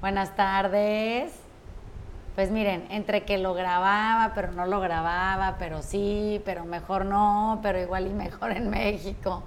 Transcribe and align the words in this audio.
Buenas 0.00 0.36
tardes. 0.36 1.32
Pues 2.34 2.50
miren, 2.50 2.86
entre 2.90 3.24
que 3.24 3.38
lo 3.38 3.54
grababa, 3.54 4.34
pero 4.34 4.52
no 4.52 4.66
lo 4.66 4.78
grababa, 4.80 5.56
pero 5.58 5.80
sí, 5.80 6.42
pero 6.44 6.66
mejor 6.66 7.06
no, 7.06 7.60
pero 7.62 7.80
igual 7.80 8.06
y 8.06 8.10
mejor 8.12 8.52
en 8.52 8.68
México. 8.68 9.42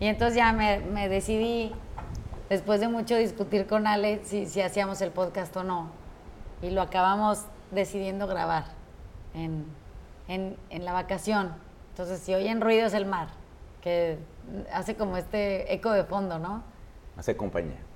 Y 0.00 0.06
entonces 0.06 0.36
ya 0.36 0.54
me, 0.54 1.08
decidí, 1.10 1.70
después 2.48 2.80
de 2.80 2.88
mucho 2.88 3.14
discutir 3.16 3.66
con 3.66 3.86
Ale, 3.86 4.22
si, 4.24 4.60
hacíamos 4.62 5.02
el 5.02 5.10
podcast 5.10 5.54
o 5.58 5.64
no. 5.64 5.90
Y 6.62 6.70
lo 6.70 6.80
acabamos 6.80 7.44
decidiendo 7.72 8.26
grabar 8.26 8.64
en, 9.34 9.66
en 10.28 10.84
la 10.84 10.94
vacación. 10.94 11.52
Entonces, 11.90 12.20
si 12.20 12.34
oyen 12.34 12.62
ruido 12.62 12.86
es 12.86 12.94
el 12.94 13.04
mar, 13.04 13.28
que 13.82 14.18
hace 14.72 14.96
como 14.96 15.18
este 15.18 15.74
eco 15.74 15.90
de 15.92 16.04
fondo, 16.04 16.38
¿no? 16.38 16.62
Hace 17.18 17.36
compañía. 17.36 17.91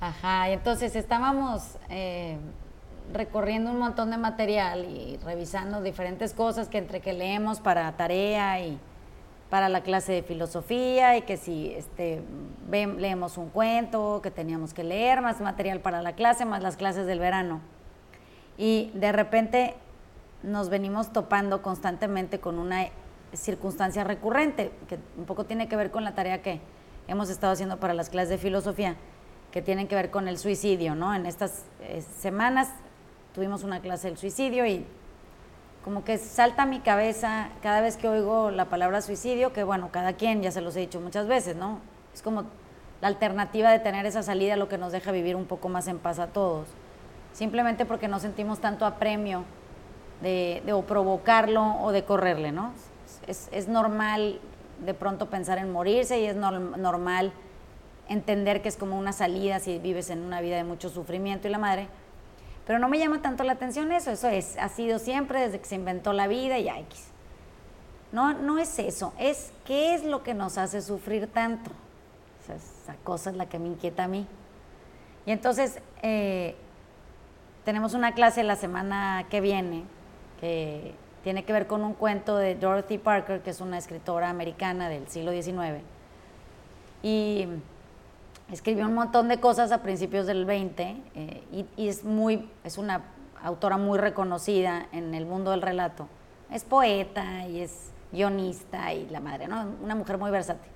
Ajá, 0.00 0.50
entonces 0.50 0.94
estábamos 0.94 1.78
eh, 1.88 2.36
recorriendo 3.14 3.70
un 3.70 3.78
montón 3.78 4.10
de 4.10 4.18
material 4.18 4.84
y 4.84 5.16
revisando 5.24 5.80
diferentes 5.80 6.34
cosas 6.34 6.68
que 6.68 6.76
entre 6.76 7.00
que 7.00 7.14
leemos 7.14 7.60
para 7.60 7.90
tarea 7.96 8.60
y 8.60 8.78
para 9.48 9.70
la 9.70 9.80
clase 9.82 10.12
de 10.12 10.22
filosofía 10.22 11.16
y 11.16 11.22
que 11.22 11.38
si 11.38 11.72
este, 11.72 12.22
leemos 12.68 13.38
un 13.38 13.48
cuento, 13.48 14.20
que 14.22 14.30
teníamos 14.30 14.74
que 14.74 14.84
leer 14.84 15.22
más 15.22 15.40
material 15.40 15.80
para 15.80 16.02
la 16.02 16.12
clase, 16.14 16.44
más 16.44 16.62
las 16.62 16.76
clases 16.76 17.06
del 17.06 17.20
verano. 17.20 17.60
Y 18.58 18.90
de 18.92 19.12
repente 19.12 19.76
nos 20.42 20.68
venimos 20.68 21.10
topando 21.10 21.62
constantemente 21.62 22.38
con 22.38 22.58
una 22.58 22.88
circunstancia 23.32 24.04
recurrente, 24.04 24.72
que 24.88 24.98
un 25.16 25.24
poco 25.24 25.44
tiene 25.44 25.68
que 25.68 25.76
ver 25.76 25.90
con 25.90 26.04
la 26.04 26.14
tarea 26.14 26.42
que 26.42 26.60
hemos 27.08 27.30
estado 27.30 27.54
haciendo 27.54 27.78
para 27.78 27.94
las 27.94 28.10
clases 28.10 28.30
de 28.30 28.38
filosofía 28.38 28.96
que 29.56 29.62
tienen 29.62 29.88
que 29.88 29.94
ver 29.94 30.10
con 30.10 30.28
el 30.28 30.36
suicidio, 30.36 30.94
¿no? 30.94 31.14
En 31.14 31.24
estas 31.24 31.64
eh, 31.80 32.02
semanas 32.18 32.68
tuvimos 33.34 33.64
una 33.64 33.80
clase 33.80 34.08
del 34.08 34.18
suicidio 34.18 34.66
y 34.66 34.84
como 35.82 36.04
que 36.04 36.18
salta 36.18 36.64
a 36.64 36.66
mi 36.66 36.80
cabeza 36.80 37.48
cada 37.62 37.80
vez 37.80 37.96
que 37.96 38.06
oigo 38.06 38.50
la 38.50 38.66
palabra 38.66 39.00
suicidio, 39.00 39.54
que 39.54 39.64
bueno, 39.64 39.88
cada 39.90 40.12
quien, 40.12 40.42
ya 40.42 40.50
se 40.50 40.60
los 40.60 40.76
he 40.76 40.80
dicho 40.80 41.00
muchas 41.00 41.26
veces, 41.26 41.56
¿no? 41.56 41.78
Es 42.12 42.20
como 42.20 42.44
la 43.00 43.08
alternativa 43.08 43.70
de 43.70 43.78
tener 43.78 44.04
esa 44.04 44.22
salida 44.22 44.56
lo 44.56 44.68
que 44.68 44.76
nos 44.76 44.92
deja 44.92 45.10
vivir 45.10 45.36
un 45.36 45.46
poco 45.46 45.70
más 45.70 45.88
en 45.88 46.00
paz 46.00 46.18
a 46.18 46.26
todos. 46.26 46.68
Simplemente 47.32 47.86
porque 47.86 48.08
no 48.08 48.20
sentimos 48.20 48.58
tanto 48.58 48.84
apremio 48.84 49.44
de, 50.20 50.62
o 50.70 50.82
provocarlo 50.82 51.76
o 51.80 51.92
de 51.92 52.04
correrle, 52.04 52.52
¿no? 52.52 52.74
Es, 53.26 53.68
normal 53.68 54.38
de 54.84 54.92
pronto 54.92 55.30
pensar 55.30 55.56
en 55.56 55.72
morirse 55.72 56.20
y 56.20 56.26
es 56.26 56.36
normal 56.36 57.32
entender 58.08 58.62
que 58.62 58.68
es 58.68 58.76
como 58.76 58.98
una 58.98 59.12
salida 59.12 59.60
si 59.60 59.78
vives 59.78 60.10
en 60.10 60.20
una 60.20 60.40
vida 60.40 60.56
de 60.56 60.64
mucho 60.64 60.88
sufrimiento 60.88 61.48
y 61.48 61.50
la 61.50 61.58
madre. 61.58 61.88
Pero 62.66 62.78
no 62.78 62.88
me 62.88 62.98
llama 62.98 63.22
tanto 63.22 63.44
la 63.44 63.52
atención 63.52 63.92
eso, 63.92 64.10
eso 64.10 64.28
es, 64.28 64.56
ha 64.58 64.68
sido 64.68 64.98
siempre 64.98 65.40
desde 65.40 65.60
que 65.60 65.66
se 65.66 65.76
inventó 65.76 66.12
la 66.12 66.26
vida 66.26 66.58
y 66.58 66.68
X. 66.68 67.08
No, 68.12 68.32
no 68.32 68.58
es 68.58 68.78
eso, 68.78 69.12
es 69.18 69.52
qué 69.64 69.94
es 69.94 70.04
lo 70.04 70.22
que 70.22 70.34
nos 70.34 70.58
hace 70.58 70.82
sufrir 70.82 71.28
tanto. 71.28 71.70
esa 72.44 72.94
cosa 73.04 73.30
es 73.30 73.36
la 73.36 73.46
que 73.46 73.58
me 73.58 73.68
inquieta 73.68 74.04
a 74.04 74.08
mí. 74.08 74.26
Y 75.26 75.32
entonces 75.32 75.80
eh, 76.02 76.56
tenemos 77.64 77.94
una 77.94 78.14
clase 78.14 78.42
la 78.42 78.56
semana 78.56 79.26
que 79.28 79.40
viene 79.40 79.84
que 80.40 80.94
tiene 81.22 81.44
que 81.44 81.52
ver 81.52 81.66
con 81.66 81.82
un 81.82 81.94
cuento 81.94 82.36
de 82.36 82.54
Dorothy 82.54 82.98
Parker, 82.98 83.42
que 83.42 83.50
es 83.50 83.60
una 83.60 83.78
escritora 83.78 84.30
americana 84.30 84.88
del 84.88 85.08
siglo 85.08 85.32
XIX. 85.32 85.82
Y 87.02 87.48
escribió 88.50 88.86
un 88.86 88.94
montón 88.94 89.28
de 89.28 89.40
cosas 89.40 89.72
a 89.72 89.82
principios 89.82 90.26
del 90.26 90.44
20 90.44 91.02
eh, 91.14 91.66
y, 91.76 91.88
es, 91.88 92.04
muy, 92.04 92.48
es 92.64 92.78
una 92.78 93.02
autora 93.42 93.76
muy 93.76 93.98
reconocida 93.98 94.86
en 94.92 95.14
el 95.14 95.26
mundo 95.26 95.50
del 95.50 95.62
relato. 95.62 96.08
Es 96.50 96.64
poeta 96.64 97.46
y 97.48 97.60
es 97.60 97.90
guionista 98.12 98.92
y 98.92 99.08
la 99.08 99.20
madre, 99.20 99.48
¿no? 99.48 99.66
Una 99.82 99.94
mujer 99.94 100.18
muy 100.18 100.30
versátil. 100.30 100.70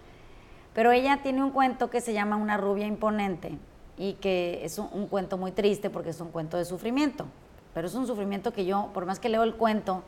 Pero 0.74 0.92
ella 0.92 1.20
tiene 1.22 1.42
un 1.42 1.50
cuento 1.50 1.90
que 1.90 2.00
se 2.00 2.12
llama 2.12 2.36
Una 2.36 2.56
rubia 2.56 2.86
imponente 2.86 3.58
y 3.96 4.14
que 4.14 4.64
es 4.64 4.78
un, 4.78 5.06
cuento 5.06 5.36
muy 5.36 5.52
triste 5.52 5.90
porque 5.90 6.10
es 6.10 6.20
un 6.20 6.30
cuento 6.30 6.56
de 6.56 6.64
sufrimiento. 6.64 7.26
Pero 7.74 7.86
es 7.86 7.94
un 7.94 8.06
sufrimiento 8.06 8.52
que 8.52 8.64
yo, 8.64 8.90
por 8.92 9.06
más 9.06 9.20
que 9.20 9.28
leo 9.28 9.42
el 9.42 9.54
cuento, 9.54 10.02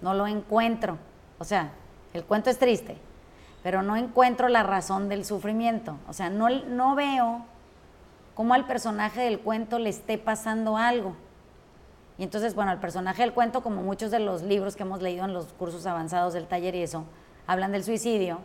no 0.00 0.14
lo 0.14 0.26
encuentro. 0.26 0.98
O 1.38 1.44
sea, 1.44 1.72
el 2.12 2.24
cuento 2.24 2.48
es 2.48 2.58
triste, 2.58 2.96
pero 3.64 3.82
no 3.82 3.96
encuentro 3.96 4.48
la 4.48 4.62
razón 4.62 5.08
del 5.08 5.24
sufrimiento. 5.24 5.96
O 6.06 6.12
sea, 6.12 6.28
no, 6.28 6.50
no 6.50 6.94
veo 6.94 7.46
cómo 8.34 8.52
al 8.52 8.66
personaje 8.66 9.22
del 9.22 9.40
cuento 9.40 9.78
le 9.78 9.88
esté 9.88 10.18
pasando 10.18 10.76
algo. 10.76 11.16
Y 12.18 12.24
entonces, 12.24 12.54
bueno, 12.54 12.72
el 12.72 12.78
personaje 12.78 13.22
del 13.22 13.32
cuento, 13.32 13.62
como 13.62 13.82
muchos 13.82 14.10
de 14.10 14.20
los 14.20 14.42
libros 14.42 14.76
que 14.76 14.82
hemos 14.82 15.00
leído 15.00 15.24
en 15.24 15.32
los 15.32 15.46
cursos 15.54 15.86
avanzados 15.86 16.34
del 16.34 16.46
taller 16.46 16.74
y 16.74 16.82
eso, 16.82 17.04
hablan 17.46 17.72
del 17.72 17.84
suicidio. 17.84 18.40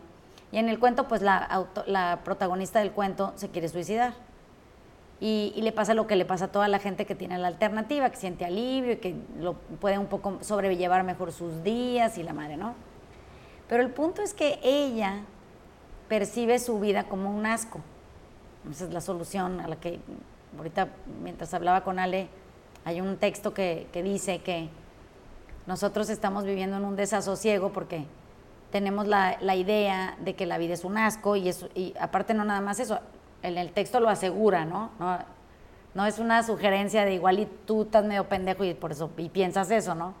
Y 0.52 0.56
en 0.56 0.70
el 0.70 0.78
cuento, 0.78 1.06
pues 1.06 1.20
la, 1.20 1.66
la 1.84 2.20
protagonista 2.24 2.78
del 2.78 2.92
cuento 2.92 3.34
se 3.36 3.50
quiere 3.50 3.68
suicidar. 3.68 4.14
Y, 5.20 5.52
y, 5.54 5.60
le 5.60 5.70
pasa 5.70 5.92
lo 5.92 6.06
que 6.06 6.16
le 6.16 6.24
pasa 6.24 6.46
a 6.46 6.48
toda 6.48 6.66
la 6.66 6.78
gente 6.78 7.04
que 7.04 7.14
tiene 7.14 7.36
la 7.36 7.48
alternativa, 7.48 8.08
que 8.08 8.16
siente 8.16 8.46
alivio 8.46 8.92
y 8.92 8.96
que 8.96 9.14
lo 9.38 9.52
puede 9.52 9.98
un 9.98 10.06
poco 10.06 10.38
sobrellevar 10.40 11.04
mejor 11.04 11.30
sus 11.30 11.62
días 11.62 12.16
y 12.16 12.22
la 12.22 12.32
madre, 12.32 12.56
¿no? 12.56 12.74
Pero 13.70 13.84
el 13.84 13.90
punto 13.90 14.20
es 14.20 14.34
que 14.34 14.58
ella 14.64 15.20
percibe 16.08 16.58
su 16.58 16.80
vida 16.80 17.04
como 17.04 17.30
un 17.30 17.46
asco. 17.46 17.78
Esa 18.68 18.86
es 18.86 18.92
la 18.92 19.00
solución 19.00 19.60
a 19.60 19.68
la 19.68 19.76
que 19.76 20.00
ahorita, 20.58 20.88
mientras 21.22 21.54
hablaba 21.54 21.84
con 21.84 22.00
Ale, 22.00 22.26
hay 22.84 23.00
un 23.00 23.16
texto 23.16 23.54
que, 23.54 23.86
dice 23.94 24.40
que 24.40 24.68
nosotros 25.68 26.10
estamos 26.10 26.44
viviendo 26.44 26.78
en 26.78 26.84
un 26.84 26.96
desasosiego 26.96 27.70
porque 27.72 28.06
tenemos 28.72 29.06
la, 29.06 29.38
idea 29.54 30.16
de 30.18 30.34
que 30.34 30.46
la 30.46 30.58
vida 30.58 30.74
es 30.74 30.84
un 30.84 30.98
asco 30.98 31.36
y, 31.36 31.48
eso, 31.48 31.68
y 31.76 31.94
aparte 32.00 32.34
no 32.34 32.44
nada 32.44 32.60
más 32.60 32.80
eso, 32.80 32.98
en 33.44 33.56
el 33.56 33.70
texto 33.70 34.00
lo 34.00 34.08
asegura, 34.08 34.64
¿no? 34.64 34.90
¿no? 34.98 35.18
No 35.94 36.06
es 36.06 36.18
una 36.18 36.42
sugerencia 36.42 37.04
de 37.04 37.14
igual 37.14 37.38
y 37.38 37.46
tú 37.66 37.82
estás 37.82 38.04
medio 38.04 38.28
pendejo 38.28 38.64
y 38.64 38.74
por 38.74 38.90
eso 38.90 39.12
y 39.16 39.28
piensas 39.28 39.70
eso, 39.70 39.94
¿no? 39.94 40.14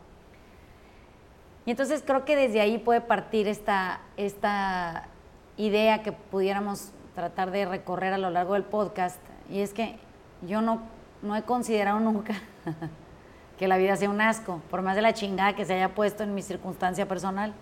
Y 1.66 1.70
entonces 1.70 2.02
creo 2.04 2.24
que 2.24 2.36
desde 2.36 2.60
ahí 2.60 2.78
puede 2.78 3.00
partir 3.00 3.46
esta, 3.46 4.00
esta 4.16 5.08
idea 5.56 6.02
que 6.02 6.12
pudiéramos 6.12 6.92
tratar 7.14 7.50
de 7.50 7.66
recorrer 7.66 8.12
a 8.12 8.18
lo 8.18 8.30
largo 8.30 8.54
del 8.54 8.64
podcast. 8.64 9.20
Y 9.50 9.60
es 9.60 9.74
que 9.74 9.98
yo 10.42 10.62
no, 10.62 10.80
no 11.22 11.36
he 11.36 11.42
considerado 11.42 12.00
nunca 12.00 12.34
que 13.58 13.68
la 13.68 13.76
vida 13.76 13.96
sea 13.96 14.08
un 14.08 14.20
asco, 14.20 14.62
por 14.70 14.80
más 14.80 14.96
de 14.96 15.02
la 15.02 15.12
chingada 15.12 15.54
que 15.54 15.66
se 15.66 15.74
haya 15.74 15.94
puesto 15.94 16.22
en 16.22 16.34
mi 16.34 16.42
circunstancia 16.42 17.06
personal. 17.06 17.52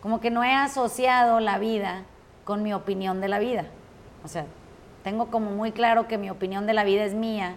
Como 0.00 0.20
que 0.20 0.30
no 0.30 0.42
he 0.42 0.54
asociado 0.54 1.38
la 1.38 1.58
vida 1.58 2.04
con 2.44 2.62
mi 2.62 2.72
opinión 2.72 3.20
de 3.20 3.28
la 3.28 3.38
vida. 3.38 3.66
O 4.24 4.28
sea, 4.28 4.46
tengo 5.04 5.26
como 5.26 5.50
muy 5.50 5.72
claro 5.72 6.08
que 6.08 6.16
mi 6.16 6.30
opinión 6.30 6.66
de 6.66 6.72
la 6.72 6.82
vida 6.82 7.04
es 7.04 7.14
mía 7.14 7.56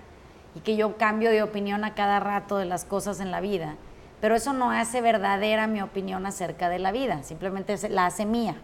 y 0.53 0.59
que 0.59 0.75
yo 0.75 0.97
cambio 0.97 1.29
de 1.29 1.43
opinión 1.43 1.85
a 1.85 1.95
cada 1.95 2.19
rato 2.19 2.57
de 2.57 2.65
las 2.65 2.83
cosas 2.83 3.19
en 3.19 3.31
la 3.31 3.39
vida 3.39 3.75
pero 4.25 4.33
eso 4.33 4.53
no 4.53 4.71
hace 4.71 5.01
verdadera 5.01 5.67
mi 5.67 5.83
opinión 5.83 6.25
acerca 6.25 6.67
de 6.67 6.79
la 6.79 6.91
vida, 6.91 7.21
simplemente 7.21 7.77
la 7.89 8.07
hace 8.07 8.25
mía. 8.25 8.55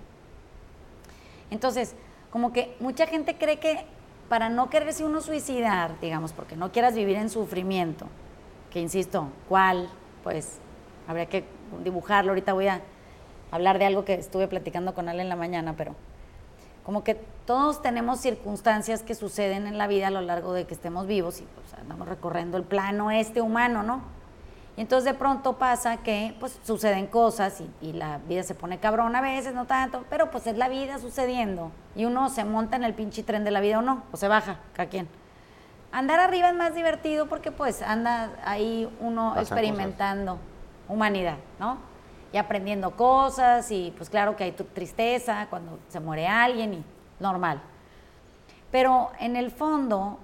Entonces, 1.52 1.94
como 2.32 2.52
que 2.52 2.76
mucha 2.80 3.06
gente 3.06 3.38
cree 3.38 3.60
que 3.60 3.86
para 4.28 4.50
no 4.50 4.72
quererse 4.72 5.06
uno 5.06 5.22
suicidar, 5.22 6.00
digamos, 6.00 6.34
porque 6.34 6.56
no 6.56 6.72
quieras 6.72 6.96
vivir 6.96 7.16
en 7.18 7.30
sufrimiento, 7.30 8.08
que 8.72 8.80
insisto, 8.80 9.28
¿cuál? 9.48 9.88
Pues 10.24 10.58
habría 11.08 11.28
que 11.28 11.46
dibujarlo. 11.84 12.32
Ahorita 12.32 12.54
voy 12.54 12.66
a 12.66 12.82
hablar 13.52 13.78
de 13.78 13.86
algo 13.86 14.04
que 14.04 14.16
estuve 14.16 14.48
platicando 14.48 14.96
con 14.96 15.10
él 15.10 15.20
en 15.20 15.30
la 15.30 15.36
mañana, 15.36 15.76
pero 15.78 15.96
como 16.84 17.04
que 17.04 17.14
todos 17.46 17.84
tenemos 17.84 18.20
circunstancias 18.20 19.04
que 19.04 19.14
suceden 19.14 19.68
en 19.68 19.78
la 19.78 19.86
vida 19.86 20.08
a 20.08 20.12
lo 20.12 20.22
largo 20.22 20.54
de 20.54 20.66
que 20.66 20.74
estemos 20.74 21.06
vivos 21.06 21.40
y 21.40 21.44
pues 21.44 21.80
andamos 21.80 22.08
recorriendo 22.08 22.58
el 22.58 22.64
plano 22.64 23.12
este 23.12 23.42
humano, 23.42 23.84
¿no? 23.84 24.21
Y 24.78 24.82
entonces 24.82 25.12
de 25.12 25.18
pronto 25.18 25.58
pasa 25.58 25.98
que 25.98 26.36
pues 26.40 26.60
suceden 26.64 27.08
cosas 27.08 27.62
y, 27.82 27.94
la 27.94 28.20
vida 28.20 28.44
se 28.44 28.56
pone 28.56 28.80
cabrón 28.80 29.16
a 29.16 29.22
veces, 29.22 29.54
no 29.54 29.66
tanto, 29.66 30.06
pero 30.10 30.32
pues 30.32 30.48
es 30.48 30.58
la 30.58 30.70
vida 30.70 30.98
sucediendo. 30.98 31.72
Y 31.96 32.06
uno 32.06 32.30
se 32.30 32.46
monta 32.46 32.78
en 32.78 32.84
el 32.84 32.94
pinche 32.94 33.24
tren 33.24 33.44
de 33.44 33.52
la 33.52 33.60
vida 33.60 33.80
o 33.80 33.82
no, 33.82 34.04
o 34.12 34.18
se 34.18 34.28
baja, 34.28 34.60
cada 34.74 34.90
quien. 34.90 35.10
Andar 35.92 36.22
arriba 36.22 36.50
es 36.50 36.56
más 36.56 36.74
divertido 36.74 37.28
porque 37.28 37.52
pues 37.52 37.82
anda 37.82 38.32
ahí 38.46 38.90
uno 39.02 39.38
experimentando 39.38 40.40
humanidad, 40.88 41.38
¿no? 41.60 41.78
Y 42.32 42.38
aprendiendo 42.38 42.92
cosas 42.92 43.70
y 43.72 43.94
pues 43.98 44.10
claro 44.10 44.38
que 44.38 44.46
hay 44.46 44.52
tu 44.54 44.64
tristeza 44.64 45.48
cuando 45.50 45.80
se 45.90 46.00
muere 46.00 46.28
alguien 46.28 46.76
y 46.76 46.84
normal. 47.20 47.62
Pero 48.72 49.12
en 49.20 49.36
el 49.36 49.52
fondo 49.52 50.18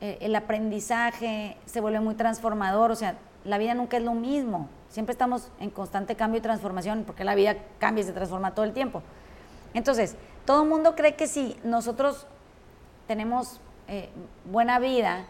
eh, 0.00 0.18
el 0.20 0.34
aprendizaje 0.34 1.56
se 1.64 1.80
vuelve 1.80 2.00
muy 2.00 2.16
transformador, 2.16 2.90
o 2.90 2.96
sea, 2.96 3.16
la 3.44 3.58
vida 3.58 3.74
nunca 3.74 3.96
es 3.96 4.02
lo 4.02 4.14
mismo. 4.14 4.68
Siempre 4.88 5.12
estamos 5.12 5.48
en 5.60 5.70
constante 5.70 6.16
cambio 6.16 6.38
y 6.38 6.42
transformación 6.42 7.04
porque 7.06 7.24
la 7.24 7.34
vida 7.34 7.56
cambia 7.78 8.02
y 8.02 8.06
se 8.06 8.12
transforma 8.12 8.54
todo 8.54 8.64
el 8.64 8.72
tiempo. 8.72 9.02
Entonces, 9.74 10.16
todo 10.44 10.62
el 10.62 10.68
mundo 10.68 10.94
cree 10.94 11.14
que 11.14 11.26
si 11.26 11.56
nosotros 11.62 12.26
tenemos 13.06 13.60
eh, 13.86 14.08
buena 14.50 14.78
vida, 14.78 15.24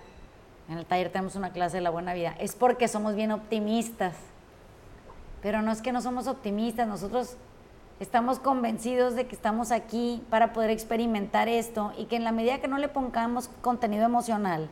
en 0.68 0.78
el 0.78 0.86
taller 0.86 1.10
tenemos 1.10 1.34
una 1.34 1.50
clase 1.52 1.78
de 1.78 1.82
la 1.82 1.90
buena 1.90 2.14
vida, 2.14 2.34
es 2.38 2.54
porque 2.54 2.88
somos 2.88 3.14
bien 3.14 3.32
optimistas. 3.32 4.14
Pero 5.42 5.62
no 5.62 5.72
es 5.72 5.82
que 5.82 5.92
no 5.92 6.00
somos 6.00 6.26
optimistas, 6.26 6.86
nosotros 6.86 7.36
estamos 8.00 8.38
convencidos 8.38 9.14
de 9.14 9.26
que 9.26 9.34
estamos 9.34 9.72
aquí 9.72 10.24
para 10.30 10.52
poder 10.52 10.70
experimentar 10.70 11.48
esto 11.48 11.92
y 11.96 12.04
que 12.06 12.16
en 12.16 12.24
la 12.24 12.32
medida 12.32 12.60
que 12.60 12.68
no 12.68 12.78
le 12.78 12.88
pongamos 12.88 13.50
contenido 13.60 14.04
emocional, 14.04 14.68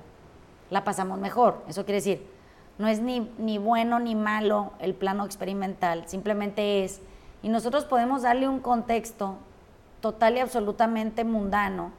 la 0.70 0.84
pasamos 0.84 1.18
mejor. 1.18 1.62
Eso 1.68 1.84
quiere 1.84 1.96
decir, 1.96 2.35
no 2.78 2.88
es 2.88 3.00
ni, 3.00 3.30
ni 3.38 3.58
bueno 3.58 3.98
ni 3.98 4.14
malo 4.14 4.72
el 4.78 4.94
plano 4.94 5.24
experimental, 5.24 6.04
simplemente 6.06 6.84
es. 6.84 7.00
Y 7.42 7.48
nosotros 7.48 7.84
podemos 7.84 8.22
darle 8.22 8.48
un 8.48 8.60
contexto 8.60 9.36
total 10.00 10.36
y 10.36 10.40
absolutamente 10.40 11.24
mundano 11.24 11.92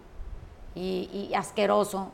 y, 0.76 1.32
asqueroso, 1.36 2.12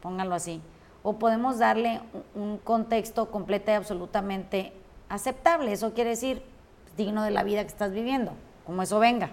pónganlo 0.00 0.34
así, 0.34 0.62
o 1.02 1.14
podemos 1.18 1.58
darle 1.58 2.00
un 2.34 2.58
contexto 2.58 3.30
completo 3.30 3.70
y 3.70 3.74
absolutamente 3.74 4.72
aceptable, 5.08 5.72
eso 5.72 5.92
quiere 5.92 6.10
decir 6.10 6.42
digno 6.96 7.22
de 7.22 7.30
la 7.30 7.42
vida 7.42 7.62
que 7.62 7.68
estás 7.68 7.92
viviendo, 7.92 8.32
como 8.64 8.82
eso 8.82 8.98
venga. 8.98 9.30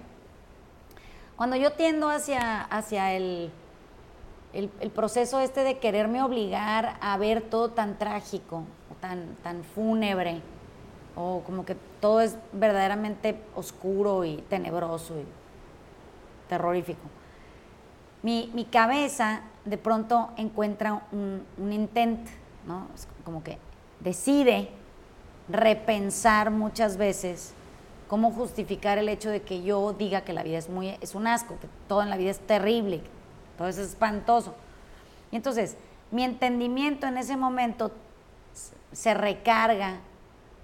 Cuando 1.38 1.56
yo 1.56 1.72
tiendo 1.72 2.10
hacia, 2.10 2.62
hacia 2.62 3.14
el, 3.14 3.52
el, 4.54 4.70
proceso 4.92 5.40
este 5.40 5.64
de 5.64 5.80
quererme 5.80 6.22
obligar 6.22 6.98
a 7.02 7.18
ver 7.18 7.42
todo 7.42 7.70
tan 7.70 7.98
trágico, 7.98 8.64
tan, 9.02 9.36
tan 9.44 9.64
fúnebre, 9.64 10.42
o 11.16 11.42
como 11.46 11.66
que 11.66 11.76
todo 12.00 12.22
es 12.22 12.38
verdaderamente 12.52 13.40
oscuro 13.56 14.24
y 14.26 14.38
tenebroso 14.50 15.20
y 15.20 15.26
terrorífico. 16.48 17.02
Mi, 18.22 18.52
mi 18.54 18.66
cabeza 18.66 19.42
de 19.66 19.78
pronto 19.78 20.30
encuentra 20.38 21.04
un, 21.12 21.44
un 21.58 21.74
intento, 21.74 22.32
¿no? 22.68 22.88
Como 23.26 23.44
que 23.44 23.58
decide 24.00 24.70
repensar 25.50 26.52
muchas 26.52 26.98
veces 26.98 27.54
cómo 28.08 28.32
justificar 28.32 28.98
el 28.98 29.10
hecho 29.10 29.30
de 29.30 29.42
que 29.42 29.64
yo 29.64 29.94
diga 29.94 30.22
que 30.22 30.34
la 30.34 30.44
vida 30.44 30.58
es 30.58 30.70
muy 30.70 30.96
es 31.02 31.16
un 31.16 31.28
asco, 31.28 31.58
que 31.60 31.68
todo 31.88 32.04
en 32.04 32.10
la 32.10 32.18
vida 32.18 32.32
es 32.32 32.40
terrible, 32.40 33.02
todo 33.58 33.68
es 33.68 33.78
espantoso. 33.78 34.56
Y 35.32 35.36
entonces, 35.36 35.78
mi 36.12 36.24
entendimiento 36.24 37.08
en 37.08 37.18
ese 37.18 37.38
momento 37.38 37.92
se 38.92 39.14
recarga 39.14 40.00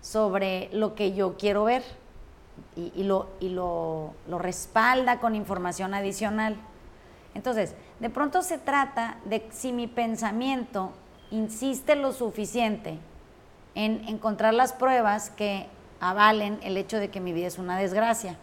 sobre 0.02 0.70
lo 0.72 0.96
que 0.96 1.14
yo 1.14 1.38
quiero 1.38 1.64
ver 1.64 1.84
y, 2.76 3.04
lo, 3.04 3.30
y 3.40 3.50
lo, 3.50 4.14
respalda 4.28 5.20
con 5.20 5.36
información 5.36 5.94
adicional. 5.94 6.56
Entonces, 7.34 7.74
de 8.00 8.10
pronto 8.10 8.42
se 8.42 8.58
trata 8.58 9.18
de 9.26 9.48
si 9.52 9.72
mi 9.72 9.88
pensamiento 9.88 10.92
insiste 11.32 11.96
lo 11.96 12.12
suficiente 12.12 12.98
en 13.76 14.08
encontrar 14.08 14.54
las 14.54 14.74
pruebas 14.74 15.30
que 15.30 15.68
avalen 16.00 16.60
el 16.64 16.78
hecho 16.78 16.98
de 16.98 17.10
que 17.10 17.20
mi 17.20 17.34
vida 17.34 17.48
es 17.48 17.58
una 17.58 17.78
desgracia. 17.78 18.38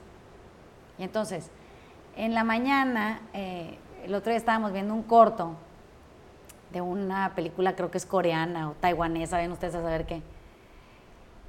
Y 0.99 1.02
entonces, 1.02 1.50
en 2.16 2.34
la 2.34 2.44
mañana, 2.44 3.20
eh, 3.32 3.78
el 4.06 4.14
otro 4.14 4.31
día 4.31 4.38
estábamos 4.38 4.73
viendo 4.73 4.94
un 4.94 5.03
corto 5.03 5.55
de 6.73 6.81
una 6.81 7.35
película, 7.35 7.75
creo 7.75 7.91
que 7.91 7.99
es 7.99 8.06
coreana 8.06 8.70
o 8.70 8.73
taiwanesa, 8.75 9.37
ven 9.37 9.50
ustedes 9.50 9.75
a 9.75 9.82
saber 9.82 10.06
qué, 10.06 10.23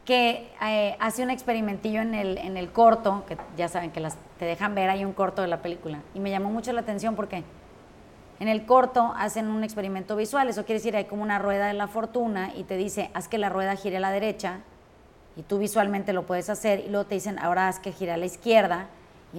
que 0.06 0.50
eh, 0.64 0.98
hace 1.00 1.22
un 1.22 1.30
experimentillo 1.30 2.02
en 2.02 2.16
el, 2.16 2.38
en 2.40 2.58
el 2.58 2.72
corto, 2.72 3.26
que 3.28 3.38
ya 3.56 3.68
saben 3.68 3.92
que 3.92 4.00
las, 4.00 4.18
te 4.40 4.46
dejan 4.46 4.74
ver 4.74 4.90
ahí 4.90 5.06
un 5.06 5.14
corto 5.14 5.44
de 5.44 5.48
la 5.48 5.62
película, 5.62 6.00
y 6.16 6.20
me 6.20 6.32
llamó 6.32 6.50
mucho 6.50 6.74
la 6.74 6.82
atención 6.82 7.16
porque 7.16 7.44
en 8.40 8.48
el 8.48 8.66
corto 8.66 9.14
hacen 9.16 9.50
un 9.50 9.64
experimento 9.64 10.16
visual, 10.16 10.50
eso 10.50 10.66
quiere 10.66 10.80
decir 10.80 10.96
hay 10.96 11.06
como 11.06 11.22
una 11.22 11.38
rueda 11.38 11.68
de 11.68 11.74
la 11.74 11.88
fortuna 11.88 12.54
y 12.56 12.64
te 12.64 12.76
dice, 12.76 13.12
haz 13.14 13.28
que 13.28 13.38
la 13.38 13.50
rueda 13.50 13.76
gire 13.76 13.98
a 13.98 14.00
la 14.00 14.10
derecha 14.10 14.62
y 15.36 15.44
tú 15.44 15.60
visualmente 15.60 16.12
lo 16.12 16.26
puedes 16.26 16.50
hacer 16.50 16.80
y 16.80 16.90
luego 16.90 17.06
te 17.06 17.16
dicen, 17.16 17.38
ahora 17.38 17.68
haz 17.68 17.80
que 17.80 17.92
gire 17.92 18.14
a 18.14 18.18
la 18.18 18.26
izquierda 18.26 18.88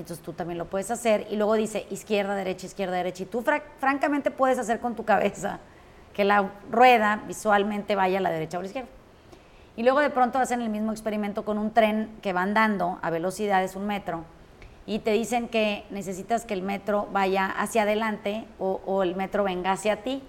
entonces 0.00 0.24
tú 0.24 0.32
también 0.32 0.58
lo 0.58 0.66
puedes 0.66 0.90
hacer 0.90 1.26
y 1.30 1.36
luego 1.36 1.54
dice 1.54 1.86
izquierda, 1.90 2.34
derecha, 2.34 2.66
izquierda, 2.66 2.96
derecha 2.96 3.22
y 3.22 3.26
tú 3.26 3.44
francamente 3.78 4.30
puedes 4.30 4.58
hacer 4.58 4.80
con 4.80 4.94
tu 4.94 5.04
cabeza 5.04 5.60
que 6.12 6.24
la 6.24 6.50
rueda 6.70 7.22
visualmente 7.26 7.94
vaya 7.94 8.18
a 8.18 8.22
la 8.22 8.30
derecha 8.30 8.58
o 8.58 8.60
a 8.60 8.62
la 8.62 8.66
izquierda. 8.66 8.90
Y 9.76 9.84
luego 9.84 10.00
de 10.00 10.10
pronto 10.10 10.40
hacen 10.40 10.60
el 10.60 10.70
mismo 10.70 10.90
experimento 10.90 11.44
con 11.44 11.56
un 11.56 11.72
tren 11.72 12.10
que 12.20 12.32
va 12.32 12.42
andando 12.42 12.98
a 13.02 13.10
velocidades 13.10 13.76
un 13.76 13.86
metro 13.86 14.24
y 14.88 15.00
te 15.00 15.12
dicen 15.12 15.48
que 15.48 15.84
necesitas 15.90 16.44
que 16.44 16.54
el 16.54 16.62
metro 16.62 17.08
vaya 17.12 17.46
hacia 17.46 17.82
adelante 17.82 18.44
o, 18.58 19.02
el 19.02 19.14
metro 19.14 19.44
venga 19.44 19.70
hacia 19.70 20.02
ti 20.02 20.22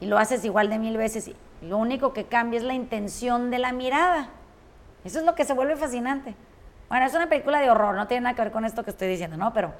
y 0.00 0.06
lo 0.06 0.18
haces 0.18 0.44
igual 0.44 0.68
de 0.68 0.78
mil 0.78 0.96
veces. 0.96 1.28
Y 1.28 1.36
lo 1.62 1.78
único 1.78 2.12
que 2.12 2.24
cambia 2.24 2.58
es 2.58 2.64
la 2.64 2.74
intención 2.74 3.50
de 3.50 3.60
la 3.60 3.72
mirada. 3.72 4.30
Eso 5.04 5.20
es 5.20 5.24
lo 5.24 5.34
que 5.34 5.44
se 5.44 5.54
vuelve 5.54 5.76
fascinante. 5.76 6.34
Bueno, 6.90 7.06
es 7.06 7.14
una 7.14 7.28
película 7.28 7.60
de 7.60 7.70
horror, 7.70 7.94
no 7.94 8.08
tiene 8.08 8.22
nada 8.22 8.34
que 8.34 8.42
ver 8.42 8.50
con 8.50 8.64
esto 8.64 8.82
que 8.82 8.90
estoy 8.90 9.06
diciendo, 9.06 9.36
¿no? 9.36 9.52
Pero, 9.54 9.72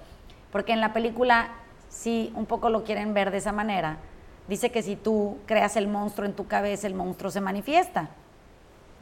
porque 0.53 0.73
en 0.73 0.81
la 0.81 0.93
película 0.93 1.49
sí 1.89 2.33
un 2.37 2.47
poco 2.47 2.71
lo 2.71 2.85
quieren 2.85 3.13
ver 3.15 3.33
de 3.33 3.39
esa 3.39 3.51
manera. 3.51 3.97
Dice 4.47 4.71
que 4.71 4.81
si 4.81 4.95
tú 4.95 5.39
creas 5.45 5.75
el 5.75 5.89
monstruo 5.89 6.25
en 6.25 6.35
tu 6.35 6.47
cabeza, 6.47 6.87
el 6.87 6.95
monstruo 6.95 7.33
se 7.33 7.41
manifiesta. 7.41 8.11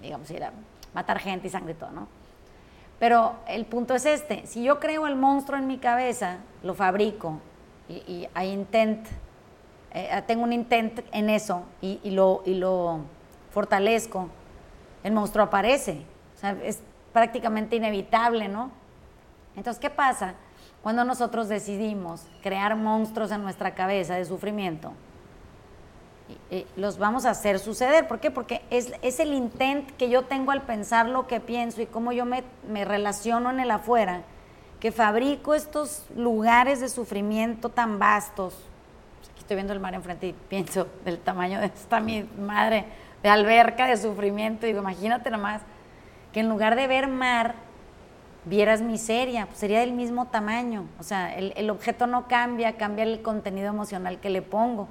Digamos, 0.00 0.30
ir 0.30 0.42
a 0.42 0.52
matar 0.94 1.18
gente 1.18 1.48
y 1.48 1.50
sangre 1.50 1.72
y 1.72 1.74
todo, 1.74 1.90
¿no? 1.90 2.08
Pero 2.98 3.34
el 3.46 3.66
punto 3.66 3.94
es 3.94 4.06
este, 4.06 4.46
si 4.46 4.64
yo 4.64 4.80
creo 4.80 5.06
el 5.06 5.14
monstruo 5.14 5.58
en 5.58 5.66
mi 5.66 5.76
cabeza, 5.76 6.38
lo 6.62 6.72
fabrico 6.72 7.40
y, 7.90 8.26
hay 8.32 8.52
intent, 8.52 9.06
eh, 9.92 10.22
tengo 10.26 10.44
un 10.44 10.54
intent 10.54 11.00
en 11.12 11.28
eso 11.28 11.64
y, 11.82 12.10
lo, 12.10 12.42
y 12.46 12.54
lo 12.54 13.00
fortalezco, 13.52 14.30
el 15.04 15.12
monstruo 15.12 15.44
aparece. 15.44 16.04
O 16.36 16.40
sea, 16.40 16.56
es 16.64 16.80
prácticamente 17.18 17.74
inevitable, 17.74 18.46
¿no? 18.46 18.70
Entonces, 19.56 19.80
¿qué 19.80 19.90
pasa 19.90 20.34
cuando 20.82 21.04
nosotros 21.04 21.48
decidimos 21.48 22.24
crear 22.44 22.76
monstruos 22.76 23.32
en 23.32 23.42
nuestra 23.42 23.74
cabeza 23.74 24.14
de 24.14 24.24
sufrimiento? 24.24 24.92
los 26.76 26.98
vamos 26.98 27.24
a 27.24 27.30
hacer 27.30 27.58
suceder. 27.58 28.06
¿Por 28.06 28.20
qué? 28.20 28.30
Porque 28.30 28.60
es, 28.68 28.92
es, 29.00 29.18
el 29.18 29.32
intent 29.32 29.90
que 29.96 30.10
yo 30.10 30.26
tengo 30.26 30.52
al 30.52 30.62
pensar 30.62 31.08
lo 31.08 31.26
que 31.26 31.40
pienso 31.40 31.80
y 31.80 31.86
cómo 31.86 32.12
yo 32.12 32.26
me, 32.26 32.44
me, 32.70 32.84
relaciono 32.84 33.50
en 33.50 33.60
el 33.60 33.70
afuera, 33.70 34.22
que 34.78 34.92
fabrico 34.92 35.54
estos 35.54 36.04
lugares 36.14 36.80
de 36.80 36.90
sufrimiento 36.90 37.70
tan 37.70 37.98
vastos. 37.98 38.54
Aquí 39.32 39.40
estoy 39.40 39.56
viendo 39.56 39.72
el 39.72 39.80
mar 39.80 39.94
enfrente 39.94 40.28
y 40.28 40.32
pienso 40.34 40.86
del 41.04 41.18
tamaño 41.18 41.60
de 41.60 41.66
esta 41.66 41.98
mi 41.98 42.22
madre, 42.38 42.84
de 43.22 43.30
alberca 43.30 43.86
de 43.86 43.96
sufrimiento. 43.96 44.66
Digo, 44.66 44.80
imagínate 44.80 45.30
nomás 45.30 45.62
que 46.32 46.40
en 46.40 46.48
lugar 46.48 46.76
de 46.76 46.86
ver 46.86 47.08
mar, 47.08 47.54
vieras 48.44 48.80
miseria, 48.80 49.46
pues 49.46 49.58
sería 49.58 49.80
del 49.80 49.92
mismo 49.92 50.26
tamaño. 50.26 50.86
O 50.98 51.02
sea, 51.02 51.34
el, 51.34 51.52
el 51.56 51.70
objeto 51.70 52.06
no 52.06 52.28
cambia, 52.28 52.76
cambia 52.76 53.04
el 53.04 53.22
contenido 53.22 53.68
emocional 53.68 54.20
que 54.20 54.30
le 54.30 54.42
pongo. 54.42 54.88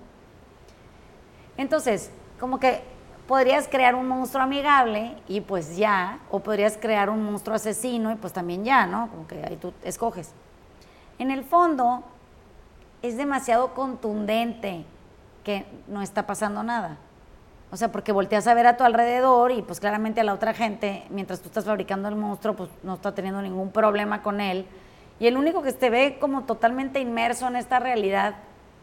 Entonces, 1.57 2.11
como 2.39 2.59
que 2.59 2.81
podrías 3.27 3.67
crear 3.67 3.95
un 3.95 4.07
monstruo 4.07 4.43
amigable 4.43 5.15
y 5.27 5.41
pues 5.41 5.75
ya, 5.75 6.19
o 6.31 6.39
podrías 6.39 6.77
crear 6.77 7.09
un 7.09 7.23
monstruo 7.23 7.55
asesino 7.55 8.11
y 8.11 8.15
pues 8.15 8.33
también 8.33 8.63
ya, 8.63 8.85
¿no? 8.85 9.09
Como 9.09 9.27
que 9.27 9.43
ahí 9.43 9.57
tú 9.57 9.73
escoges. 9.83 10.31
En 11.19 11.31
el 11.31 11.43
fondo, 11.43 12.03
es 13.01 13.17
demasiado 13.17 13.73
contundente 13.73 14.85
que 15.43 15.65
no 15.87 16.01
está 16.01 16.25
pasando 16.25 16.63
nada. 16.63 16.97
O 17.69 17.75
sea, 17.77 17.91
porque 17.91 18.11
volteas 18.11 18.47
a 18.47 18.53
ver 18.53 18.65
a 18.65 18.77
tu 18.77 18.83
alrededor 18.83 19.51
y 19.51 19.61
pues 19.61 19.79
claramente 19.79 20.21
a 20.21 20.23
la 20.23 20.33
otra 20.33 20.53
gente, 20.53 21.03
mientras 21.09 21.41
tú 21.41 21.47
estás 21.47 21.65
fabricando 21.65 22.07
el 22.07 22.15
monstruo, 22.15 22.55
pues 22.55 22.69
no 22.83 22.93
está 22.93 23.13
teniendo 23.13 23.41
ningún 23.41 23.71
problema 23.71 24.21
con 24.21 24.39
él. 24.39 24.65
Y 25.19 25.27
el 25.27 25.35
único 25.35 25.61
que 25.63 25.73
te 25.73 25.89
ve 25.89 26.17
como 26.19 26.43
totalmente 26.43 26.99
inmerso 26.99 27.47
en 27.47 27.57
esta 27.57 27.79
realidad 27.79 28.35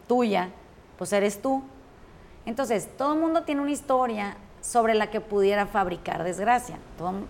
tuya, 0.06 0.50
pues 0.98 1.12
eres 1.12 1.40
tú. 1.40 1.62
Entonces, 2.44 2.88
todo 2.98 3.14
el 3.14 3.20
mundo 3.20 3.44
tiene 3.44 3.62
una 3.62 3.70
historia 3.70 4.36
sobre 4.60 4.94
la 4.94 5.08
que 5.08 5.20
pudiera 5.20 5.66
fabricar 5.66 6.24
desgracia. 6.24 6.78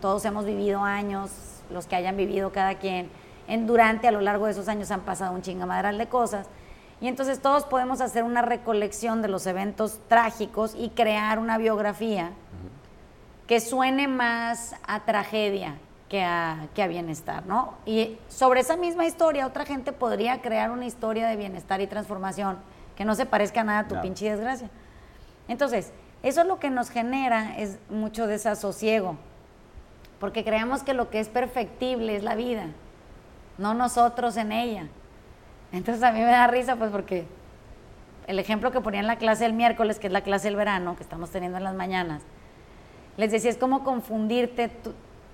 todos 0.00 0.24
hemos 0.24 0.44
vivido 0.44 0.82
años, 0.82 1.30
los 1.70 1.86
que 1.86 1.96
hayan 1.96 2.16
vivido 2.16 2.50
cada 2.50 2.76
quien, 2.76 3.10
en, 3.46 3.66
durante, 3.66 4.08
a 4.08 4.10
lo 4.10 4.20
largo 4.20 4.46
de 4.46 4.52
esos 4.52 4.68
años 4.68 4.90
han 4.90 5.00
pasado 5.00 5.34
un 5.34 5.42
chingamadral 5.42 5.98
de 5.98 6.06
cosas. 6.06 6.46
Y 7.04 7.08
entonces 7.08 7.40
todos 7.40 7.66
podemos 7.66 8.00
hacer 8.00 8.24
una 8.24 8.40
recolección 8.40 9.20
de 9.20 9.28
los 9.28 9.46
eventos 9.46 10.00
trágicos 10.08 10.74
y 10.74 10.88
crear 10.88 11.38
una 11.38 11.58
biografía 11.58 12.30
que 13.46 13.60
suene 13.60 14.08
más 14.08 14.74
a 14.86 15.00
tragedia 15.00 15.76
que 16.08 16.24
a, 16.24 16.66
que 16.74 16.82
a, 16.82 16.86
bienestar, 16.86 17.44
¿no? 17.44 17.74
Y 17.84 18.16
sobre 18.30 18.60
esa 18.60 18.78
misma 18.78 19.04
historia, 19.04 19.46
otra 19.46 19.66
gente 19.66 19.92
podría 19.92 20.40
crear 20.40 20.70
una 20.70 20.86
historia 20.86 21.28
de 21.28 21.36
bienestar 21.36 21.82
y 21.82 21.86
transformación 21.86 22.56
que 22.96 23.04
no 23.04 23.14
se 23.14 23.26
parezca 23.26 23.60
a 23.60 23.64
nada 23.64 23.78
a 23.80 23.88
tu 23.88 24.00
pinche 24.00 24.30
desgracia. 24.30 24.70
Entonces, 25.46 25.92
eso 26.22 26.40
es 26.40 26.46
lo 26.46 26.58
que 26.58 26.70
nos 26.70 26.88
genera 26.88 27.58
es 27.58 27.78
mucho 27.90 28.26
desasosiego, 28.26 29.18
porque 30.20 30.42
creemos 30.42 30.82
que 30.82 30.94
lo 30.94 31.10
que 31.10 31.20
es 31.20 31.28
perfectible 31.28 32.16
es 32.16 32.22
la 32.22 32.34
vida, 32.34 32.68
no 33.58 33.74
nosotros 33.74 34.38
en 34.38 34.52
ella. 34.52 34.88
Entonces 35.74 36.04
a 36.04 36.12
mí 36.12 36.20
me 36.20 36.26
da 36.26 36.46
risa, 36.46 36.76
pues 36.76 36.90
porque 36.90 37.26
el 38.28 38.38
ejemplo 38.38 38.70
que 38.70 38.80
ponía 38.80 39.00
en 39.00 39.08
la 39.08 39.16
clase 39.16 39.42
del 39.44 39.54
miércoles, 39.54 39.98
que 39.98 40.06
es 40.06 40.12
la 40.12 40.22
clase 40.22 40.46
del 40.46 40.56
verano, 40.56 40.94
que 40.96 41.02
estamos 41.02 41.30
teniendo 41.30 41.58
en 41.58 41.64
las 41.64 41.74
mañanas, 41.74 42.22
les 43.16 43.32
decía, 43.32 43.50
es 43.50 43.58
como 43.58 43.82
confundirte 43.82 44.70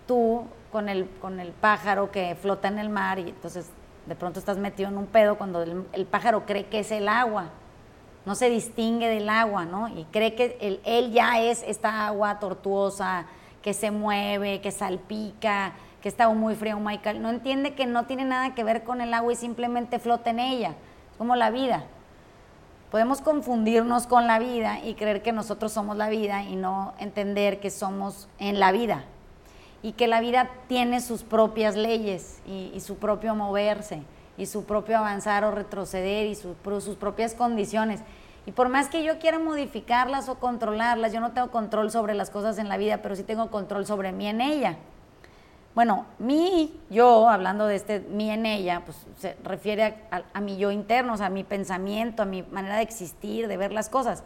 tú, 0.07 0.45
con, 0.73 0.89
el, 0.89 1.09
con 1.21 1.41
el 1.41 1.53
pájaro 1.53 2.11
que 2.11 2.35
flota 2.37 2.69
en 2.69 2.79
el 2.79 2.89
mar 2.89 3.19
y 3.19 3.29
entonces 3.29 3.71
de 4.07 4.15
pronto 4.15 4.39
estás 4.39 4.57
metido 4.57 4.89
en 4.89 4.97
un 4.97 5.07
pedo 5.07 5.37
cuando 5.37 5.63
el, 5.63 6.07
pájaro 6.07 6.47
cree 6.47 6.67
que 6.67 6.81
es 6.81 6.91
el 6.91 7.09
agua, 7.09 7.51
no 8.25 8.35
se 8.35 8.49
distingue 8.51 9.09
del 9.09 9.29
agua, 9.29 9.65
¿no? 9.65 9.89
Y 9.89 10.05
cree 10.11 10.35
que 10.35 10.81
él 10.85 11.13
ya 11.13 11.41
es 11.41 11.63
esta 11.67 12.07
agua 12.07 12.39
tortuosa, 12.39 13.27
que 13.63 13.75
se 13.75 13.91
mueve, 13.91 14.61
que 14.61 14.71
salpica, 14.71 15.75
que 16.01 16.09
está 16.09 16.29
muy 16.31 16.55
frío, 16.55 16.79
caliente. 17.03 17.19
No 17.21 17.31
entiende 17.31 17.75
que 17.75 17.87
no 17.87 18.07
tiene 18.07 18.25
nada 18.25 18.55
que 18.55 18.65
ver 18.65 18.85
con 18.85 19.01
el 19.01 19.13
agua 19.15 19.33
y 19.33 19.37
simplemente 19.37 19.99
flota 19.99 20.31
en 20.31 20.39
ella. 20.41 20.75
Es 21.11 21.17
como 21.19 21.37
la 21.37 21.51
vida. 21.51 21.85
Podemos 22.91 23.21
confundirnos 23.21 24.07
con 24.07 24.27
la 24.27 24.39
vida 24.39 24.81
y 24.85 24.95
creer 24.95 25.23
que 25.23 25.33
nosotros 25.33 25.73
somos 25.73 25.97
la 25.97 26.09
vida 26.09 26.43
y 26.43 26.57
no 26.57 26.95
entender 26.99 27.61
que 27.61 27.71
somos 27.71 28.29
en 28.39 28.59
la 28.59 28.73
vida 28.73 29.05
y 29.83 29.93
que 29.93 30.09
la 30.09 30.21
vida 30.21 30.51
tiene 30.67 31.01
sus 31.01 31.23
propias 31.23 31.77
leyes 31.77 32.41
y, 32.47 32.79
su 32.81 32.97
propio 32.97 33.35
moverse 33.35 34.03
y 34.37 34.47
su 34.47 34.65
propio 34.65 34.99
avanzar 34.99 35.45
o 35.45 35.53
retroceder 35.53 36.27
y 36.27 36.35
sus 36.35 36.57
propias 36.97 37.35
condiciones. 37.35 38.01
Y 38.47 38.53
por 38.53 38.69
más 38.69 38.89
que 38.89 39.05
yo 39.05 39.19
quiera 39.19 39.39
modificarlas 39.39 40.29
o 40.29 40.39
controlarlas, 40.39 41.13
yo 41.13 41.21
no 41.21 41.33
tengo 41.33 41.51
control 41.51 41.91
sobre 41.91 42.15
las 42.15 42.31
cosas 42.31 42.59
en 42.59 42.69
la 42.69 42.77
vida, 42.77 42.99
pero 43.03 43.15
sí 43.15 43.23
tengo 43.23 43.51
control 43.51 43.87
sobre 43.87 44.13
mí 44.13 44.27
en 44.27 44.41
ella. 44.41 44.77
Bueno, 45.81 46.05
mi 46.19 46.79
yo, 46.91 47.31
hablando 47.31 47.67
de 47.67 47.75
este 47.75 48.01
mí 48.01 48.31
en 48.31 48.45
ella, 48.45 48.83
pues 48.85 48.99
se 49.17 49.35
refiere 49.43 49.95
a, 50.11 50.41
mi 50.43 50.59
yo 50.59 50.71
interno, 50.71 51.15
o 51.15 51.17
sea, 51.17 51.29
a 51.29 51.31
mi 51.31 51.43
pensamiento, 51.43 52.23
a 52.23 52.27
mi 52.27 52.43
manera 52.43 52.77
de 52.77 52.83
existir, 52.83 53.49
de 53.49 53.57
ver 53.57 53.73
las 53.73 53.89
cosas. 53.89 54.23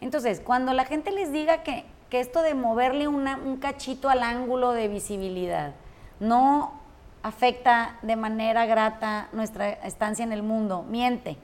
Entonces, 0.00 0.40
cuando 0.40 0.72
la 0.72 0.84
gente 0.84 1.12
les 1.12 1.30
diga 1.30 1.62
que, 1.62 1.84
que 2.08 2.18
esto 2.18 2.42
de 2.42 2.54
moverle 2.54 3.06
un 3.06 3.58
cachito 3.58 4.08
al 4.08 4.24
ángulo 4.24 4.72
de 4.72 4.88
visibilidad 4.88 5.74
no 6.18 6.72
afecta 7.22 7.96
de 8.02 8.16
manera 8.16 8.66
grata 8.66 9.28
nuestra 9.30 9.68
estancia 9.68 10.24
en 10.24 10.32
el 10.32 10.42
mundo, 10.42 10.84
miente. 10.88 11.36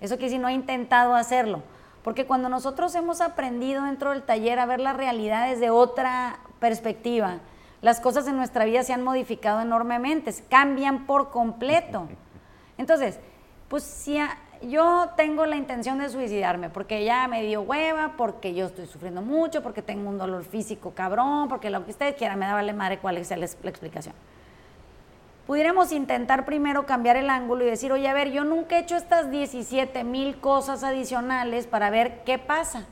Eso 0.00 0.14
quiere 0.14 0.26
decir, 0.26 0.40
no 0.40 0.46
ha 0.46 0.52
intentado 0.52 1.16
hacerlo. 1.16 1.64
Porque 2.04 2.26
cuando 2.26 2.48
nosotros 2.48 2.94
hemos 2.94 3.20
aprendido 3.20 3.82
dentro 3.82 4.10
del 4.10 4.22
taller 4.22 4.60
a 4.60 4.66
ver 4.66 4.78
la 4.78 4.92
realidad 4.92 5.48
desde 5.48 5.70
otra 5.70 6.38
perspectiva, 6.60 7.40
las 7.84 8.00
cosas 8.00 8.26
en 8.26 8.36
nuestra 8.36 8.64
vida 8.64 8.82
se 8.82 8.94
han 8.94 9.02
modificado 9.02 9.60
enormemente, 9.60 10.34
cambian 10.48 11.04
por 11.04 11.30
completo. 11.30 12.08
Entonces, 12.78 13.20
pues 13.68 13.82
si 13.82 14.18
yo 14.62 15.10
tengo 15.18 15.44
la 15.44 15.56
intención 15.56 15.98
de 15.98 16.08
suicidarme 16.08 16.70
porque 16.70 17.04
ya 17.04 17.28
me 17.28 17.42
dio 17.42 17.60
hueva, 17.60 18.14
porque 18.16 18.54
yo 18.54 18.66
estoy 18.66 18.86
sufriendo 18.86 19.20
mucho, 19.20 19.62
porque 19.62 19.82
tengo 19.82 20.08
un 20.08 20.16
dolor 20.16 20.44
físico 20.44 20.92
cabrón, 20.94 21.48
porque 21.48 21.68
lo 21.68 21.84
que 21.84 21.90
ustedes 21.90 22.14
quieran, 22.14 22.38
me 22.38 22.46
da 22.46 22.54
vale 22.54 22.72
madre 22.72 23.00
cuál 23.00 23.18
es 23.18 23.28
la 23.30 23.44
explicación 23.44 24.14
pudiéramos 25.46 25.92
intentar 25.92 26.46
primero 26.46 26.86
cambiar 26.86 27.18
el 27.18 27.28
ángulo 27.28 27.64
y 27.64 27.68
decir, 27.68 27.92
oye, 27.92 28.08
a 28.08 28.14
ver, 28.14 28.32
yo 28.32 28.44
nunca 28.44 28.76
he 28.76 28.80
hecho 28.80 28.96
estas 28.96 29.30
17 29.30 30.02
mil 30.02 30.40
cosas 30.40 30.82
adicionales 30.82 31.66
para 31.66 31.90
ver 31.90 32.24
qué 32.24 32.38
pasa 32.38 32.86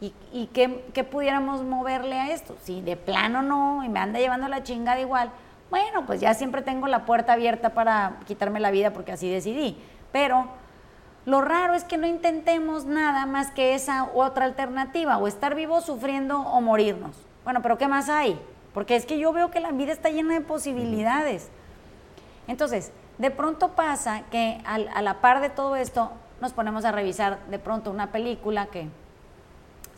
y, 0.00 0.46
qué, 0.52 0.68
pudiéramos 1.04 1.62
moverle 1.62 2.16
a 2.16 2.32
esto. 2.32 2.56
Si 2.62 2.80
de 2.82 2.96
plano 2.96 3.42
no 3.42 3.82
y 3.84 3.88
me 3.88 3.98
anda 3.98 4.20
llevando 4.20 4.46
la 4.48 4.62
chingada 4.62 5.00
igual, 5.00 5.30
bueno, 5.70 6.06
pues 6.06 6.20
ya 6.20 6.34
siempre 6.34 6.62
tengo 6.62 6.86
la 6.86 7.04
puerta 7.04 7.32
abierta 7.32 7.70
para 7.70 8.20
quitarme 8.26 8.60
la 8.60 8.70
vida 8.70 8.92
porque 8.92 9.12
así 9.12 9.28
decidí. 9.28 9.76
Pero 10.12 10.46
lo 11.26 11.40
raro 11.40 11.74
es 11.74 11.84
que 11.84 11.98
no 11.98 12.06
intentemos 12.06 12.84
nada 12.86 13.26
más 13.26 13.50
que 13.50 13.74
esa 13.74 14.08
otra 14.14 14.44
alternativa, 14.44 15.18
o 15.18 15.26
estar 15.26 15.54
vivos 15.54 15.84
sufriendo 15.84 16.40
o 16.40 16.60
morirnos. 16.60 17.16
Bueno, 17.44 17.60
pero 17.60 17.76
¿qué 17.76 17.88
más 17.88 18.08
hay? 18.08 18.40
Porque 18.72 18.94
es 18.94 19.04
que 19.04 19.18
yo 19.18 19.32
veo 19.32 19.50
que 19.50 19.60
la 19.60 19.72
vida 19.72 19.92
está 19.92 20.10
llena 20.10 20.34
de 20.34 20.40
posibilidades. 20.40 21.50
Entonces, 22.46 22.92
de 23.18 23.30
pronto 23.30 23.70
pasa 23.70 24.22
que 24.30 24.60
a 24.64 25.02
la 25.02 25.20
par 25.20 25.40
de 25.40 25.50
todo 25.50 25.74
esto 25.74 26.12
nos 26.40 26.52
ponemos 26.52 26.84
a 26.84 26.92
revisar 26.92 27.44
de 27.46 27.58
pronto 27.58 27.90
una 27.90 28.12
película 28.12 28.66
que 28.66 28.88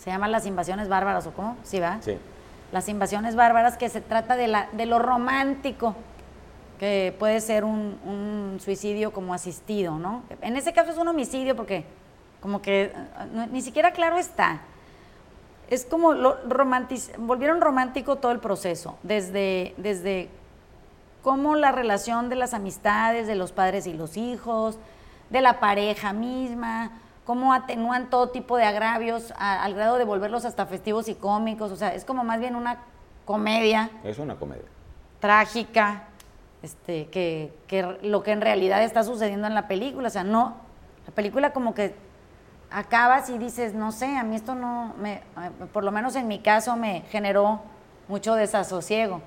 se 0.00 0.10
llama 0.10 0.28
Las 0.28 0.46
invasiones 0.46 0.88
bárbaras, 0.88 1.26
¿o 1.26 1.32
cómo? 1.32 1.56
¿Sí 1.62 1.78
va? 1.78 1.98
Sí. 2.00 2.16
Las 2.72 2.88
invasiones 2.88 3.36
bárbaras, 3.36 3.76
que 3.76 3.88
se 3.88 4.00
trata 4.00 4.34
de, 4.34 4.48
la, 4.48 4.68
de 4.72 4.86
lo 4.86 4.98
romántico, 4.98 5.94
que 6.78 7.14
puede 7.18 7.40
ser 7.42 7.64
un, 7.64 8.58
suicidio 8.64 9.12
como 9.12 9.34
asistido, 9.34 9.98
¿no? 9.98 10.22
En 10.40 10.56
ese 10.56 10.72
caso 10.72 10.90
es 10.90 10.96
un 10.96 11.08
homicidio 11.08 11.54
porque 11.54 11.84
como 12.40 12.62
que 12.62 12.92
ni 13.52 13.60
siquiera 13.60 13.92
claro 13.92 14.18
está. 14.18 14.62
Es 15.68 15.84
como 15.84 16.14
lo 16.14 16.38
volvieron 17.18 17.60
romántico 17.60 18.16
todo 18.16 18.32
el 18.32 18.40
proceso, 18.40 18.98
desde, 19.02 19.74
desde 19.76 20.30
cómo 21.22 21.54
la 21.54 21.72
relación 21.72 22.30
de 22.30 22.36
las 22.36 22.54
amistades, 22.54 23.26
de 23.26 23.34
los 23.34 23.52
padres 23.52 23.86
y 23.86 23.92
los 23.92 24.16
hijos, 24.16 24.78
de 25.28 25.42
la 25.42 25.60
pareja 25.60 26.14
misma, 26.14 26.92
cómo 27.30 27.54
atenúan 27.54 28.10
todo 28.10 28.30
tipo 28.30 28.56
de 28.56 28.64
agravios 28.64 29.32
al 29.38 29.72
grado 29.74 29.98
de 29.98 30.04
volverlos 30.04 30.44
hasta 30.44 30.66
festivos 30.66 31.08
y 31.08 31.14
cómicos. 31.14 31.70
O 31.70 31.76
sea, 31.76 31.94
es 31.94 32.04
como 32.04 32.24
más 32.24 32.40
bien 32.40 32.56
una 32.56 32.78
comedia. 33.24 33.88
Es 34.02 34.18
una 34.18 34.34
comedia. 34.34 34.64
Trágica, 35.20 36.08
este, 36.60 37.06
que, 37.06 37.54
que 37.68 37.82
lo 38.02 38.24
que 38.24 38.32
en 38.32 38.40
realidad 38.40 38.82
está 38.82 39.04
sucediendo 39.04 39.46
en 39.46 39.54
la 39.54 39.68
película. 39.68 40.08
O 40.08 40.10
sea, 40.10 40.24
no, 40.24 40.56
la 41.06 41.14
película 41.14 41.52
como 41.52 41.72
que 41.72 41.94
acabas 42.68 43.30
y 43.30 43.38
dices, 43.38 43.74
no 43.74 43.92
sé, 43.92 44.16
a 44.16 44.24
mí 44.24 44.34
esto 44.34 44.56
no, 44.56 44.92
me, 44.98 45.22
por 45.72 45.84
lo 45.84 45.92
menos 45.92 46.16
en 46.16 46.26
mi 46.26 46.40
caso 46.40 46.74
me 46.74 47.02
generó 47.12 47.60
mucho 48.08 48.34
desasosiego 48.34 49.22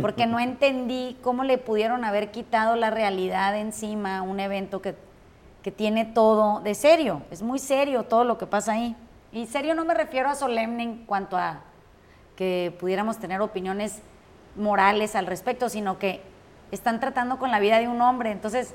porque 0.00 0.26
no 0.26 0.40
entendí 0.40 1.16
cómo 1.22 1.44
le 1.44 1.58
pudieron 1.58 2.04
haber 2.04 2.32
quitado 2.32 2.74
la 2.74 2.90
realidad 2.90 3.56
encima 3.56 4.18
a 4.18 4.22
un 4.22 4.40
evento 4.40 4.82
que, 4.82 4.96
tiene 5.70 6.04
todo 6.04 6.60
de 6.60 6.74
serio. 6.74 7.22
Es 7.30 7.42
muy 7.42 7.58
serio 7.58 8.04
todo 8.04 8.24
lo 8.24 8.38
que 8.38 8.46
pasa 8.46 8.72
ahí. 8.72 8.96
Y 9.32 9.46
serio 9.46 9.74
no 9.74 9.84
me 9.84 9.94
refiero 9.94 10.28
a 10.28 10.34
solemne 10.34 10.82
en 10.82 11.04
cuanto 11.06 11.36
a 11.36 11.60
que 12.36 12.74
pudiéramos 12.78 13.18
tener 13.18 13.40
opiniones 13.40 14.00
morales 14.56 15.14
al 15.16 15.26
respecto, 15.26 15.68
sino 15.68 15.98
que 15.98 16.22
están 16.70 17.00
tratando 17.00 17.38
con 17.38 17.50
la 17.50 17.60
vida 17.60 17.78
de 17.78 17.88
un 17.88 18.00
hombre. 18.00 18.30
Entonces, 18.30 18.74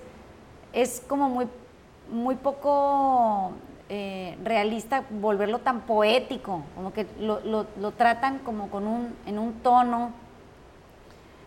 es 0.74 1.02
como 1.08 1.30
muy, 1.30 1.48
muy 2.10 2.36
poco 2.36 3.54
eh, 3.90 4.38
realista 4.44 5.04
volverlo 5.10 5.60
tan 5.60 5.82
poético, 5.82 6.64
como 6.76 6.94
que 6.94 7.06
lo, 7.20 7.42
lo, 7.42 7.92
tratan 7.92 8.40
como 8.40 8.70
con 8.70 8.88
un, 8.88 9.16
en 9.26 9.38
un 9.38 9.54
tono 9.62 10.12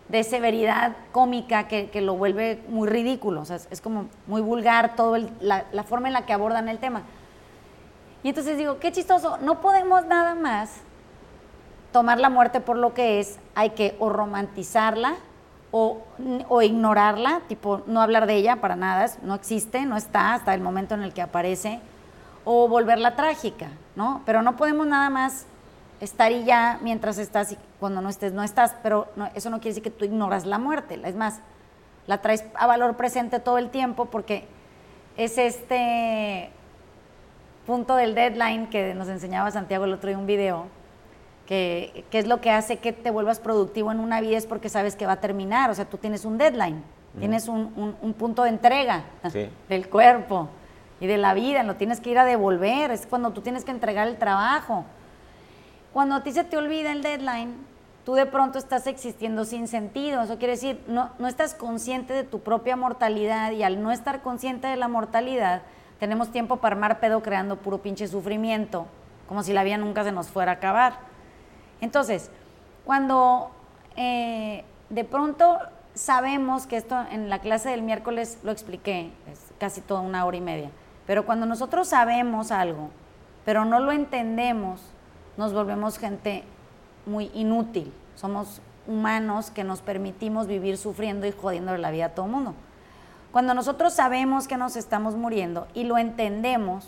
de 0.09 0.23
severidad 0.23 0.95
cómica 1.11 1.67
que, 1.67 1.89
lo 2.01 2.15
vuelve 2.15 2.63
muy 2.69 2.87
ridículo, 2.87 3.41
o 3.41 3.45
sea, 3.45 3.57
es, 3.69 3.81
como 3.81 4.07
muy 4.27 4.41
vulgar 4.41 4.95
todo 4.95 5.17
la, 5.39 5.65
la, 5.71 5.83
forma 5.83 6.07
en 6.07 6.13
la 6.13 6.25
que 6.25 6.33
abordan 6.33 6.69
el 6.69 6.77
tema. 6.77 7.03
Y 8.23 8.29
entonces 8.29 8.57
digo, 8.57 8.79
qué 8.79 8.91
chistoso, 8.91 9.37
no 9.39 9.61
podemos 9.61 10.05
nada 10.05 10.35
más 10.35 10.81
tomar 11.91 12.19
la 12.19 12.29
muerte 12.29 12.59
por 12.59 12.77
lo 12.77 12.93
que 12.93 13.19
es, 13.19 13.39
hay 13.55 13.71
que 13.71 13.95
o 13.99 14.09
romantizarla 14.09 15.15
o, 15.71 16.03
o 16.49 16.61
ignorarla, 16.61 17.41
tipo 17.47 17.81
no 17.87 18.01
hablar 18.01 18.27
de 18.27 18.35
ella 18.35 18.57
para 18.57 18.75
nada, 18.75 19.09
no 19.23 19.33
existe, 19.33 19.85
no 19.85 19.97
está 19.97 20.33
hasta 20.33 20.53
el 20.53 20.61
momento 20.61 20.93
en 20.93 21.01
el 21.01 21.13
que 21.13 21.21
aparece, 21.21 21.79
o 22.43 22.67
volverla 22.67 23.15
trágica, 23.15 23.69
¿no? 23.95 24.21
Pero 24.25 24.41
no 24.41 24.55
podemos 24.55 24.85
nada 24.85 25.09
más 25.09 25.47
estar 25.99 26.31
y 26.31 26.43
ya 26.43 26.79
mientras 26.81 27.17
estás 27.17 27.51
y 27.51 27.57
cuando 27.79 28.01
no 28.01 28.09
estés, 28.09 28.33
no 28.33 28.43
estás, 28.43 28.75
pero 28.83 29.07
eso 29.33 29.49
no 29.49 29.57
quiere 29.57 29.71
decir 29.71 29.83
que 29.83 29.91
tú 29.91 30.05
ignoras 30.05 30.45
la 30.45 30.59
muerte, 30.59 30.99
es 31.03 31.15
más, 31.15 31.39
la 32.07 32.21
traes 32.21 32.43
a 32.55 32.67
valor 32.67 32.97
presente 32.97 33.39
todo 33.39 33.57
el 33.57 33.69
tiempo 33.69 34.05
porque 34.05 34.45
es 35.17 35.37
este 35.37 36.49
punto 37.65 37.95
del 37.95 38.13
deadline 38.13 38.67
que 38.67 38.93
nos 38.93 39.07
enseñaba 39.07 39.49
Santiago 39.51 39.85
el 39.85 39.93
otro 39.93 40.09
día 40.09 40.17
un 40.17 40.27
video, 40.27 40.67
que, 41.47 42.05
es 42.11 42.27
lo 42.27 42.41
que 42.41 42.51
hace 42.51 42.77
que 42.77 42.93
te 42.93 43.11
vuelvas 43.11 43.39
productivo 43.39 43.91
en 43.91 43.99
una 43.99 44.21
vida 44.21 44.37
es 44.37 44.45
porque 44.45 44.69
sabes 44.69 44.95
que 44.95 45.05
va 45.05 45.13
a 45.13 45.21
terminar, 45.21 45.69
o 45.69 45.75
sea, 45.75 45.85
tú 45.85 45.97
tienes 45.97 46.25
un 46.25 46.37
deadline, 46.37 46.83
tienes 47.19 47.47
un, 47.47 47.95
un, 48.01 48.13
punto 48.13 48.43
de 48.43 48.49
entrega 48.49 49.05
del 49.69 49.89
cuerpo 49.89 50.49
y 50.99 51.07
de 51.07 51.17
la 51.17 51.33
vida, 51.33 51.63
lo 51.63 51.75
tienes 51.75 52.01
que 52.01 52.09
ir 52.09 52.19
a 52.19 52.25
devolver, 52.25 52.91
es 52.91 53.07
cuando 53.07 53.31
tú 53.31 53.41
tienes 53.41 53.63
que 53.63 53.71
entregar 53.71 54.07
el 54.07 54.17
trabajo. 54.17 54.85
Cuando 55.95 56.15
a 56.15 56.23
ti 56.23 56.33
se 56.33 56.43
te 56.43 56.57
olvida 56.57 56.91
el 56.91 57.01
deadline, 57.01 57.55
tú 58.03 58.15
de 58.15 58.25
pronto 58.25 58.59
estás 58.59 58.85
existiendo 58.85 59.45
sin 59.45 59.69
sentido. 59.69 60.21
Eso 60.21 60.37
quiere 60.37 60.55
decir, 60.55 60.83
no, 60.87 61.11
no 61.19 61.27
estás 61.29 61.53
consciente 61.53 62.11
de 62.13 62.25
tu 62.25 62.41
propia 62.41 62.75
mortalidad 62.75 63.51
y 63.51 63.63
al 63.63 63.81
no 63.81 63.93
estar 63.93 64.21
consciente 64.21 64.67
de 64.67 64.75
la 64.75 64.89
mortalidad, 64.89 65.61
tenemos 65.97 66.33
tiempo 66.33 66.57
para 66.57 66.75
armar 66.75 66.99
pedo 66.99 67.23
creando 67.23 67.55
puro 67.55 67.77
pinche 67.77 68.09
sufrimiento, 68.09 68.87
como 69.29 69.41
si 69.41 69.53
la 69.53 69.63
vida 69.63 69.77
nunca 69.77 70.03
se 70.03 70.11
nos 70.11 70.27
fuera 70.27 70.51
a 70.51 70.55
acabar. 70.55 70.97
Entonces, 71.79 72.29
cuando 72.83 73.51
eh, 73.95 74.65
de 74.89 75.05
pronto 75.05 75.59
sabemos 75.93 76.67
que 76.67 76.75
esto 76.75 77.05
en 77.09 77.29
la 77.29 77.39
clase 77.39 77.69
del 77.69 77.83
miércoles 77.83 78.37
lo 78.43 78.51
expliqué, 78.51 79.13
es 79.31 79.39
casi 79.59 79.79
toda 79.79 80.01
una 80.01 80.25
hora 80.25 80.35
y 80.35 80.41
media, 80.41 80.71
Pero 81.07 81.25
cuando 81.25 81.45
nosotros 81.45 81.87
sabemos 81.87 82.51
algo, 82.51 82.89
pero 83.45 83.63
no 83.63 83.79
lo 83.79 83.93
entendemos, 83.93 84.81
nos 85.37 85.53
volvemos 85.53 85.97
gente 85.97 86.43
muy 87.05 87.31
inútil. 87.33 87.91
Somos 88.15 88.61
humanos 88.87 89.51
que 89.51 89.63
nos 89.63 89.81
permitimos 89.81 90.47
vivir 90.47 90.77
sufriendo 90.77 91.25
y 91.25 91.31
jodiendo 91.31 91.75
la 91.77 91.91
vida 91.91 92.05
a 92.05 92.09
todo 92.09 92.25
el 92.25 92.31
mundo. 92.31 92.53
Cuando 93.31 93.53
nosotros 93.53 93.93
sabemos 93.93 94.47
que 94.47 94.57
nos 94.57 94.75
estamos 94.75 95.15
muriendo 95.15 95.67
y 95.73 95.83
lo 95.83 95.97
entendemos, 95.97 96.87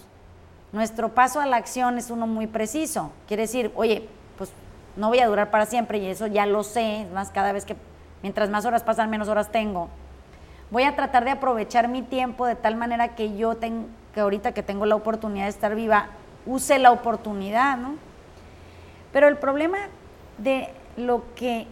nuestro 0.71 1.09
paso 1.09 1.39
a 1.39 1.45
la 1.45 1.57
acción 1.57 1.97
es 1.97 2.09
uno 2.09 2.27
muy 2.27 2.47
preciso. 2.47 3.11
Quiere 3.27 3.43
decir, 3.43 3.71
oye, 3.75 4.07
pues 4.37 4.51
no 4.95 5.09
voy 5.09 5.19
a 5.19 5.27
durar 5.27 5.51
para 5.51 5.65
siempre 5.65 5.97
y 5.97 6.05
eso 6.05 6.27
ya 6.27 6.45
lo 6.45 6.63
sé, 6.63 7.07
más 7.13 7.31
cada 7.31 7.51
vez 7.51 7.65
que, 7.65 7.75
mientras 8.21 8.49
más 8.49 8.65
horas 8.65 8.83
pasan, 8.83 9.09
menos 9.09 9.27
horas 9.27 9.51
tengo. 9.51 9.89
Voy 10.71 10.83
a 10.83 10.95
tratar 10.95 11.25
de 11.25 11.31
aprovechar 11.31 11.87
mi 11.87 12.01
tiempo 12.01 12.45
de 12.45 12.55
tal 12.55 12.75
manera 12.75 13.15
que 13.15 13.37
yo, 13.37 13.57
que 13.59 14.19
ahorita 14.19 14.53
que 14.53 14.63
tengo 14.63 14.85
la 14.85 14.95
oportunidad 14.95 15.45
de 15.45 15.49
estar 15.49 15.75
viva, 15.75 16.07
use 16.45 16.79
la 16.79 16.91
oportunidad, 16.91 17.77
¿no? 17.77 17.95
Pero 19.17 19.29
el 19.29 19.37
problema 19.37 19.79
de 20.37 20.69
lo 20.95 21.33
que 21.33 21.65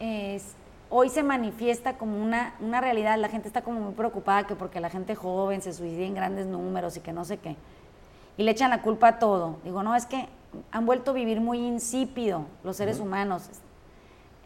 es, 0.00 0.54
hoy 0.88 1.10
se 1.10 1.22
manifiesta 1.22 1.98
como 1.98 2.22
una, 2.22 2.54
una 2.60 2.80
realidad. 2.80 3.18
La 3.18 3.28
gente 3.28 3.48
está 3.48 3.60
como 3.60 3.80
muy 3.80 3.92
preocupada 3.92 4.46
que 4.46 4.56
porque 4.56 4.80
la 4.80 4.88
gente 4.88 5.14
joven 5.14 5.60
se 5.60 5.74
suicida 5.74 6.06
en 6.06 6.14
grandes 6.14 6.46
números 6.46 6.96
y 6.96 7.00
que 7.00 7.12
no 7.12 7.26
sé 7.26 7.36
qué. 7.36 7.56
Y 8.38 8.44
le 8.44 8.52
echan 8.52 8.70
la 8.70 8.80
culpa 8.80 9.08
a 9.08 9.18
todo. 9.18 9.58
Digo, 9.62 9.82
no, 9.82 9.94
es 9.94 10.06
que 10.06 10.26
han 10.70 10.86
vuelto 10.86 11.10
a 11.10 11.14
vivir 11.14 11.42
muy 11.42 11.58
insípido 11.58 12.46
los 12.62 12.78
seres 12.78 12.98
humanos. 12.98 13.50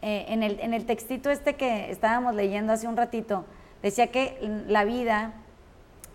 Eh, 0.01 0.25
en, 0.27 0.43
el, 0.43 0.59
en 0.59 0.73
el 0.73 0.85
textito 0.85 1.29
este 1.29 1.55
que 1.55 1.89
estábamos 1.89 2.35
leyendo 2.35 2.73
hace 2.73 2.85
un 2.85 2.97
ratito, 2.97 3.45
decía 3.81 4.07
que 4.07 4.37
la 4.67 4.83
vida 4.83 5.35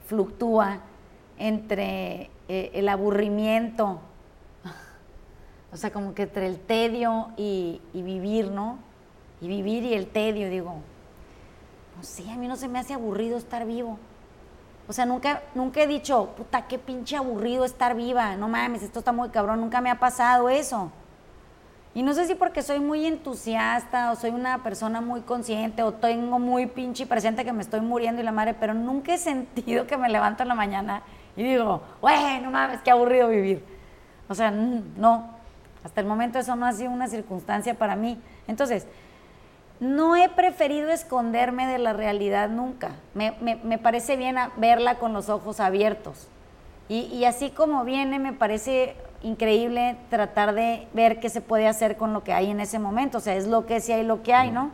fluctúa 0.06 0.80
entre 1.38 2.28
eh, 2.48 2.72
el 2.74 2.90
aburrimiento, 2.90 4.02
o 5.74 5.76
sea, 5.76 5.92
como 5.92 6.14
que 6.14 6.22
entre 6.22 6.46
el 6.46 6.58
tedio 6.58 7.28
y, 7.36 7.82
y 7.92 8.02
vivir, 8.02 8.50
¿no? 8.50 8.78
y 9.44 9.48
vivir 9.48 9.84
y 9.84 9.92
el 9.92 10.06
tedio, 10.06 10.48
digo, 10.48 10.76
no 11.96 12.02
sé, 12.02 12.30
a 12.30 12.36
mí 12.36 12.48
no 12.48 12.56
se 12.56 12.66
me 12.66 12.78
hace 12.78 12.94
aburrido 12.94 13.36
estar 13.36 13.66
vivo. 13.66 13.98
O 14.88 14.92
sea, 14.94 15.04
nunca, 15.04 15.42
nunca 15.54 15.82
he 15.82 15.86
dicho, 15.86 16.30
puta, 16.36 16.66
qué 16.66 16.78
pinche 16.78 17.16
aburrido 17.16 17.66
estar 17.66 17.94
viva, 17.94 18.36
no 18.36 18.48
mames, 18.48 18.82
esto 18.82 19.00
está 19.00 19.12
muy 19.12 19.28
cabrón, 19.28 19.60
nunca 19.60 19.82
me 19.82 19.90
ha 19.90 19.98
pasado 19.98 20.48
eso. 20.48 20.90
Y 21.94 22.02
no 22.02 22.14
sé 22.14 22.26
si 22.26 22.34
porque 22.34 22.62
soy 22.62 22.80
muy 22.80 23.04
entusiasta 23.04 24.12
o 24.12 24.16
soy 24.16 24.30
una 24.30 24.62
persona 24.62 25.02
muy 25.02 25.20
consciente 25.20 25.82
o 25.82 25.92
tengo 25.92 26.38
muy 26.38 26.66
pinche 26.66 27.06
presente 27.06 27.44
que 27.44 27.52
me 27.52 27.62
estoy 27.62 27.80
muriendo 27.80 28.22
y 28.22 28.24
la 28.24 28.32
madre, 28.32 28.54
pero 28.54 28.72
nunca 28.72 29.12
he 29.12 29.18
sentido 29.18 29.86
que 29.86 29.98
me 29.98 30.08
levanto 30.08 30.42
en 30.42 30.48
la 30.48 30.54
mañana 30.54 31.02
y 31.36 31.42
digo, 31.42 31.82
güey, 32.00 32.40
no 32.40 32.50
mames, 32.50 32.80
qué 32.80 32.90
aburrido 32.90 33.28
vivir. 33.28 33.62
O 34.26 34.34
sea, 34.34 34.50
no, 34.50 35.33
hasta 35.84 36.00
el 36.00 36.06
momento 36.06 36.38
eso 36.38 36.56
no 36.56 36.66
ha 36.66 36.72
sido 36.72 36.90
una 36.90 37.08
circunstancia 37.08 37.74
para 37.74 37.94
mí. 37.94 38.18
Entonces, 38.48 38.86
no 39.80 40.16
he 40.16 40.28
preferido 40.30 40.90
esconderme 40.90 41.66
de 41.66 41.78
la 41.78 41.92
realidad 41.92 42.48
nunca. 42.48 42.92
Me, 43.14 43.78
parece 43.78 44.16
bien 44.16 44.36
verla 44.56 44.98
con 44.98 45.12
los 45.12 45.28
ojos 45.28 45.60
abiertos. 45.60 46.28
Y, 46.88 47.24
así 47.24 47.50
como 47.50 47.84
viene, 47.84 48.18
me 48.18 48.32
parece 48.32 48.96
increíble 49.22 49.96
tratar 50.10 50.54
de 50.54 50.86
ver 50.92 51.18
qué 51.18 51.30
se 51.30 51.40
puede 51.40 51.66
hacer 51.66 51.96
con 51.96 52.12
lo 52.12 52.24
que 52.24 52.32
hay 52.32 52.50
en 52.50 52.60
ese 52.60 52.78
momento. 52.78 53.18
O 53.18 53.20
sea, 53.20 53.34
es 53.36 53.46
lo 53.46 53.66
que 53.66 53.80
sí 53.80 53.92
hay, 53.92 54.04
lo 54.04 54.22
que 54.22 54.34
hay, 54.34 54.50
¿no? 54.50 54.70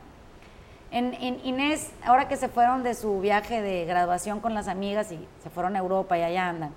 En, 0.93 1.15
Inés, 1.45 1.93
ahora 2.05 2.27
que 2.27 2.37
se 2.37 2.49
fueron 2.49 2.83
de 2.83 2.95
su 2.95 3.21
viaje 3.21 3.63
de 3.63 3.85
graduación 3.85 4.41
con 4.41 4.55
las 4.55 4.67
amigas 4.67 5.13
y 5.13 5.25
se 5.43 5.51
fueron 5.51 5.77
a 5.77 5.79
Europa 5.79 6.19
y 6.19 6.23
allá 6.23 6.49
andan, 6.49 6.73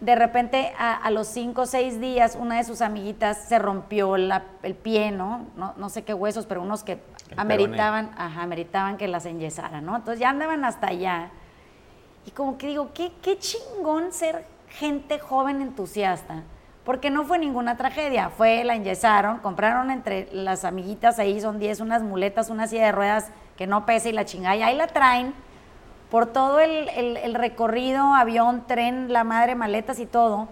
de 0.00 0.14
repente 0.14 0.74
a, 0.78 1.10
los 1.10 1.26
cinco 1.26 1.62
o 1.62 1.66
seis 1.66 2.00
días 2.00 2.36
una 2.38 2.56
de 2.56 2.64
sus 2.64 2.82
amiguitas 2.82 3.38
se 3.48 3.58
rompió 3.58 4.16
el 4.16 4.74
pie, 4.82 5.10
¿no? 5.10 5.46
¿no? 5.56 5.88
sé 5.88 6.04
qué 6.04 6.12
huesos, 6.12 6.46
pero 6.46 6.62
unos 6.62 6.84
que 6.84 7.00
ameritaban, 7.36 8.10
ajá, 8.16 8.42
ameritaban 8.42 8.98
que 8.98 9.08
las 9.08 9.24
enyesaran, 9.24 9.84
¿no? 9.84 9.96
Entonces 9.96 10.20
ya 10.20 10.30
andaban 10.30 10.64
hasta 10.64 10.88
allá. 10.88 11.30
Y 12.26 12.30
como 12.32 12.58
que 12.58 12.66
digo, 12.66 12.90
qué, 12.92 13.12
qué 13.22 13.38
chingón 13.38 14.12
ser 14.12 14.44
gente 14.68 15.18
joven 15.18 15.62
entusiasta, 15.62 16.42
porque 16.84 17.08
no 17.08 17.24
fue 17.24 17.38
ninguna 17.38 17.76
tragedia, 17.76 18.28
fue, 18.28 18.64
la 18.64 18.74
enyesaron, 18.74 19.38
compraron 19.38 19.90
entre 19.90 20.28
las 20.32 20.64
amiguitas 20.64 21.18
ahí, 21.18 21.40
son 21.40 21.58
diez, 21.58 21.80
unas 21.80 22.02
muletas, 22.02 22.50
una 22.50 22.66
silla 22.66 22.86
de 22.86 22.92
ruedas 22.92 23.30
que 23.56 23.66
no 23.66 23.86
pesa 23.86 24.08
y 24.08 24.12
la 24.12 24.24
chingada, 24.24 24.56
y 24.56 24.62
ahí 24.62 24.76
la 24.76 24.88
traen 24.88 25.34
por 26.10 26.26
todo 26.26 26.60
el, 26.60 27.34
recorrido, 27.34 28.14
avión, 28.14 28.64
tren, 28.66 29.12
la 29.12 29.24
madre, 29.24 29.54
maletas 29.54 29.98
y 29.98 30.06
todo, 30.06 30.48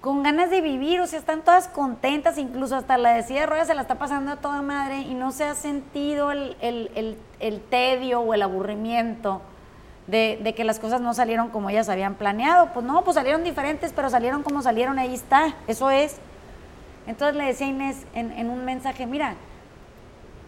con 0.00 0.22
ganas 0.22 0.50
de 0.50 0.60
vivir, 0.60 1.00
o 1.00 1.06
sea, 1.06 1.18
están 1.18 1.42
todas 1.42 1.68
contentas, 1.68 2.38
incluso 2.38 2.76
hasta 2.76 2.98
la 2.98 3.14
de 3.14 3.22
silla 3.22 3.40
de 3.40 3.46
ruedas 3.46 3.66
se 3.66 3.74
la 3.74 3.82
está 3.82 3.96
pasando 3.96 4.32
a 4.32 4.36
toda 4.36 4.62
madre 4.62 5.00
y 5.00 5.14
no 5.14 5.32
se 5.32 5.44
ha 5.44 5.54
sentido 5.54 6.30
el, 6.30 7.18
tedio 7.70 8.20
o 8.20 8.34
el 8.34 8.42
aburrimiento 8.42 9.42
de, 10.06 10.54
que 10.56 10.64
las 10.64 10.78
cosas 10.78 11.00
no 11.00 11.14
salieron 11.14 11.48
como 11.48 11.70
ellas 11.70 11.88
habían 11.88 12.14
planeado. 12.14 12.72
Pues 12.72 12.84
no, 12.84 13.02
pues 13.04 13.14
salieron 13.14 13.44
diferentes, 13.44 13.92
pero 13.92 14.08
salieron 14.08 14.42
como 14.42 14.62
salieron, 14.62 14.98
ahí 14.98 15.14
está, 15.14 15.54
eso 15.66 15.90
es. 15.90 16.16
Entonces 17.06 17.36
le 17.36 17.44
decía 17.44 17.66
a 17.66 17.70
Inés 17.70 18.06
en, 18.14 18.32
en 18.32 18.50
un 18.50 18.64
mensaje, 18.64 19.06
mira, 19.06 19.34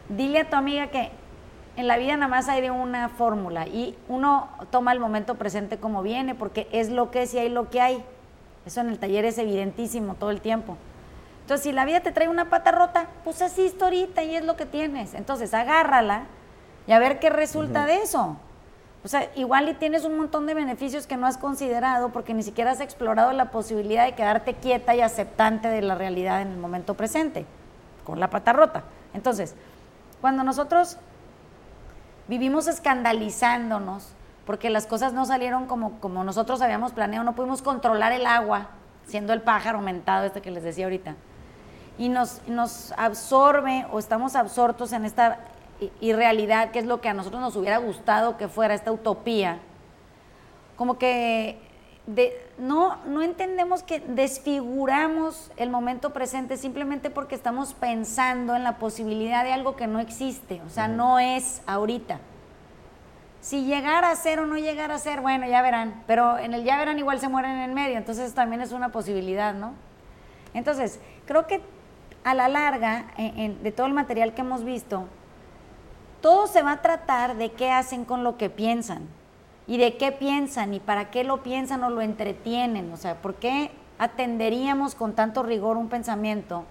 dile 0.08 0.40
a 0.40 0.50
tu 0.50 0.56
amiga 0.56 0.88
que 0.88 1.10
en 1.76 1.87
la 1.87 1.96
vida 1.96 2.16
nada 2.16 2.28
más 2.28 2.48
hay 2.48 2.61
de 2.61 2.70
una 2.70 3.09
fórmula 3.09 3.66
y 3.66 3.96
uno 4.09 4.48
toma 4.70 4.92
el 4.92 5.00
momento 5.00 5.37
presente 5.37 5.78
como 5.78 6.02
viene 6.02 6.35
porque 6.35 6.68
es 6.72 6.90
lo 6.90 7.11
que 7.11 7.22
es 7.22 7.35
y 7.35 7.38
hay 7.38 7.48
lo 7.48 7.70
que 7.70 7.80
hay. 7.80 8.04
Eso 8.66 8.80
en 8.80 8.88
el 8.88 8.98
taller 8.98 9.24
es 9.24 9.38
evidentísimo 9.38 10.14
todo 10.14 10.30
el 10.30 10.40
tiempo. 10.40 10.76
Entonces, 11.42 11.64
si 11.64 11.72
la 11.72 11.85
vida 11.85 12.00
te 12.00 12.12
trae 12.12 12.28
una 12.28 12.48
pata 12.48 12.70
rota, 12.70 13.09
pues 13.24 13.42
así 13.42 13.74
ahorita 13.80 14.22
y 14.22 14.37
es 14.37 14.44
lo 14.44 14.56
que 14.56 14.66
tienes. 14.66 15.14
Entonces, 15.14 15.52
agárrala 15.54 16.24
y 16.87 16.92
a 16.92 16.98
ver 16.98 17.18
qué 17.18 17.30
resulta 17.30 17.87
de 17.87 18.02
eso. 18.02 18.37
O 19.02 19.09
sea, 19.09 19.30
igual 19.35 19.68
y 19.68 19.74
tienes 19.74 20.04
un 20.04 20.16
montón 20.16 20.46
de 20.46 20.54
beneficios 20.54 21.06
que 21.06 21.16
no 21.16 21.26
has 21.26 21.38
considerado 21.38 22.11
porque 22.11 22.35
ni 22.35 22.42
siquiera 22.42 22.72
has 22.72 22.80
explorado 22.80 23.33
la 23.33 23.50
posibilidad 23.50 24.04
de 24.04 24.14
quedarte 24.14 24.54
quieta 24.54 24.94
y 24.94 25.00
aceptante 25.00 25.68
de 25.68 25.80
la 25.83 25.94
realidad 25.94 26.42
en 26.42 26.48
el 26.48 26.59
momento 26.59 26.94
presente, 26.94 27.46
con 28.04 28.20
la 28.20 28.28
pata 28.28 28.52
rota. 28.52 28.85
Entonces, 29.14 29.54
cuando 30.20 30.44
nosotros 30.44 30.98
vivimos 32.30 32.68
escandalizándonos 32.68 34.12
porque 34.46 34.70
las 34.70 34.86
cosas 34.86 35.12
no 35.12 35.26
salieron 35.26 35.66
como, 35.66 36.00
como 36.00 36.22
nosotros 36.22 36.62
habíamos 36.62 36.92
planeado, 36.92 37.24
no 37.24 37.34
pudimos 37.34 37.60
controlar 37.60 38.12
el 38.12 38.24
agua, 38.24 38.68
siendo 39.04 39.32
el 39.32 39.42
pájaro 39.42 39.78
aumentado 39.78 40.26
este 40.26 40.40
que 40.40 40.52
les 40.52 40.62
decía 40.62 40.84
ahorita. 40.86 41.16
Y 41.98 42.08
nos, 42.08 42.40
nos 42.46 42.92
absorbe 42.96 43.84
o 43.90 43.98
estamos 43.98 44.36
absortos 44.36 44.92
en 44.92 45.04
esta 45.04 45.40
irrealidad, 46.00 46.70
que 46.70 46.78
es 46.78 46.86
lo 46.86 47.00
que 47.00 47.08
a 47.08 47.14
nosotros 47.14 47.42
nos 47.42 47.56
hubiera 47.56 47.78
gustado 47.78 48.36
que 48.36 48.46
fuera 48.46 48.74
esta 48.74 48.92
utopía. 48.92 49.58
Como 50.76 50.98
que 50.98 51.60
no, 52.58 52.96
no 53.06 53.22
entendemos 53.22 53.82
que 53.82 54.00
desfiguramos 54.00 55.50
el 55.56 55.70
momento 55.70 56.12
presente 56.12 56.56
simplemente 56.56 57.10
porque 57.10 57.34
estamos 57.34 57.74
pensando 57.74 58.56
en 58.56 58.64
la 58.64 58.78
posibilidad 58.78 59.44
de 59.44 59.52
algo 59.52 59.76
que 59.76 59.86
no 59.86 60.00
existe, 60.00 60.60
o 60.66 60.70
sea, 60.70 60.88
no 60.88 61.18
es 61.18 61.62
ahorita. 61.66 62.18
Si 63.40 63.64
llegara 63.64 64.10
a 64.10 64.16
ser 64.16 64.40
o 64.40 64.46
no 64.46 64.58
llegara 64.58 64.96
a 64.96 64.98
ser, 64.98 65.20
bueno, 65.20 65.46
ya 65.46 65.62
verán, 65.62 66.02
pero 66.06 66.36
en 66.38 66.52
el 66.52 66.64
ya 66.64 66.78
verán 66.78 66.98
igual 66.98 67.20
se 67.20 67.28
mueren 67.28 67.52
en 67.52 67.70
el 67.70 67.72
medio, 67.72 67.96
entonces 67.96 68.34
también 68.34 68.60
es 68.60 68.72
una 68.72 68.90
posibilidad, 68.90 69.54
¿no? 69.54 69.72
Entonces, 70.52 71.00
creo 71.26 71.46
que 71.46 71.62
a 72.24 72.34
la 72.34 72.48
larga, 72.48 73.06
de 73.16 73.72
todo 73.72 73.86
el 73.86 73.94
material 73.94 74.34
que 74.34 74.42
hemos 74.42 74.64
visto, 74.64 75.06
todo 76.20 76.46
se 76.46 76.62
va 76.62 76.72
a 76.72 76.82
tratar 76.82 77.36
de 77.36 77.52
qué 77.52 77.70
hacen 77.70 78.04
con 78.04 78.24
lo 78.24 78.36
que 78.36 78.50
piensan 78.50 79.08
y 79.70 79.78
de 79.78 79.96
qué 79.96 80.11
piensan 80.11 80.74
y 80.74 80.80
para 80.80 81.12
qué 81.12 81.22
lo 81.22 81.44
piensan 81.44 81.85
o 81.85 81.90
lo 81.90 82.00
entretienen. 82.00 82.92
O 82.92 82.96
sea, 82.96 83.14
¿por 83.22 83.37
qué 83.37 83.70
atenderíamos 84.00 84.96
con 84.96 85.12
tanto 85.12 85.44
rigor 85.44 85.76
un 85.76 85.88
pensamiento 85.88 86.64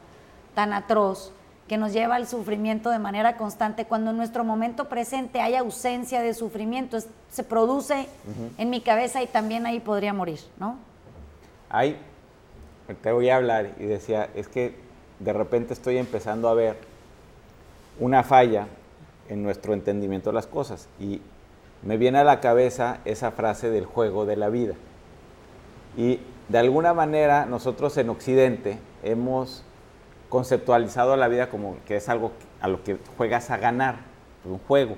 tan 0.54 0.74
atroz 0.74 1.32
que 1.70 1.78
nos 1.78 1.94
lleva 1.94 2.16
al 2.16 2.28
sufrimiento 2.28 2.90
de 2.90 3.00
manera 3.00 3.38
constante 3.38 3.86
cuando 3.86 4.12
en 4.12 4.18
nuestro 4.18 4.44
momento 4.44 4.90
presente 4.90 5.40
hay 5.40 5.56
ausencia 5.56 6.22
de 6.22 6.34
sufrimiento? 6.34 6.98
se 7.32 7.44
produce 7.46 8.10
en 8.58 8.70
mi 8.70 8.82
cabeza 8.82 9.24
y 9.24 9.28
también 9.28 9.66
ahí 9.66 9.80
podría 9.80 10.12
morir, 10.12 10.42
¿no? 10.60 10.76
Ahí 11.70 11.96
te 13.02 13.14
voy 13.14 13.30
a 13.30 13.38
hablar 13.38 13.76
y 13.80 13.86
decía, 13.86 14.30
es 14.36 14.50
que 14.50 14.76
de 15.20 15.32
repente 15.32 15.72
estoy 15.72 15.98
empezando 16.00 16.50
a 16.50 16.54
ver 16.54 16.76
una 17.98 18.24
falla 18.24 18.68
en 19.30 19.42
nuestro 19.42 19.74
entendimiento 19.74 20.32
de 20.32 20.34
las 20.34 20.48
cosas 20.48 20.90
y 21.00 21.22
me 21.84 21.98
viene 21.98 22.20
a 22.20 22.24
la 22.24 22.40
cabeza 22.40 23.00
esa 23.06 23.32
frase 23.32 23.70
del 23.70 23.86
juego 23.86 24.26
de 24.26 24.36
la 24.36 24.50
vida. 24.50 24.76
Y 25.98 26.20
de 26.50 26.58
alguna 26.58 26.94
manera 26.94 27.46
nosotros 27.46 27.98
en 27.98 28.10
Occidente 28.10 28.80
hemos 29.04 29.64
conceptualizado 30.30 31.16
la 31.16 31.28
vida 31.28 31.50
como 31.50 31.78
que 31.86 31.96
es 31.98 32.10
algo 32.10 32.32
a 32.62 32.68
lo 32.68 32.84
que 32.84 32.98
juegas 33.18 33.50
a 33.50 33.58
ganar, 33.58 33.98
un 34.46 34.60
juego. 34.60 34.98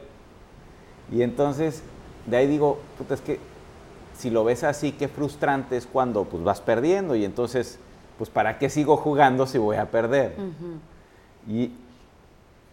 Y 1.12 1.22
entonces 1.22 1.84
de 2.26 2.38
ahí 2.38 2.48
digo, 2.48 2.80
puta, 2.98 3.14
es 3.14 3.22
que 3.22 3.40
si 4.18 4.30
lo 4.30 4.44
ves 4.44 4.64
así, 4.64 4.92
qué 4.92 5.08
frustrante 5.08 5.78
es 5.78 5.88
cuando 5.88 6.26
pues 6.26 6.44
vas 6.44 6.62
perdiendo 6.62 7.16
y 7.16 7.26
entonces, 7.26 7.80
pues 8.18 8.30
¿para 8.30 8.60
qué 8.60 8.70
sigo 8.70 8.98
jugando 8.98 9.48
si 9.48 9.58
voy 9.58 9.78
a 9.78 9.90
perder? 9.90 10.36
y, 11.48 11.72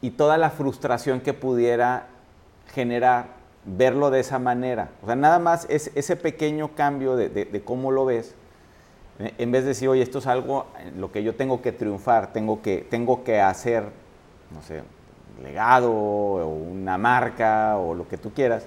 y 0.01 0.11
toda 0.11 0.37
la 0.37 0.51
frustración 0.51 1.21
que 1.21 1.33
pudiera 1.33 2.07
generar 2.75 3.38
verlo 3.77 4.11
de 4.11 4.21
esa 4.21 4.39
manera. 4.39 4.91
O 5.03 5.07
sea, 5.07 5.17
nada 5.17 5.39
más 5.39 5.67
es 5.69 5.91
ese 5.95 6.17
pequeño 6.17 6.75
cambio 6.75 7.17
de, 7.17 7.63
cómo 7.65 7.91
lo 7.91 8.05
ves, 8.05 8.35
eh, 9.19 9.35
en 9.39 9.51
vez 9.51 9.63
de 9.63 9.69
decir, 9.69 9.89
oye, 9.89 10.03
esto 10.03 10.19
es 10.19 10.27
algo 10.27 10.67
en 10.81 11.01
lo 11.01 11.13
que 11.13 11.23
yo 11.23 11.35
tengo 11.35 11.61
que 11.61 11.73
triunfar, 11.73 12.33
tengo 12.33 12.63
que, 12.63 12.87
tengo 12.89 13.25
que 13.25 13.41
hacer, 13.41 13.85
no 14.55 14.63
sé, 14.63 14.83
legado 15.43 15.93
o 15.93 16.47
una 16.47 16.99
marca 16.99 17.77
o 17.77 17.95
lo 17.95 18.09
que 18.09 18.17
tú 18.17 18.33
quieras, 18.33 18.67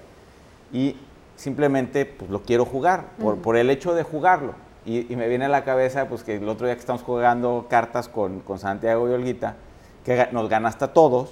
y 0.72 0.98
simplemente 1.36 2.06
pues, 2.06 2.30
lo 2.30 2.44
quiero 2.44 2.66
jugar, 2.66 3.06
por, 3.20 3.38
por 3.38 3.58
el 3.58 3.70
hecho 3.70 3.94
de 3.94 4.04
jugarlo. 4.04 4.54
Y, 4.86 5.16
me 5.16 5.28
viene 5.28 5.46
a 5.46 5.50
la 5.50 5.64
cabeza 5.64 6.08
pues, 6.08 6.24
que 6.24 6.38
el 6.38 6.50
otro 6.50 6.66
día 6.66 6.76
que 6.76 6.80
estamos 6.80 7.04
jugando 7.04 7.68
cartas 7.70 8.08
con, 8.08 8.40
con 8.40 8.58
Santiago 8.58 9.08
y 9.10 9.14
Olguita, 9.14 9.56
que 10.04 10.28
nos 10.32 10.50
ganaste 10.50 10.86
a 10.86 10.94
todos, 10.94 11.30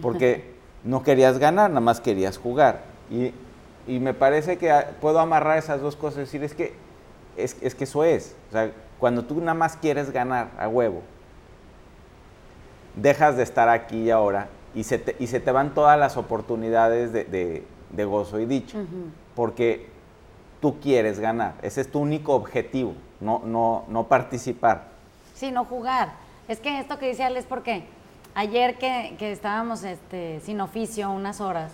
porque 0.00 0.54
no 0.84 1.02
querías 1.02 1.38
ganar, 1.38 1.70
nada 1.70 1.80
más 1.80 2.00
querías 2.00 2.38
jugar. 2.38 2.95
Y, 3.10 3.32
me 4.00 4.14
parece 4.14 4.58
que 4.58 4.72
puedo 5.00 5.20
amarrar 5.20 5.58
esas 5.58 5.80
dos 5.80 5.94
cosas 5.94 6.18
y 6.18 6.20
decir, 6.22 6.42
es 6.42 6.54
que, 6.54 6.74
es, 7.36 7.54
que 7.54 7.84
eso 7.84 8.02
es. 8.02 8.34
O 8.48 8.52
sea, 8.52 8.72
cuando 8.98 9.24
tú 9.24 9.38
nada 9.40 9.54
más 9.54 9.76
quieres 9.76 10.10
ganar 10.10 10.50
a 10.58 10.66
huevo, 10.66 11.02
dejas 12.96 13.36
de 13.36 13.44
estar 13.44 13.68
aquí 13.68 14.04
y 14.04 14.10
ahora 14.10 14.48
y 14.74 14.84
se 14.84 14.98
te, 14.98 15.16
y 15.18 15.28
se 15.28 15.38
te 15.38 15.52
van 15.52 15.72
todas 15.72 15.98
las 15.98 16.16
oportunidades 16.16 17.12
de, 17.12 17.64
gozo 18.04 18.40
y 18.40 18.46
dicho. 18.46 18.78
Porque 19.34 19.88
tú 20.60 20.80
quieres 20.80 21.20
ganar. 21.20 21.54
Ese 21.62 21.80
es 21.80 21.90
tu 21.90 22.00
único 22.00 22.34
objetivo, 22.34 22.94
no, 23.20 23.40
no, 23.44 23.84
no 23.88 24.04
participar. 24.08 24.88
Sí, 25.34 25.50
no 25.52 25.64
jugar. 25.64 26.14
Es 26.48 26.60
que 26.60 26.80
esto 26.80 26.98
que 26.98 27.08
dice 27.08 27.24
Ale 27.24 27.38
es 27.38 27.46
porque 27.46 27.84
ayer 28.34 28.78
que, 28.78 29.14
que 29.18 29.32
estábamos 29.32 29.84
este, 29.84 30.40
sin 30.40 30.60
oficio 30.60 31.10
unas 31.10 31.40
horas, 31.40 31.72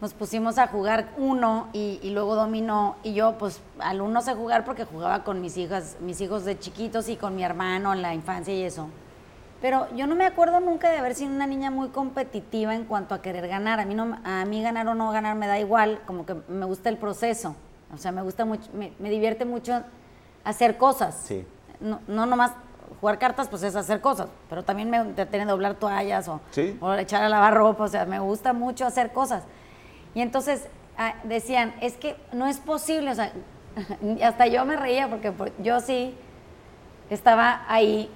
nos 0.00 0.12
pusimos 0.12 0.58
a 0.58 0.66
jugar 0.66 1.08
uno 1.16 1.68
y, 1.72 2.10
luego 2.10 2.34
dominó 2.34 2.96
y 3.02 3.14
yo 3.14 3.36
pues 3.38 3.60
al 3.78 4.00
uno 4.00 4.20
sé 4.20 4.34
jugar 4.34 4.64
porque 4.64 4.84
jugaba 4.84 5.24
con 5.24 5.40
mis 5.40 5.56
hijas, 5.56 5.96
mis 6.00 6.20
hijos 6.20 6.44
de 6.44 6.58
chiquitos 6.58 7.08
y 7.08 7.16
con 7.16 7.34
mi 7.34 7.44
hermano 7.44 7.92
en 7.92 8.02
la 8.02 8.14
infancia 8.14 8.54
y 8.54 8.62
eso. 8.62 8.88
Pero 9.62 9.88
yo 9.96 10.06
no 10.06 10.14
me 10.14 10.26
acuerdo 10.26 10.60
nunca 10.60 10.90
de 10.90 10.98
haber 10.98 11.14
sido 11.14 11.30
una 11.30 11.46
niña 11.46 11.70
muy 11.70 11.88
competitiva 11.88 12.74
en 12.74 12.84
cuanto 12.84 13.14
a 13.14 13.22
querer 13.22 13.48
ganar. 13.48 13.80
A 13.80 13.86
mí, 13.86 13.94
no, 13.94 14.18
a 14.22 14.44
mí 14.44 14.62
ganar 14.62 14.86
o 14.86 14.94
no 14.94 15.10
ganar 15.12 15.34
me 15.34 15.46
da 15.46 15.58
igual, 15.58 16.00
como 16.06 16.26
que 16.26 16.34
me 16.48 16.66
gusta 16.66 16.90
el 16.90 16.98
proceso. 16.98 17.56
O 17.94 17.96
sea, 17.96 18.12
me 18.12 18.20
gusta 18.20 18.44
mucho, 18.44 18.68
me, 18.74 19.10
divierte 19.10 19.46
mucho 19.46 19.82
hacer 20.44 20.76
cosas. 20.76 21.18
Sí. 21.24 21.46
No, 21.80 22.00
no 22.06 22.26
nomás 22.26 22.52
jugar 23.00 23.18
cartas, 23.18 23.48
pues 23.48 23.62
es 23.62 23.74
hacer 23.76 24.00
cosas, 24.02 24.28
pero 24.48 24.62
también 24.62 24.90
me 24.90 24.98
entretiene 24.98 25.46
doblar 25.46 25.74
toallas 25.74 26.28
o, 26.28 26.40
o 26.80 26.94
echar 26.94 27.22
a 27.22 27.28
lavar 27.30 27.54
ropa. 27.54 27.84
O 27.84 27.88
sea, 27.88 28.04
me 28.04 28.18
gusta 28.18 28.52
mucho 28.52 28.84
hacer 28.84 29.12
cosas. 29.12 29.44
Y 30.16 30.22
entonces 30.22 30.66
ah, 30.96 31.12
decían, 31.24 31.74
es 31.82 31.98
que 31.98 32.16
no 32.32 32.46
es 32.46 32.56
posible, 32.56 33.10
o 33.10 33.14
sea, 33.14 33.32
hasta 34.24 34.46
yo 34.46 34.64
me 34.64 34.74
reía 34.74 35.10
porque 35.10 35.30
yo 35.58 35.78
sí 35.80 36.14
estaba 37.10 37.66
ahí 37.68 38.10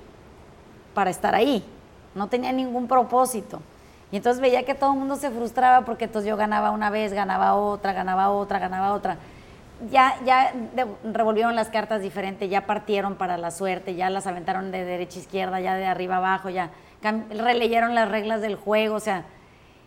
para 0.95 1.11
estar 1.11 1.35
ahí, 1.35 1.63
no 2.15 2.29
tenía 2.29 2.53
ningún 2.53 2.89
propósito. 2.89 3.61
Y 4.11 4.17
entonces 4.17 4.41
veía 4.41 4.63
que 4.63 4.75
todo 4.75 4.95
el 4.95 4.99
mundo 4.99 5.17
se 5.17 5.31
frustraba 5.31 5.85
porque 5.85 6.07
entonces 6.07 6.27
yo 6.27 6.39
ganaba 6.39 6.71
una 6.71 6.89
vez, 6.89 7.13
ganaba 7.13 7.55
otra, 7.55 7.93
ganaba 7.93 8.31
otra, 8.31 8.59
ganaba 8.59 8.95
otra. 8.95 9.19
Ya, 9.91 10.15
ya 10.25 10.55
revolvieron 11.05 11.55
las 11.55 11.69
cartas 11.69 12.01
diferentes, 12.01 12.49
ya 12.49 12.65
partieron 12.65 13.17
para 13.17 13.37
la 13.37 13.51
suerte, 13.51 13.95
ya 13.95 14.09
las 14.09 14.27
aventaron 14.27 14.73
de 14.73 14.87
derecha 14.87 15.19
a 15.19 15.21
izquierda, 15.21 15.61
ya 15.61 15.75
de 15.75 15.85
arriba 15.85 16.15
a 16.15 16.19
abajo, 16.19 16.49
ya 16.49 16.71
releyeron 17.29 17.95
las 17.95 18.09
reglas 18.09 18.41
del 18.41 18.57
juego, 18.57 18.95
o 18.97 19.01
sea, 19.01 19.27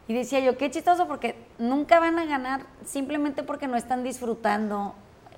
y 0.07 0.13
decía 0.13 0.39
yo, 0.39 0.57
qué 0.57 0.69
chistoso, 0.69 1.07
porque 1.07 1.35
nunca 1.57 1.99
van 1.99 2.19
a 2.19 2.25
ganar 2.25 2.61
simplemente 2.85 3.43
porque 3.43 3.67
no 3.67 3.77
están 3.77 4.03
disfrutando 4.03 4.95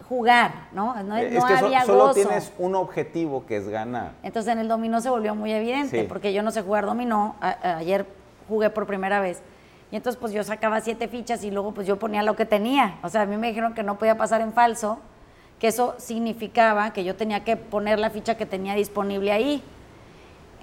jugar, 0.09 0.67
¿no? 0.71 1.01
No, 1.03 1.17
es 1.17 1.43
que 1.43 1.85
solo 1.85 2.13
tienes 2.13 2.51
un 2.57 2.75
objetivo 2.75 3.45
que 3.45 3.57
es 3.57 3.67
ganar. 3.67 4.11
Entonces 4.23 4.51
en 4.51 4.59
el 4.59 4.67
dominó 4.67 5.01
se 5.01 5.09
volvió 5.09 5.35
muy 5.35 5.51
evidente, 5.51 6.03
porque 6.05 6.33
yo 6.33 6.43
no 6.43 6.51
sé 6.51 6.61
jugar 6.61 6.85
dominó. 6.85 7.35
ayer 7.39 8.05
jugué 8.47 8.69
por 8.69 8.85
primera 8.85 9.19
vez. 9.19 9.41
Y 9.91 9.95
entonces 9.95 10.19
pues 10.19 10.33
yo 10.33 10.43
sacaba 10.43 10.81
siete 10.81 11.07
fichas 11.07 11.43
y 11.43 11.51
luego 11.51 11.73
pues 11.73 11.87
yo 11.87 11.97
ponía 11.97 12.23
lo 12.23 12.35
que 12.35 12.45
tenía. 12.45 12.97
O 13.03 13.09
sea, 13.09 13.21
a 13.21 13.25
mí 13.25 13.37
me 13.37 13.47
dijeron 13.47 13.73
que 13.73 13.83
no 13.83 13.97
podía 13.97 14.17
pasar 14.17 14.41
en 14.41 14.51
falso, 14.53 14.99
que 15.59 15.67
eso 15.67 15.95
significaba 15.97 16.91
que 16.91 17.03
yo 17.03 17.15
tenía 17.15 17.43
que 17.43 17.55
poner 17.55 17.99
la 17.99 18.09
ficha 18.09 18.35
que 18.35 18.45
tenía 18.45 18.75
disponible 18.75 19.31
ahí. 19.31 19.63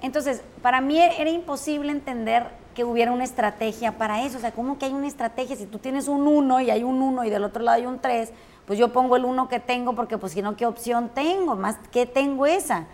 Entonces, 0.03 0.41
para 0.61 0.81
mí 0.81 0.99
era 0.99 1.29
imposible 1.29 1.89
entender 1.89 2.45
que 2.75 2.83
hubiera 2.83 3.13
una 3.13 3.23
estrategia 3.23 3.93
para 3.93 4.23
eso. 4.25 4.37
O 4.37 4.41
sea, 4.41 4.51
¿cómo 4.51 4.77
que 4.77 4.85
hay 4.85 4.91
una 4.91 5.07
estrategia? 5.07 5.55
Si 5.55 5.65
tú 5.65 5.79
tienes 5.79 6.09
un 6.09 6.27
1 6.27 6.59
y 6.59 6.71
hay 6.71 6.83
un 6.83 7.01
1 7.01 7.23
y 7.23 7.29
del 7.29 7.45
otro 7.45 7.63
lado 7.63 7.77
hay 7.77 7.85
un 7.85 7.99
3, 7.99 8.33
pues 8.65 8.77
yo 8.77 8.91
pongo 8.91 9.15
el 9.15 9.23
1 9.23 9.47
que 9.47 9.61
tengo 9.61 9.95
porque 9.95 10.17
pues 10.17 10.33
si 10.33 10.41
no, 10.41 10.57
¿qué 10.57 10.65
opción 10.65 11.09
tengo? 11.13 11.55
Más 11.55 11.77
que 11.89 12.05
tengo 12.05 12.45
esa. 12.45 12.85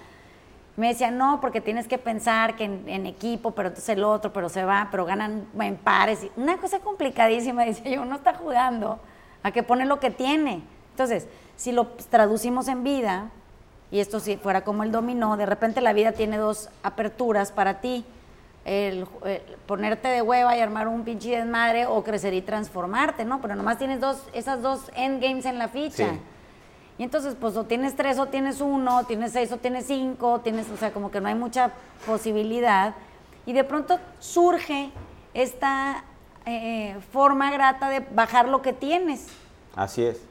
Me 0.77 0.89
decía, 0.89 1.09
no, 1.09 1.41
porque 1.41 1.61
tienes 1.61 1.87
que 1.87 1.97
pensar 1.97 2.55
que 2.55 2.65
en, 2.65 3.07
equipo, 3.07 3.51
pero 3.51 3.69
entonces 3.69 3.89
el 3.97 4.03
otro, 4.03 4.31
pero 4.31 4.47
se 4.47 4.63
va, 4.63 4.89
pero 4.91 5.03
ganan 5.03 5.47
en 5.59 5.77
pares. 5.77 6.27
Una 6.37 6.57
cosa 6.57 6.79
complicadísima, 6.79 7.63
dice 7.65 7.89
yo, 7.89 8.03
uno 8.03 8.17
está 8.17 8.35
jugando 8.35 8.99
a 9.41 9.51
que 9.51 9.63
pone 9.63 9.85
lo 9.85 9.99
que 9.99 10.11
tiene. 10.11 10.61
Entonces, 10.91 11.27
si 11.55 11.71
lo 11.71 11.87
traducimos 11.87 12.67
en 12.67 12.83
vida, 12.83 13.31
y 13.91 13.99
esto 13.99 14.19
si 14.19 14.37
fuera 14.37 14.63
como 14.63 14.83
el 14.83 14.91
dominó, 14.91 15.37
de 15.37 15.45
repente 15.45 15.81
la 15.81 15.93
vida 15.93 16.11
tiene 16.11 16.37
dos 16.37 16.69
aperturas 16.83 17.51
para 17.51 17.81
ti 17.81 18.05
el, 18.65 19.05
ponerte 19.65 20.07
de 20.07 20.21
hueva 20.21 20.55
y 20.55 20.61
armar 20.61 20.87
un 20.87 21.03
pinche 21.03 21.31
desmadre 21.31 21.85
o 21.87 22.03
crecer 22.03 22.33
y 22.33 22.41
transformarte, 22.41 23.25
¿no? 23.25 23.41
Pero 23.41 23.55
nomás 23.55 23.77
tienes 23.77 23.99
dos, 23.99 24.21
esas 24.33 24.61
dos 24.61 24.91
endgames 24.95 25.45
en 25.45 25.57
la 25.57 25.67
ficha. 25.69 26.09
Y 26.97 27.03
entonces, 27.03 27.35
pues 27.39 27.55
o 27.55 27.63
tienes 27.63 27.95
tres 27.95 28.19
o 28.19 28.27
tienes 28.27 28.61
uno, 28.61 29.05
tienes 29.05 29.31
seis 29.31 29.51
o 29.51 29.57
tienes 29.57 29.87
cinco, 29.87 30.41
tienes, 30.41 30.69
o 30.69 30.77
sea, 30.77 30.91
como 30.91 31.09
que 31.09 31.21
no 31.21 31.29
hay 31.29 31.35
mucha 31.35 31.71
posibilidad. 32.05 32.93
Y 33.45 33.53
de 33.53 33.63
pronto 33.63 33.99
surge 34.19 34.91
esta 35.33 36.03
eh, 36.45 36.97
forma 37.11 37.51
grata 37.51 37.89
de 37.89 38.01
bajar 38.01 38.49
lo 38.49 38.61
que 38.61 38.73
tienes. 38.73 39.27
Así 39.75 40.03
es. 40.03 40.28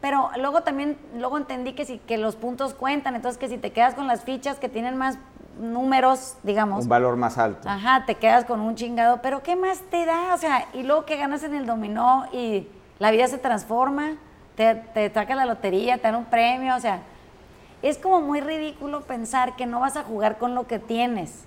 Pero 0.00 0.30
luego 0.36 0.62
también, 0.62 0.96
luego 1.16 1.38
entendí 1.38 1.72
que, 1.72 1.84
si, 1.84 1.98
que 1.98 2.18
los 2.18 2.36
puntos 2.36 2.74
cuentan, 2.74 3.16
entonces 3.16 3.38
que 3.38 3.48
si 3.48 3.58
te 3.58 3.72
quedas 3.72 3.94
con 3.94 4.06
las 4.06 4.22
fichas 4.22 4.58
que 4.58 4.68
tienen 4.68 4.96
más 4.96 5.18
números, 5.58 6.36
digamos. 6.44 6.84
Un 6.84 6.88
valor 6.88 7.16
más 7.16 7.36
alto. 7.36 7.68
Ajá, 7.68 8.04
te 8.06 8.14
quedas 8.14 8.44
con 8.44 8.60
un 8.60 8.76
chingado, 8.76 9.20
pero 9.22 9.42
¿qué 9.42 9.56
más 9.56 9.80
te 9.90 10.06
da? 10.06 10.34
O 10.34 10.38
sea, 10.38 10.66
y 10.72 10.84
luego 10.84 11.04
que 11.04 11.16
ganas 11.16 11.42
en 11.42 11.54
el 11.54 11.66
dominó 11.66 12.26
y 12.32 12.68
la 13.00 13.10
vida 13.10 13.26
se 13.26 13.38
transforma, 13.38 14.16
te, 14.54 14.76
te 14.76 15.12
saca 15.12 15.34
la 15.34 15.46
lotería, 15.46 15.96
te 15.96 16.04
dan 16.04 16.16
un 16.16 16.26
premio, 16.26 16.76
o 16.76 16.80
sea, 16.80 17.00
es 17.82 17.98
como 17.98 18.20
muy 18.20 18.40
ridículo 18.40 19.02
pensar 19.02 19.56
que 19.56 19.66
no 19.66 19.80
vas 19.80 19.96
a 19.96 20.04
jugar 20.04 20.38
con 20.38 20.54
lo 20.54 20.66
que 20.66 20.78
tienes 20.78 21.44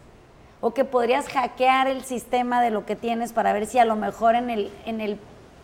o 0.61 0.73
que 0.73 0.85
podrías 0.85 1.27
hackear 1.27 1.87
el 1.87 2.03
sistema 2.03 2.61
de 2.61 2.69
lo 2.69 2.85
que 2.85 2.95
tienes 2.95 3.33
para 3.33 3.51
ver 3.51 3.65
si 3.65 3.79
a 3.79 3.85
lo 3.85 3.95
mejor 3.95 4.35
en 4.35 4.49
el, 4.49 4.71
en 4.85 5.01
el 5.01 5.19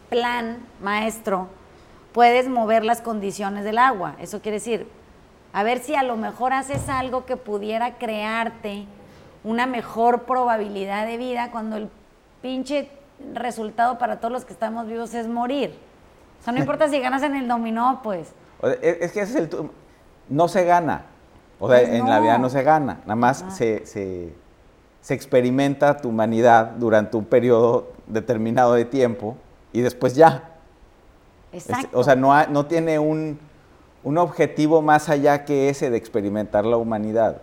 plan 0.10 0.58
maestro 0.82 1.50
puedes 2.18 2.50
mover 2.50 2.84
las 2.84 3.02
condiciones 3.02 3.64
del 3.64 3.78
agua. 3.78 4.16
Eso 4.18 4.42
quiere 4.42 4.56
decir, 4.56 4.88
a 5.54 5.62
ver 5.62 5.78
si 5.78 5.94
a 5.94 6.02
lo 6.02 6.18
mejor 6.18 6.52
haces 6.52 6.90
algo 6.90 7.28
que 7.28 7.38
pudiera 7.38 8.00
crearte 8.00 8.88
una 9.44 9.68
mejor 9.68 10.24
probabilidad 10.24 11.06
de 11.06 11.18
vida 11.18 11.52
cuando 11.52 11.78
el 11.78 11.92
pinche 12.42 12.90
resultado 13.36 14.00
para 14.00 14.20
todos 14.20 14.32
los 14.32 14.46
que 14.46 14.54
estamos 14.54 14.88
vivos 14.88 15.14
es 15.14 15.28
morir. 15.28 15.76
O 16.42 16.44
sea, 16.44 16.54
no 16.54 16.60
importa 16.62 16.90
si 16.90 17.00
ganas 17.00 17.22
en 17.22 17.36
el 17.36 17.48
dominó, 17.48 18.00
pues. 18.02 18.34
Es 18.82 19.12
que 19.12 19.22
ese 19.22 19.44
es 19.44 19.54
el... 19.54 19.70
No 20.28 20.48
se 20.48 20.64
gana. 20.64 21.04
O 21.60 21.70
sea, 21.70 21.82
pues 21.82 21.90
en 21.90 22.10
la 22.10 22.20
vida 22.20 22.40
no 22.40 22.50
se 22.50 22.64
gana. 22.64 22.98
Nada 23.02 23.16
más 23.16 23.46
se, 23.50 23.86
se, 23.86 24.34
se 25.02 25.14
experimenta 25.14 25.98
tu 25.98 26.10
humanidad 26.10 26.72
durante 26.80 27.16
un 27.16 27.26
periodo 27.26 27.92
determinado 28.08 28.74
de 28.74 28.86
tiempo 28.86 29.38
y 29.72 29.82
después 29.82 30.16
ya. 30.16 30.57
Exacto. 31.52 31.98
O 31.98 32.04
sea, 32.04 32.16
no, 32.16 32.46
no 32.48 32.66
tiene 32.66 33.00
un 33.00 33.40
un 34.08 34.18
objetivo 34.18 34.82
más 34.82 35.10
allá 35.10 35.44
que 35.44 35.68
ese 35.68 35.90
de 35.90 35.98
experimentar 35.98 36.66
la 36.66 36.78
humanidad? 36.78 37.42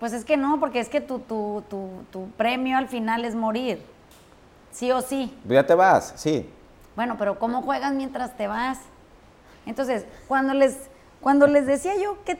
Pues 0.00 0.12
es 0.12 0.24
que 0.24 0.36
no, 0.36 0.58
porque 0.58 0.80
es 0.80 0.88
que 0.88 1.00
tu, 1.00 1.20
tu, 1.20 1.62
tu, 1.68 2.30
premio 2.36 2.76
al 2.76 2.88
final 2.88 3.24
es 3.24 3.36
morir, 3.36 3.80
sí 4.72 4.90
o 4.90 5.00
sí. 5.00 5.32
Ya 5.44 5.64
te 5.64 5.76
vas, 5.76 6.14
sí. 6.16 6.50
Bueno, 6.96 7.16
pero 7.16 7.38
¿cómo 7.38 7.62
juegas 7.62 7.92
mientras 7.92 8.36
te 8.36 8.48
vas? 8.48 8.78
Entonces, 9.66 10.04
cuando 10.26 10.52
les, 10.52 10.76
cuando 11.20 11.46
les 11.46 11.66
decía 11.66 11.92
yo 11.96 12.24
que 12.24 12.38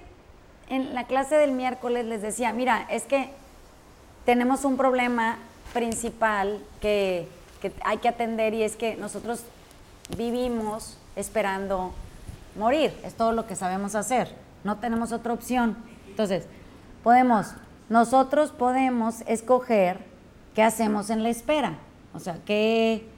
en 0.69 0.93
la 0.93 1.05
clase 1.05 1.37
del 1.37 1.53
miércoles 1.53 2.07
les 2.07 2.23
decía, 2.23 2.53
mira, 2.53 2.87
es 2.91 3.05
que 3.05 3.31
tenemos 4.25 4.65
un 4.65 4.77
problema 4.77 5.39
principal 5.73 6.61
que, 6.81 7.29
que 7.63 7.73
hay 7.85 7.99
que 7.99 8.09
atender 8.09 8.53
y 8.55 8.65
es 8.65 8.75
que 8.75 8.97
nosotros 8.97 9.45
vivimos 10.17 10.97
esperando 11.17 11.93
morir, 12.57 12.95
es 13.05 13.15
todo 13.15 13.33
lo 13.33 13.47
que 13.47 13.57
sabemos 13.57 13.95
hacer, 13.95 14.35
no 14.65 14.79
tenemos 14.79 15.13
otra 15.13 15.33
opción. 15.33 15.77
Entonces, 16.09 16.47
podemos, 17.03 17.55
nosotros 17.89 18.51
podemos 18.51 19.23
escoger 19.27 19.99
qué 20.55 20.63
hacemos 20.63 21.11
en 21.11 21.23
la 21.23 21.29
espera, 21.29 21.79
o 22.15 22.19
sea, 22.19 22.39
qué, 22.45 23.09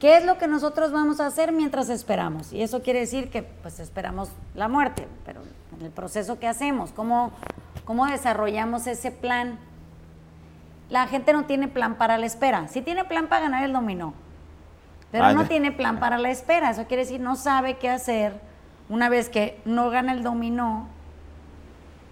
qué 0.00 0.16
es 0.16 0.24
lo 0.24 0.38
que 0.38 0.48
nosotros 0.48 0.92
vamos 0.92 1.20
a 1.20 1.26
hacer 1.26 1.52
mientras 1.52 1.88
esperamos. 1.88 2.52
Y 2.52 2.62
eso 2.62 2.82
quiere 2.82 3.00
decir 3.00 3.30
que 3.30 3.42
pues 3.42 3.78
esperamos 3.80 4.30
la 4.54 4.68
muerte, 4.68 5.06
pero 5.24 5.42
en 5.78 5.86
el 5.86 5.92
proceso 5.92 6.38
que 6.38 6.48
hacemos, 6.48 6.90
cómo, 6.90 7.32
cómo 7.84 8.06
desarrollamos 8.06 8.86
ese 8.86 9.10
plan. 9.10 9.58
La 10.88 11.06
gente 11.06 11.32
no 11.32 11.44
tiene 11.44 11.68
plan 11.68 11.94
para 11.94 12.18
la 12.18 12.26
espera, 12.26 12.66
sí 12.66 12.82
tiene 12.82 13.04
plan 13.04 13.28
para 13.28 13.42
ganar 13.42 13.62
el 13.62 13.72
dominó, 13.72 14.12
pero 15.12 15.24
Ah, 15.24 15.32
no 15.32 15.46
tiene 15.48 15.72
plan 15.72 15.98
para 16.00 16.18
la 16.18 16.30
espera. 16.30 16.70
Eso 16.70 16.86
quiere 16.86 17.02
decir 17.04 17.20
no 17.20 17.36
sabe 17.36 17.78
qué 17.78 17.88
hacer 17.88 18.40
una 18.88 19.08
vez 19.08 19.28
que 19.28 19.60
no 19.64 19.90
gana 19.90 20.12
el 20.12 20.22
dominó. 20.22 20.86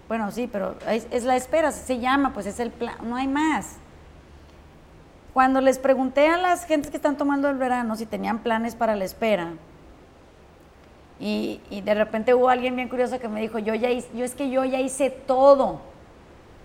Bueno, 0.07 0.31
sí, 0.31 0.49
pero 0.51 0.75
es, 0.87 1.07
es 1.11 1.23
la 1.23 1.35
espera, 1.35 1.71
se 1.71 1.99
llama, 1.99 2.33
pues 2.33 2.45
es 2.47 2.59
el 2.59 2.71
plan, 2.71 2.95
no 3.03 3.15
hay 3.15 3.27
más. 3.27 3.77
Cuando 5.33 5.61
les 5.61 5.77
pregunté 5.77 6.27
a 6.27 6.37
las 6.37 6.65
gentes 6.65 6.89
que 6.89 6.97
están 6.97 7.15
tomando 7.15 7.47
el 7.49 7.57
verano 7.57 7.95
si 7.95 8.05
tenían 8.07 8.39
planes 8.39 8.73
para 8.75 8.95
la 8.95 9.05
espera, 9.05 9.53
y, 11.19 11.59
y 11.69 11.81
de 11.81 11.93
repente 11.93 12.33
hubo 12.33 12.49
alguien 12.49 12.75
bien 12.75 12.87
curioso 12.89 13.19
que 13.19 13.27
me 13.27 13.41
dijo, 13.41 13.59
yo 13.59 13.75
ya 13.75 13.89
hice- 13.89 14.09
yo 14.15 14.23
es 14.23 14.33
que 14.35 14.49
yo 14.49 14.63
ya 14.65 14.79
hice 14.79 15.09
todo. 15.09 15.81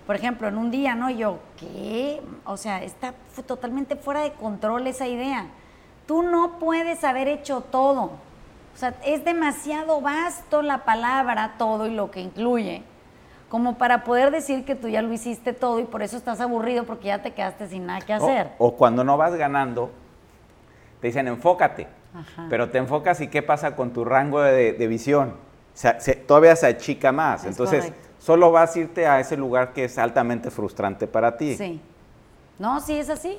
Por 0.07 0.17
ejemplo, 0.17 0.49
en 0.49 0.57
un 0.59 0.71
día, 0.71 0.95
¿no? 0.95 1.11
Y 1.11 1.17
yo, 1.17 1.39
¿qué? 1.59 2.21
O 2.45 2.57
sea, 2.57 2.83
está 2.83 3.15
totalmente 3.47 3.97
fuera 3.97 4.21
de 4.21 4.33
control 4.33 4.87
esa 4.87 5.07
idea. 5.09 5.47
Tú 6.07 6.23
no 6.23 6.59
puedes 6.59 7.03
haber 7.05 7.29
hecho 7.29 7.61
todo. 7.61 8.03
O 8.75 8.77
sea, 8.77 8.95
es 9.05 9.25
demasiado 9.25 10.01
vasto 10.01 10.61
la 10.63 10.85
palabra 10.85 11.55
todo 11.59 11.87
y 11.87 11.95
lo 11.95 12.11
que 12.11 12.21
incluye, 12.21 12.83
como 13.49 13.79
para 13.79 14.03
poder 14.05 14.31
decir 14.33 14.65
que 14.65 14.75
tú 14.75 14.89
ya 14.89 15.01
lo 15.01 15.13
hiciste 15.13 15.53
todo 15.53 15.79
y 15.79 15.85
por 15.85 16.03
eso 16.03 16.17
estás 16.17 16.41
aburrido 16.41 16.85
porque 16.85 17.07
ya 17.07 17.23
te 17.23 17.33
quedaste 17.33 17.69
sin 17.69 17.87
nada 17.87 18.01
que 18.01 18.13
O- 18.13 18.17
hacer. 18.17 18.51
O, 18.59 18.75
cuando 18.75 19.05
no 19.05 19.17
vas 19.17 19.35
ganando, 19.37 19.91
te 21.01 21.07
dicen 21.07 21.29
enfócate. 21.29 21.87
Ajá. 22.15 22.47
Pero 22.51 22.71
te 22.71 22.79
enfocas 22.79 23.21
y 23.21 23.29
qué 23.29 23.43
pasa 23.43 23.75
con 23.77 23.93
tu 23.93 24.05
rango 24.05 24.41
de, 24.41 24.73
de 24.73 24.87
visión. 24.89 25.31
O 25.31 25.77
sea, 25.77 26.01
se- 26.01 26.17
todavía 26.17 26.55
se 26.57 26.67
achica 26.67 27.13
más. 27.13 27.43
Es 27.45 27.51
Entonces, 27.53 27.85
correcto. 27.87 28.09
solo 28.19 28.51
vas 28.53 28.75
a 28.75 28.79
irte 28.81 29.07
a 29.07 29.21
ese 29.21 29.37
lugar 29.37 29.73
que 29.73 29.85
es 29.85 29.99
altamente 29.99 30.51
frustrante 30.51 31.07
para 31.07 31.37
ti. 31.37 31.57
Sí. 31.57 31.81
No, 32.59 32.81
sí 32.81 32.97
es 32.99 33.09
así. 33.09 33.39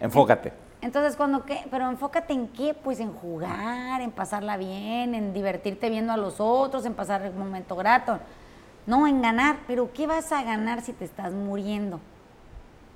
Enfócate. 0.00 0.52
Entonces, 0.84 1.16
cuando 1.16 1.46
qué, 1.46 1.64
pero 1.70 1.88
enfócate 1.88 2.34
en 2.34 2.46
qué, 2.48 2.74
pues 2.74 3.00
en 3.00 3.10
jugar, 3.14 4.02
en 4.02 4.10
pasarla 4.10 4.58
bien, 4.58 5.14
en 5.14 5.32
divertirte 5.32 5.88
viendo 5.88 6.12
a 6.12 6.18
los 6.18 6.34
otros, 6.40 6.84
en 6.84 6.92
pasar 6.92 7.22
un 7.30 7.38
momento 7.38 7.74
grato. 7.74 8.18
No, 8.86 9.06
en 9.06 9.22
ganar, 9.22 9.56
pero 9.66 9.90
¿qué 9.94 10.06
vas 10.06 10.30
a 10.30 10.42
ganar 10.42 10.82
si 10.82 10.92
te 10.92 11.06
estás 11.06 11.32
muriendo? 11.32 12.00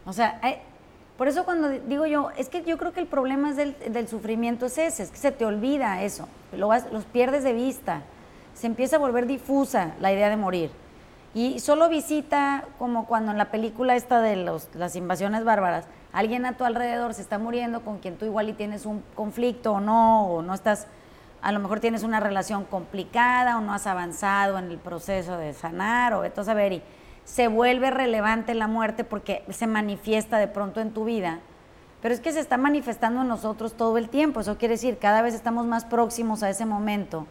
O 0.05 0.13
sea, 0.13 0.39
hay- 0.43 0.59
por 1.17 1.29
eso 1.29 1.47
cuando 1.47 1.71
di- 1.71 1.81
digo 1.89 2.05
yo, 2.05 2.29
es 2.37 2.51
que 2.51 2.63
yo 2.63 2.77
creo 2.77 2.93
que 2.93 3.01
el 3.01 3.07
problema 3.07 3.49
es 3.51 3.57
del, 3.57 3.75
del 3.91 4.07
sufrimiento 4.07 4.67
es 4.67 4.77
ese, 4.77 5.05
es 5.05 5.11
que 5.11 5.17
se 5.17 5.33
te 5.33 5.47
olvida 5.47 6.03
eso, 6.03 6.29
lo 6.53 6.69
vas- 6.69 6.93
los 6.93 7.07
pierdes 7.07 7.43
de 7.43 7.55
vista, 7.55 8.03
se 8.53 8.67
empieza 8.67 8.97
a 8.97 8.99
volver 8.99 9.27
difusa 9.27 9.93
la 9.99 10.13
idea 10.13 10.29
de 10.29 10.37
morir. 10.37 10.71
Y 11.33 11.59
solo 11.61 11.89
visita, 11.89 12.65
como 12.79 13.07
cuando 13.07 13.33
en 13.33 13.39
la 13.39 13.51
película 13.51 13.97
esta 13.97 14.21
de 14.21 14.37
los, 14.37 14.69
las 14.75 14.95
invasiones 14.95 15.43
bárbaras, 15.45 15.87
alguien 16.13 16.47
a 16.47 16.57
tu 16.57 16.65
alrededor 16.65 17.15
se 17.15 17.23
está 17.23 17.39
muriendo 17.39 17.83
con 17.83 17.99
quien 17.99 18.17
tú 18.17 18.25
igual 18.25 18.49
y 18.49 18.53
tienes 18.53 18.87
un 18.87 19.03
conflicto 19.15 19.75
o 19.75 19.81
no, 19.81 20.27
o 20.27 20.43
no 20.43 20.55
estás, 20.55 20.87
a 21.43 21.53
lo 21.53 21.61
mejor 21.61 21.81
tienes 21.81 22.03
una 22.03 22.21
relación 22.21 22.65
complicada 22.65 23.59
o 23.59 23.61
no 23.61 23.73
has 23.73 23.87
avanzado 23.87 24.59
en 24.59 24.71
el 24.71 24.79
proceso 24.79 25.37
de 25.37 25.53
sanar 25.53 26.15
o 26.15 26.21
vete 26.21 26.41
a 26.41 26.45
saber 26.45 26.73
y 26.73 26.83
se 27.25 27.49
vuelve 27.49 27.91
relevante 27.91 28.55
la 28.55 28.67
muerte 28.67 29.05
porque 29.05 29.45
se 29.51 29.67
manifiesta 29.67 30.39
de 30.39 30.49
pronto 30.49 30.81
en 30.81 30.93
tu 30.93 31.05
vida. 31.05 31.41
Pero 32.01 32.15
es 32.15 32.21
que 32.21 32.33
se 32.33 32.41
está 32.41 32.57
manifestando 32.57 33.23
en 33.23 33.29
nosotros 33.29 33.75
todo 33.75 33.99
el 33.99 34.09
tiempo, 34.09 34.41
eso 34.41 34.57
quiere 34.57 34.75
decir, 34.75 34.99
cada 34.99 35.21
vez 35.21 35.35
estamos 35.35 35.67
más 35.67 35.85
próximos 35.85 36.43
a 36.43 36.51
ese 36.51 36.65
momento 36.65 37.27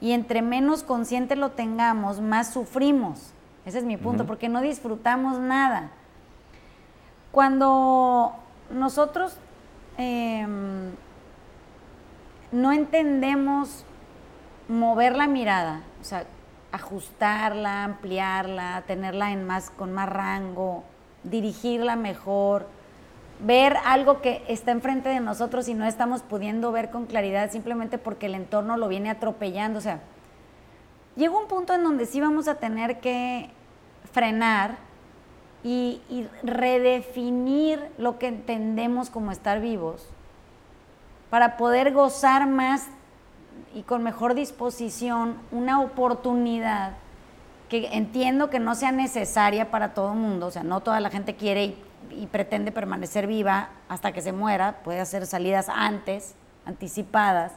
y 0.00 0.12
entre 0.12 0.42
menos 0.42 0.82
consciente 0.82 1.34
lo 1.34 1.52
tengamos, 1.52 2.20
más 2.20 2.52
sufrimos. 2.52 3.32
Ese 3.64 3.78
es 3.78 3.84
mi 3.84 3.96
punto, 3.96 4.26
porque 4.26 4.50
no 4.50 4.60
disfrutamos 4.60 5.38
nada. 5.38 5.90
Cuando 7.34 8.32
nosotros 8.70 9.36
em, 9.98 10.92
no 12.52 12.70
entendemos 12.70 13.84
mover 14.68 15.16
la 15.16 15.26
mirada, 15.26 15.82
o 16.00 16.04
sea, 16.04 16.26
ajustarla, 16.70 17.82
ampliarla, 17.82 18.84
tenerla 18.86 19.32
en 19.32 19.44
más, 19.44 19.70
con 19.70 19.92
más 19.92 20.08
rango, 20.08 20.84
dirigirla 21.24 21.96
mejor, 21.96 22.68
ver 23.40 23.78
algo 23.84 24.20
que 24.20 24.44
está 24.46 24.70
enfrente 24.70 25.08
de 25.08 25.18
nosotros 25.18 25.66
y 25.66 25.74
no 25.74 25.86
estamos 25.86 26.22
pudiendo 26.22 26.70
ver 26.70 26.90
con 26.90 27.06
claridad 27.06 27.50
simplemente 27.50 27.98
porque 27.98 28.26
el 28.26 28.36
entorno 28.36 28.76
lo 28.76 28.86
viene 28.86 29.10
atropellando. 29.10 29.80
O 29.80 29.82
sea, 29.82 29.98
llega 31.16 31.36
un 31.36 31.48
punto 31.48 31.74
en 31.74 31.82
donde 31.82 32.06
sí 32.06 32.20
vamos 32.20 32.46
a 32.46 32.60
tener 32.60 33.00
que 33.00 33.50
frenar 34.12 34.83
y, 35.64 36.00
y 36.08 36.28
redefinir 36.44 37.84
lo 37.98 38.18
que 38.18 38.28
entendemos 38.28 39.10
como 39.10 39.32
estar 39.32 39.60
vivos 39.60 40.06
para 41.30 41.56
poder 41.56 41.92
gozar 41.92 42.46
más 42.46 42.86
y 43.74 43.82
con 43.82 44.04
mejor 44.04 44.34
disposición 44.34 45.36
una 45.50 45.80
oportunidad 45.80 46.92
que 47.68 47.88
entiendo 47.92 48.50
que 48.50 48.60
no 48.60 48.74
sea 48.74 48.92
necesaria 48.92 49.70
para 49.70 49.94
todo 49.94 50.12
el 50.12 50.18
mundo, 50.18 50.46
o 50.46 50.50
sea, 50.52 50.62
no 50.62 50.80
toda 50.80 51.00
la 51.00 51.10
gente 51.10 51.34
quiere 51.34 51.64
y, 51.64 51.84
y 52.10 52.26
pretende 52.26 52.70
permanecer 52.70 53.26
viva 53.26 53.70
hasta 53.88 54.12
que 54.12 54.20
se 54.20 54.32
muera, 54.32 54.76
puede 54.84 55.00
hacer 55.00 55.26
salidas 55.26 55.68
antes, 55.68 56.34
anticipadas, 56.66 57.52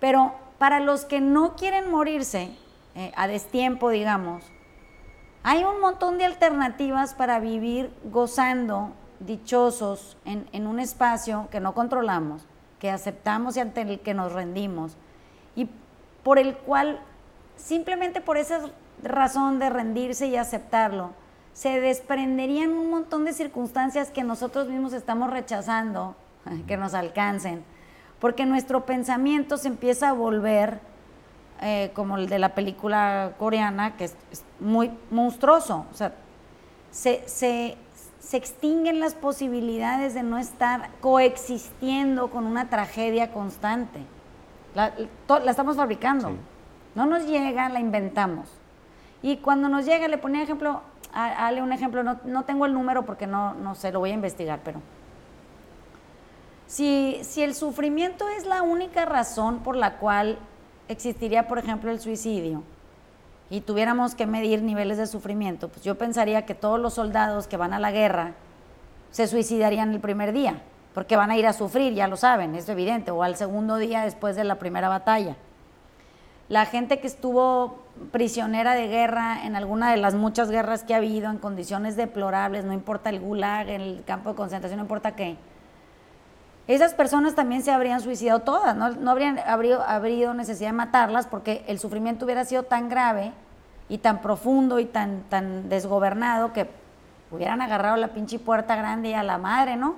pero 0.00 0.34
para 0.58 0.80
los 0.80 1.04
que 1.04 1.20
no 1.20 1.56
quieren 1.56 1.90
morirse 1.90 2.50
eh, 2.94 3.12
a 3.16 3.26
destiempo, 3.26 3.90
digamos, 3.90 4.44
hay 5.42 5.64
un 5.64 5.80
montón 5.80 6.18
de 6.18 6.24
alternativas 6.24 7.14
para 7.14 7.40
vivir 7.40 7.92
gozando, 8.04 8.92
dichosos, 9.20 10.16
en, 10.24 10.66
un 10.66 10.78
espacio 10.78 11.48
que 11.50 11.60
no 11.60 11.74
controlamos, 11.74 12.46
que 12.78 12.90
aceptamos 12.90 13.56
y 13.56 13.60
ante 13.60 13.82
el 13.82 14.00
que 14.00 14.14
nos 14.14 14.32
rendimos, 14.32 14.96
y 15.56 15.68
por 16.22 16.38
el 16.38 16.56
cual, 16.56 17.00
simplemente 17.56 18.20
por 18.20 18.36
esa 18.36 18.60
razón 19.02 19.58
de 19.58 19.70
rendirse 19.70 20.26
y 20.26 20.36
aceptarlo, 20.36 21.10
se 21.52 21.80
desprenderían 21.80 22.70
un 22.70 22.90
montón 22.90 23.24
de 23.24 23.32
circunstancias 23.32 24.10
que 24.10 24.22
nosotros 24.22 24.68
mismos 24.68 24.92
estamos 24.92 25.30
rechazando, 25.30 26.14
que 26.68 26.76
nos 26.76 26.94
alcancen, 26.94 27.64
porque 28.20 28.46
nuestro 28.46 28.86
pensamiento 28.86 29.56
se 29.56 29.68
empieza 29.68 30.10
a 30.10 30.12
volver 30.12 30.91
eh, 31.62 31.90
como 31.94 32.16
el 32.18 32.28
de 32.28 32.38
la 32.38 32.50
película 32.54 33.32
coreana, 33.38 33.96
que 33.96 34.04
es, 34.04 34.16
es 34.30 34.44
muy 34.60 34.90
monstruoso. 35.10 35.86
O 35.90 35.94
sea, 35.94 36.12
se, 36.90 37.22
se- 37.28 37.76
se 38.20 38.36
extinguen 38.36 39.00
las 39.00 39.14
posibilidades 39.14 40.14
de 40.14 40.22
no 40.22 40.38
estar 40.38 40.90
coexistiendo 41.00 42.30
con 42.30 42.44
una 42.46 42.68
tragedia 42.68 43.32
constante. 43.32 44.00
La, 44.74 44.92
to- 45.26 45.38
la 45.40 45.50
estamos 45.50 45.76
fabricando. 45.76 46.28
Sí. 46.28 46.34
No 46.94 47.06
nos 47.06 47.26
llega, 47.26 47.68
la 47.68 47.80
inventamos. 47.80 48.48
Y 49.22 49.38
cuando 49.38 49.68
nos 49.68 49.84
llega, 49.86 50.08
le 50.08 50.18
ponía 50.18 50.42
ejemplo, 50.42 50.82
a- 51.14 51.46
Ale 51.46 51.62
un 51.62 51.72
ejemplo, 51.72 52.02
no, 52.02 52.18
no 52.24 52.44
tengo 52.44 52.66
el 52.66 52.74
número 52.74 53.04
porque 53.04 53.26
no, 53.26 53.54
no 53.54 53.74
sé, 53.74 53.92
lo 53.92 54.00
voy 54.00 54.10
a 54.10 54.14
investigar, 54.14 54.60
pero 54.64 54.80
si, 56.66 57.18
si 57.22 57.42
el 57.42 57.54
sufrimiento 57.54 58.28
es 58.30 58.46
la 58.46 58.62
única 58.62 59.04
razón 59.04 59.58
por 59.60 59.76
la 59.76 59.98
cual 59.98 60.38
existiría, 60.88 61.48
por 61.48 61.58
ejemplo, 61.58 61.90
el 61.90 62.00
suicidio, 62.00 62.62
y 63.50 63.60
tuviéramos 63.60 64.14
que 64.14 64.26
medir 64.26 64.62
niveles 64.62 64.96
de 64.98 65.06
sufrimiento, 65.06 65.68
pues 65.68 65.84
yo 65.84 65.96
pensaría 65.96 66.46
que 66.46 66.54
todos 66.54 66.80
los 66.80 66.94
soldados 66.94 67.46
que 67.46 67.56
van 67.56 67.74
a 67.74 67.78
la 67.78 67.90
guerra 67.90 68.32
se 69.10 69.26
suicidarían 69.26 69.92
el 69.92 70.00
primer 70.00 70.32
día, 70.32 70.62
porque 70.94 71.16
van 71.16 71.30
a 71.30 71.36
ir 71.36 71.46
a 71.46 71.52
sufrir, 71.52 71.92
ya 71.92 72.08
lo 72.08 72.16
saben, 72.16 72.54
es 72.54 72.68
evidente, 72.68 73.10
o 73.10 73.22
al 73.22 73.36
segundo 73.36 73.76
día 73.76 74.04
después 74.04 74.36
de 74.36 74.44
la 74.44 74.56
primera 74.56 74.88
batalla. 74.88 75.36
La 76.48 76.66
gente 76.66 76.98
que 77.00 77.06
estuvo 77.06 77.78
prisionera 78.10 78.74
de 78.74 78.88
guerra 78.88 79.44
en 79.44 79.54
alguna 79.54 79.90
de 79.90 79.96
las 79.98 80.14
muchas 80.14 80.50
guerras 80.50 80.82
que 80.82 80.94
ha 80.94 80.98
habido, 80.98 81.30
en 81.30 81.38
condiciones 81.38 81.96
deplorables, 81.96 82.64
no 82.64 82.72
importa 82.72 83.10
el 83.10 83.20
gulag, 83.20 83.68
el 83.68 84.02
campo 84.06 84.30
de 84.30 84.36
concentración, 84.36 84.78
no 84.78 84.84
importa 84.84 85.14
qué, 85.14 85.36
esas 86.72 86.94
personas 86.94 87.34
también 87.34 87.62
se 87.62 87.70
habrían 87.72 88.00
suicidado 88.00 88.40
todas, 88.40 88.76
no, 88.76 89.10
habrían 89.10 89.38
habido, 89.38 90.34
necesidad 90.34 90.68
de 90.68 90.74
matarlas 90.74 91.26
porque 91.26 91.64
el 91.66 91.78
sufrimiento 91.78 92.24
hubiera 92.24 92.44
sido 92.44 92.62
tan 92.62 92.88
grave 92.88 93.32
y 93.88 93.98
tan 93.98 94.22
profundo 94.22 94.78
y 94.78 94.84
tan, 94.84 95.22
tan 95.28 95.68
desgobernado 95.68 96.52
que 96.52 96.68
hubieran 97.30 97.62
agarrado 97.62 97.96
la 97.96 98.08
pinche 98.08 98.38
puerta 98.38 98.76
grande 98.76 99.10
y 99.10 99.14
a 99.14 99.22
la 99.22 99.38
madre, 99.38 99.76
¿no? 99.76 99.96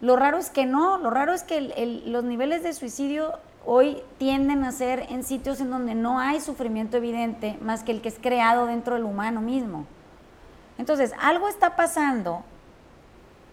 Lo 0.00 0.16
raro 0.16 0.38
es 0.38 0.48
que 0.48 0.64
no, 0.64 0.98
lo 0.98 1.10
raro 1.10 1.32
es 1.32 1.42
que 1.42 2.02
los 2.06 2.24
niveles 2.24 2.62
de 2.62 2.72
suicidio 2.72 3.34
hoy 3.66 4.00
tienden 4.16 4.64
a 4.64 4.72
ser 4.72 5.06
en 5.10 5.24
sitios 5.24 5.60
en 5.60 5.70
donde 5.70 5.94
no 5.94 6.20
hay 6.20 6.40
sufrimiento 6.40 6.96
evidente 6.96 7.58
más 7.60 7.82
que 7.82 7.92
el 7.92 8.00
que 8.00 8.08
es 8.08 8.18
creado 8.18 8.66
dentro 8.66 8.94
del 8.94 9.04
humano 9.04 9.40
mismo. 9.40 9.84
Entonces, 10.78 11.12
algo 11.20 11.48
está 11.48 11.74
pasando 11.76 12.44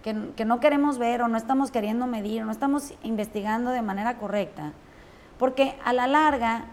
que, 0.06 0.46
no 0.46 0.60
queremos 0.60 1.00
ver 1.00 1.24
o 1.24 1.28
no 1.28 1.36
estamos 1.36 1.72
queriendo 1.72 2.06
medir 2.06 2.44
o 2.44 2.46
no 2.46 2.52
estamos 2.52 2.94
investigando 3.02 3.72
de 3.72 3.82
manera 3.82 4.20
correcta, 4.20 4.72
porque 5.40 5.76
a 5.84 5.94
la 5.94 6.06
larga, 6.06 6.66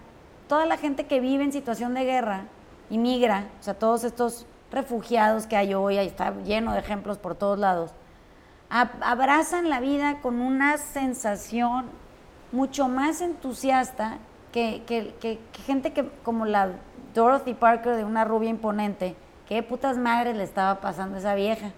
toda 0.48 0.66
la 0.66 0.76
gente 0.76 1.06
que 1.06 1.18
vive 1.18 1.42
en 1.42 1.50
situación 1.50 1.94
de 1.94 2.04
guerra 2.04 2.44
y 2.90 2.98
migra, 2.98 3.46
o 3.58 3.62
sea, 3.62 3.72
todos 3.72 4.04
estos 4.04 4.44
refugiados 4.70 5.46
que 5.46 5.56
hay 5.56 5.72
hoy, 5.72 5.96
ahí 5.96 6.08
está 6.08 6.34
lleno 6.44 6.74
de 6.74 6.80
ejemplos 6.80 7.16
por 7.16 7.34
todos 7.34 7.58
lados, 7.58 7.92
abrazan 8.68 9.70
la 9.70 9.80
vida 9.80 10.20
con 10.20 10.42
una 10.42 10.76
sensación 10.76 11.86
mucho 12.52 12.86
más 12.88 13.22
entusiasta 13.22 14.18
que, 14.52 14.82
gente 15.64 15.94
que 15.94 16.06
como 16.22 16.44
la 16.44 16.72
Dorothy 17.14 17.54
Parker 17.54 17.96
de 17.96 18.04
una 18.04 18.26
rubia 18.26 18.50
imponente, 18.50 19.16
qué 19.48 19.62
putas 19.62 19.96
madres 19.96 20.36
le 20.36 20.44
estaba 20.44 20.80
pasando 20.82 21.16
a 21.16 21.20
esa 21.20 21.34
vieja. 21.34 21.72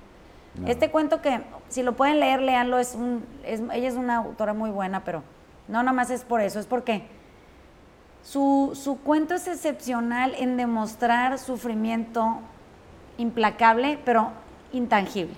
Este 0.67 0.91
cuento 0.91 1.21
que, 1.21 1.43
si 1.69 1.83
lo 1.83 1.95
pueden 1.95 2.21
leer, 2.21 2.41
leanlo, 2.41 2.79
es 2.79 2.95
un, 2.95 3.25
ella 3.45 3.89
es 3.89 3.95
una 3.95 4.17
autora 4.19 4.55
muy 4.55 4.71
buena, 4.71 5.03
pero 5.05 5.23
no 5.67 5.83
nada 5.83 5.93
más 5.93 6.11
es 6.11 6.23
por 6.23 6.41
eso, 6.41 6.61
es 6.61 6.67
porque 6.67 7.07
su, 8.23 8.71
su 8.75 9.01
cuento 9.01 9.35
es 9.35 9.49
excepcional 9.49 10.35
en 10.39 10.57
demostrar 10.57 11.39
sufrimiento 11.39 12.39
implacable, 13.19 13.99
pero 14.05 14.31
intangible. 14.73 15.35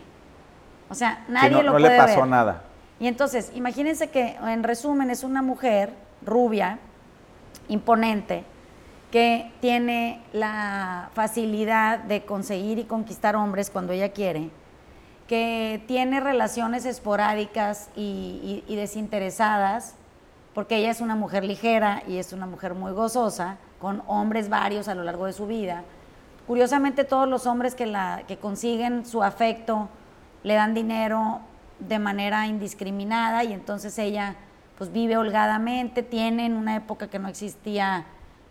O 0.88 0.94
sea, 0.94 1.24
nadie 1.28 1.50
no, 1.50 1.62
lo 1.62 1.72
no 1.72 1.78
puede 1.78 1.90
le 1.90 1.96
pasó 1.96 2.20
ver. 2.20 2.28
nada. 2.28 2.62
Y 3.00 3.08
entonces, 3.08 3.52
imagínense 3.54 4.08
que 4.10 4.36
en 4.36 4.62
resumen 4.62 5.10
es 5.10 5.24
una 5.24 5.42
mujer 5.42 5.92
rubia, 6.24 6.78
imponente, 7.68 8.44
que 9.10 9.50
tiene 9.60 10.22
la 10.32 11.10
facilidad 11.14 12.00
de 12.00 12.24
conseguir 12.24 12.78
y 12.78 12.84
conquistar 12.84 13.36
hombres 13.36 13.70
cuando 13.70 13.92
ella 13.92 14.10
quiere, 14.10 14.50
que 15.28 15.82
tiene 15.86 16.20
relaciones 16.20 16.84
esporádicas 16.84 17.90
y, 17.96 18.62
desinteresadas, 18.68 19.94
porque 20.54 20.76
ella 20.76 20.90
es 20.90 21.00
una 21.00 21.16
mujer 21.16 21.44
ligera 21.44 22.02
y 22.06 22.18
es 22.18 22.32
una 22.32 22.46
mujer 22.46 22.74
muy 22.74 22.92
gozosa, 22.92 23.58
con 23.80 24.02
hombres 24.06 24.48
varios 24.48 24.88
a 24.88 24.94
lo 24.94 25.02
largo 25.02 25.26
de 25.26 25.32
su 25.32 25.46
vida. 25.46 25.82
Curiosamente, 26.46 27.04
todos 27.04 27.28
los 27.28 27.46
hombres 27.46 27.74
que, 27.74 27.86
la, 27.86 28.22
que 28.26 28.38
consiguen 28.38 29.04
su 29.04 29.22
afecto 29.22 29.88
le 30.44 30.54
dan 30.54 30.74
dinero 30.74 31.40
de 31.80 31.98
manera 31.98 32.46
indiscriminada 32.46 33.44
y 33.44 33.52
entonces 33.52 33.98
ella 33.98 34.36
pues 34.78 34.92
vive 34.92 35.16
holgadamente, 35.16 36.02
tiene 36.02 36.46
en 36.46 36.54
una 36.54 36.76
época 36.76 37.08
que 37.08 37.18
no 37.18 37.28
existía 37.28 38.04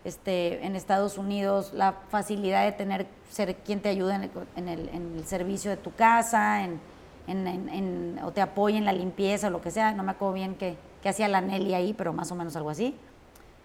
este, 0.06 0.64
en 0.64 0.76
Estados 0.76 1.18
Unidos 1.18 1.72
la 1.74 1.92
facilidad 2.10 2.64
de 2.64 2.72
tener 2.72 3.06
ser 3.30 3.56
quien 3.56 3.80
te 3.80 3.88
ayude 3.88 4.14
en 4.14 4.22
el, 4.22 4.30
en 4.56 4.68
el- 4.68 4.88
en 4.90 5.14
el 5.16 5.26
servicio 5.26 5.70
de 5.70 5.76
tu 5.76 5.92
casa, 5.94 6.62
en, 6.64 6.80
en- 7.26 8.20
o 8.22 8.30
te 8.30 8.40
apoye 8.40 8.76
en 8.78 8.84
la 8.84 8.92
limpieza 8.92 9.48
o 9.48 9.50
lo 9.50 9.60
que 9.60 9.70
sea, 9.70 9.92
no 9.92 10.02
me 10.04 10.12
acuerdo 10.12 10.34
bien 10.34 10.54
qué, 10.54 10.76
qué 11.02 11.08
hacía 11.08 11.26
la 11.28 11.40
Nelly 11.40 11.74
ahí, 11.74 11.92
pero 11.92 12.12
más 12.12 12.30
o 12.30 12.34
menos 12.36 12.54
algo 12.56 12.70
así, 12.70 12.94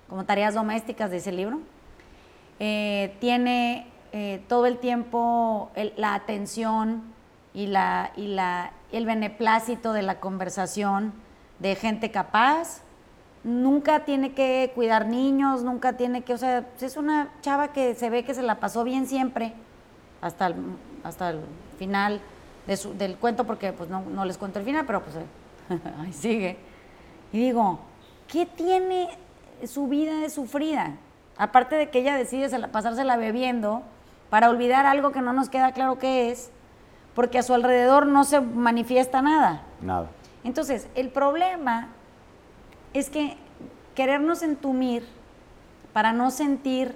como 0.10 0.26
tareas 0.26 0.54
domésticas 0.56 1.12
de 1.12 1.18
ese 1.18 1.32
libro. 1.32 1.60
Eh, 2.60 3.16
tiene 3.20 3.88
eh, 4.14 4.44
todo 4.48 4.66
el 4.66 4.78
tiempo 4.78 5.72
el- 5.76 5.94
la 5.96 6.14
atención 6.16 7.04
y, 7.54 7.68
la, 7.68 8.12
y 8.16 8.28
la, 8.28 8.72
el 8.92 9.06
beneplácito 9.06 9.94
de 9.94 10.02
la 10.02 10.20
conversación 10.20 11.14
de 11.60 11.76
gente 11.76 12.12
capaz. 12.12 12.82
Nunca 13.44 14.06
tiene 14.06 14.34
que 14.34 14.72
cuidar 14.76 15.08
niños, 15.08 15.64
nunca 15.64 15.94
tiene 15.94 16.22
que, 16.22 16.34
o 16.34 16.38
sea, 16.38 16.66
es 16.80 16.96
una 16.96 17.30
chava 17.42 17.70
que 17.70 17.96
se 17.96 18.10
ve 18.12 18.24
que 18.24 18.36
se 18.36 18.44
la 18.44 18.60
pasó 18.60 18.84
bien 18.84 19.08
siempre, 19.08 19.54
hasta 20.22 20.48
el, 20.48 20.56
hasta 21.04 21.32
el 21.32 21.40
final 21.80 22.22
de 22.68 22.78
su- 22.78 22.94
del 22.96 23.16
cuento, 23.18 23.46
porque 23.46 23.74
pues 23.74 23.90
no, 23.90 24.02
no 24.02 24.26
les 24.26 24.38
cuento 24.38 24.60
el 24.60 24.66
final, 24.66 24.86
pero 24.86 25.02
pues 25.02 25.16
ahí 26.00 26.14
sigue. 26.14 26.58
Y 27.34 27.40
digo, 27.40 27.80
¿qué 28.28 28.46
tiene 28.46 29.10
su 29.66 29.88
vida 29.88 30.20
de 30.20 30.30
sufrida? 30.30 30.92
Aparte 31.38 31.76
de 31.76 31.90
que 31.90 32.00
ella 32.00 32.16
decide 32.16 32.48
se 32.50 32.60
la- 32.60 32.68
pasársela 32.68 33.18
bebiendo 33.18 33.82
para 34.30 34.52
olvidar 34.52 34.86
algo 34.86 35.12
que 35.12 35.22
no 35.22 35.34
nos 35.34 35.50
queda 35.50 35.72
claro 35.72 35.98
qué 35.98 36.30
es, 36.30 36.52
porque 37.16 37.40
a 37.40 37.44
su 37.44 37.56
alrededor 37.56 38.06
no 38.06 38.24
se 38.24 38.40
manifiesta 38.40 39.24
nada. 39.24 39.64
Nada. 39.82 40.08
Entonces, 40.44 40.88
el 40.94 41.10
problema 41.10 41.88
es 42.94 43.10
que 43.10 43.38
querernos 43.96 44.42
entumir 44.44 45.06
para 45.94 46.14
no 46.14 46.32
sentir 46.32 46.96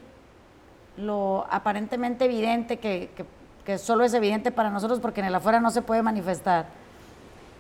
lo 0.98 1.46
aparentemente 1.50 2.26
evidente, 2.26 2.80
que, 2.80 3.10
solo 3.78 4.06
es 4.06 4.14
evidente 4.14 4.52
para 4.52 4.70
nosotros 4.70 5.00
porque 5.00 5.22
en 5.22 5.28
el 5.28 5.36
afuera 5.36 5.60
no 5.60 5.72
se 5.72 5.82
puede 5.82 6.02
manifestar, 6.02 6.68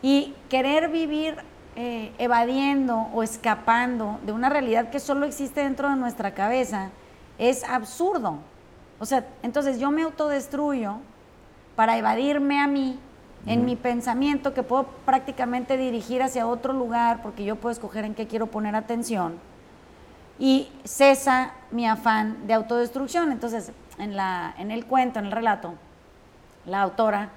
y 0.01 0.33
querer 0.49 0.89
vivir 0.89 1.35
eh, 1.75 2.13
evadiendo 2.17 3.07
o 3.13 3.23
escapando 3.23 4.19
de 4.25 4.31
una 4.31 4.49
realidad 4.49 4.89
que 4.89 4.99
solo 4.99 5.25
existe 5.25 5.61
dentro 5.61 5.89
de 5.89 5.95
nuestra 5.95 6.33
cabeza 6.33 6.91
es 7.37 7.63
absurdo. 7.63 8.37
O 8.99 9.05
sea, 9.05 9.25
entonces 9.43 9.79
yo 9.79 9.91
me 9.91 10.03
autodestruyo 10.03 10.97
para 11.75 11.97
evadirme 11.97 12.61
a 12.61 12.67
mí 12.67 12.97
en 13.45 13.65
mi 13.65 13.75
pensamiento 13.75 14.53
que 14.53 14.63
puedo 14.63 14.85
prácticamente 15.05 15.77
dirigir 15.77 16.23
hacia 16.23 16.47
otro 16.47 16.73
lugar 16.73 17.21
porque 17.21 17.45
yo 17.45 17.55
puedo 17.55 17.71
escoger 17.71 18.03
en 18.05 18.15
qué 18.15 18.27
quiero 18.27 18.47
poner 18.47 18.75
atención 18.75 19.37
y 20.39 20.69
cesa 20.83 21.51
mi 21.71 21.85
afán 21.87 22.47
de 22.47 22.53
autodestrucción. 22.53 23.31
Entonces, 23.31 23.71
en, 23.99 24.15
la, 24.15 24.53
en 24.57 24.71
el 24.71 24.85
cuento, 24.85 25.19
en 25.19 25.25
el 25.25 25.31
relato, 25.31 25.75
la 26.65 26.81
autora 26.81 27.29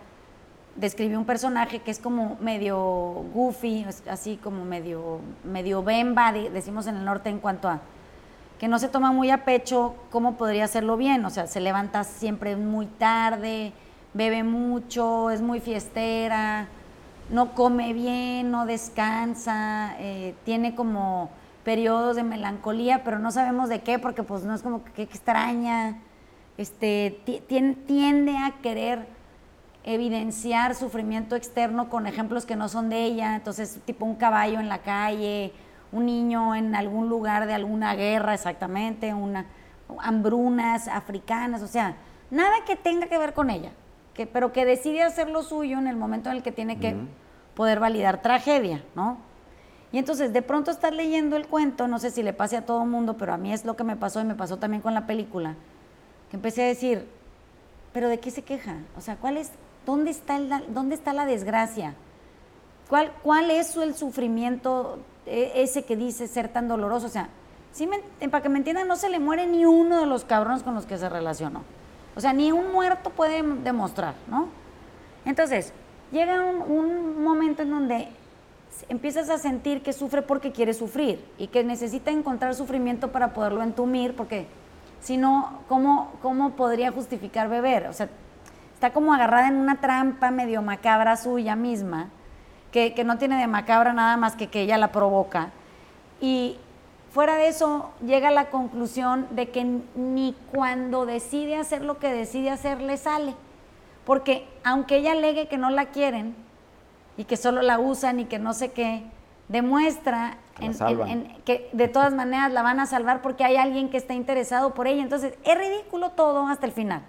describió 0.77 1.19
un 1.19 1.25
personaje 1.25 1.81
que 1.81 1.91
es 1.91 1.99
como 1.99 2.37
medio 2.41 2.77
goofy, 3.35 3.85
así 4.11 4.37
como 4.43 4.65
medio, 4.65 5.21
medio 5.45 5.83
bemba, 5.83 6.33
de- 6.33 6.51
decimos 6.51 6.87
en 6.87 6.97
el 6.97 7.05
norte 7.05 7.29
en 7.29 7.39
cuanto 7.39 7.69
a 7.69 7.81
que 8.59 8.67
no 8.69 8.79
se 8.79 8.89
toma 8.89 9.13
muy 9.13 9.31
a 9.31 9.45
pecho 9.45 9.95
cómo 10.11 10.37
podría 10.37 10.65
hacerlo 10.65 10.97
bien, 10.97 11.25
o 11.25 11.31
sea, 11.31 11.47
se 11.47 11.61
levanta 11.61 12.03
siempre 12.03 12.57
muy 12.57 12.87
tarde, 12.87 13.73
bebe 14.15 14.43
mucho, 14.43 15.31
es 15.31 15.41
muy 15.41 15.61
fiestera, 15.61 16.67
no 17.31 17.55
come 17.55 17.93
bien, 17.93 18.51
no 18.51 18.67
descansa, 18.67 19.95
eh, 19.99 20.35
tiene 20.45 20.75
como 20.75 21.31
periodos 21.65 22.17
de 22.17 22.23
melancolía, 22.23 23.05
pero 23.05 23.19
no 23.19 23.31
sabemos 23.31 23.69
de 23.69 23.81
qué, 23.81 23.99
porque 23.99 24.23
pues 24.23 24.45
no 24.45 24.55
es 24.55 24.63
como 24.63 24.83
que, 24.85 25.03
extraña, 25.03 25.99
este, 26.57 27.21
ti- 27.27 27.43
tien- 27.49 27.77
tiende 27.87 28.37
a 28.39 28.53
querer 28.63 29.07
evidenciar 29.85 30.75
sufrimiento 30.75 31.37
externo 31.37 31.89
con 31.89 32.07
ejemplos 32.07 32.47
que 32.47 32.57
no 32.57 32.69
son 32.69 32.89
de 32.89 33.05
ella, 33.05 33.37
entonces 33.37 33.79
tipo 33.85 34.05
un 34.05 34.17
caballo 34.17 34.59
en 34.61 34.69
la 34.69 34.79
calle, 34.79 35.53
un 35.93 36.07
niño 36.07 36.55
en 36.55 36.75
algún 36.75 37.09
lugar 37.09 37.47
de 37.47 37.55
alguna 37.55 37.95
guerra 37.95 38.35
exactamente, 38.35 39.15
una 39.15 39.47
hambrunas 40.01 40.89
africanas, 40.89 41.63
o 41.63 41.67
sea, 41.67 41.95
nada 42.31 42.55
que 42.67 42.77
tenga 42.77 43.07
que 43.07 43.17
ver 43.17 43.33
con 43.33 43.49
ella, 43.49 43.71
que, 44.19 44.27
pero 44.27 44.53
que 44.53 44.65
decide 44.65 45.05
hacer 45.05 45.31
lo 45.31 45.45
suyo 45.45 45.79
en 45.79 45.87
el 45.87 45.95
momento 45.97 46.29
en 46.29 46.37
el 46.39 46.43
que 46.43 46.51
tiene 46.51 46.81
que 46.81 46.91
poder 47.55 47.79
validar 47.79 48.21
tragedia, 48.21 48.83
¿no? 48.97 49.19
Y 49.93 49.99
entonces 49.99 50.33
de 50.33 50.43
pronto 50.43 50.73
estás 50.73 50.93
leyendo 50.93 51.37
el 51.37 51.47
cuento, 51.47 51.87
no 51.87 52.01
sé 52.01 52.11
si 52.11 52.25
le 52.25 52.33
pase 52.33 52.57
a 52.57 52.67
todo 52.67 52.83
el 52.83 52.89
mundo, 52.89 53.17
pero 53.17 53.33
a 53.33 53.37
mí 53.37 53.53
es 53.53 53.65
lo 53.65 53.77
que 53.77 53.85
me 53.85 53.95
pasó 53.95 54.21
y 54.21 54.25
me 54.25 54.35
pasó 54.35 54.57
también 54.57 54.83
con 54.83 54.93
la 54.93 55.07
película, 55.07 55.55
que 56.31 56.37
empecé 56.37 56.65
a 56.65 56.67
decir, 56.67 57.07
pero 57.93 58.09
¿de 58.09 58.19
qué 58.19 58.33
se 58.33 58.43
queja? 58.43 58.75
O 58.97 59.01
sea, 59.01 59.15
¿cuál 59.17 59.37
es, 59.37 59.53
dónde 59.87 60.11
está, 60.11 60.37
el- 60.37 60.51
dónde 60.75 60.97
está 60.97 61.13
la 61.13 61.25
desgracia? 61.25 61.95
¿Cuál, 62.89 63.13
¿Cuál 63.23 63.53
es 63.53 63.77
el 63.77 63.95
sufrimiento 63.95 64.99
eh, 65.27 65.53
ese 65.55 65.85
que 65.85 65.97
dice 65.97 66.27
ser 66.27 66.49
tan 66.49 66.67
doloroso? 66.67 67.07
O 67.07 67.11
sea, 67.11 67.29
me- 68.21 68.29
para 68.29 68.43
que 68.43 68.49
me 68.49 68.59
entiendan, 68.59 68.89
no 68.89 68.97
se 68.97 69.09
le 69.09 69.21
muere 69.21 69.47
ni 69.47 69.65
uno 69.65 70.01
de 70.01 70.07
los 70.07 70.25
cabrones 70.25 70.65
con 70.65 70.75
los 70.75 70.87
que 70.87 70.99
se 70.99 71.09
relacionó. 71.09 71.63
O 72.19 72.21
sea, 72.21 72.33
ni 72.33 72.51
un 72.51 72.73
muerto 72.73 73.11
puede 73.11 73.45
demostrar, 73.63 74.15
¿no? 74.27 74.49
Entonces, 75.25 75.73
llega 76.11 76.43
un, 76.43 77.23
momento 77.23 77.63
en 77.63 77.71
donde 77.71 78.09
empiezas 78.89 79.31
a 79.31 79.39
sentir 79.39 79.85
que 79.85 79.93
sufre 79.93 80.23
porque 80.23 80.51
quiere 80.51 80.75
sufrir 80.75 81.25
y 81.39 81.47
que 81.47 81.63
necesita 81.63 82.11
encontrar 82.11 82.57
sufrimiento 82.57 83.13
para 83.13 83.33
poderlo 83.35 83.63
entumir, 83.63 84.17
porque 84.17 84.49
si 85.01 85.17
no, 85.17 85.61
¿cómo, 85.69 86.11
¿cómo 86.21 86.57
podría 86.57 86.91
justificar 86.91 87.49
beber? 87.49 87.87
O 87.87 87.93
sea, 87.93 88.09
está 88.75 88.93
como 88.93 89.15
agarrada 89.15 89.47
en 89.47 89.55
una 89.55 89.81
trampa 89.81 90.33
medio 90.33 90.61
macabra 90.61 91.17
suya 91.17 91.55
misma, 91.55 92.09
que, 92.73 92.95
que 92.95 93.05
no 93.05 93.19
tiene 93.19 93.39
de 93.39 93.47
macabra 93.47 93.93
nada 93.93 94.17
más 94.17 94.35
que 94.35 94.49
que 94.49 94.63
ella 94.63 94.77
la 94.77 94.91
provoca. 94.91 95.51
Y 96.21 96.59
fuera 97.19 97.35
de 97.35 97.49
eso, 97.49 97.91
llega 98.07 98.29
a 98.29 98.31
la 98.31 98.49
conclusión 98.49 99.27
de 99.33 99.49
que 99.49 99.65
ni 99.97 100.37
cuando 100.53 101.05
decide 101.05 101.57
hacer 101.57 101.85
lo 101.85 101.99
que 101.99 102.13
decide 102.13 102.49
hacer 102.49 102.81
le 102.81 102.97
sale. 102.97 103.35
Porque 104.05 104.47
aunque 104.63 104.99
ella 104.99 105.11
alegue 105.11 105.49
que 105.49 105.59
no 105.59 105.69
la 105.69 105.87
quieren 105.87 106.37
y 107.17 107.25
que 107.25 107.37
solo 107.37 107.61
la 107.63 107.81
usan 107.81 108.21
y 108.21 108.27
que 108.27 108.39
no 108.39 108.53
sé 108.53 108.71
qué, 108.71 109.03
demuestra 109.49 110.37
que 111.45 111.69
de 111.73 111.89
todas 111.89 112.15
maneras 112.15 112.53
la 112.53 112.63
van 112.63 112.79
a 112.79 112.87
salvar 112.87 113.21
porque 113.21 113.43
hay 113.43 113.57
alguien 113.57 113.89
que 113.89 113.97
está 113.97 114.15
interesado 114.15 114.73
por 114.73 114.87
ella. 114.87 115.03
Entonces, 115.03 115.35
es 115.43 115.59
ridículo 115.59 116.11
todo 116.11 116.47
hasta 116.47 116.67
el 116.67 116.73
final. 116.73 117.03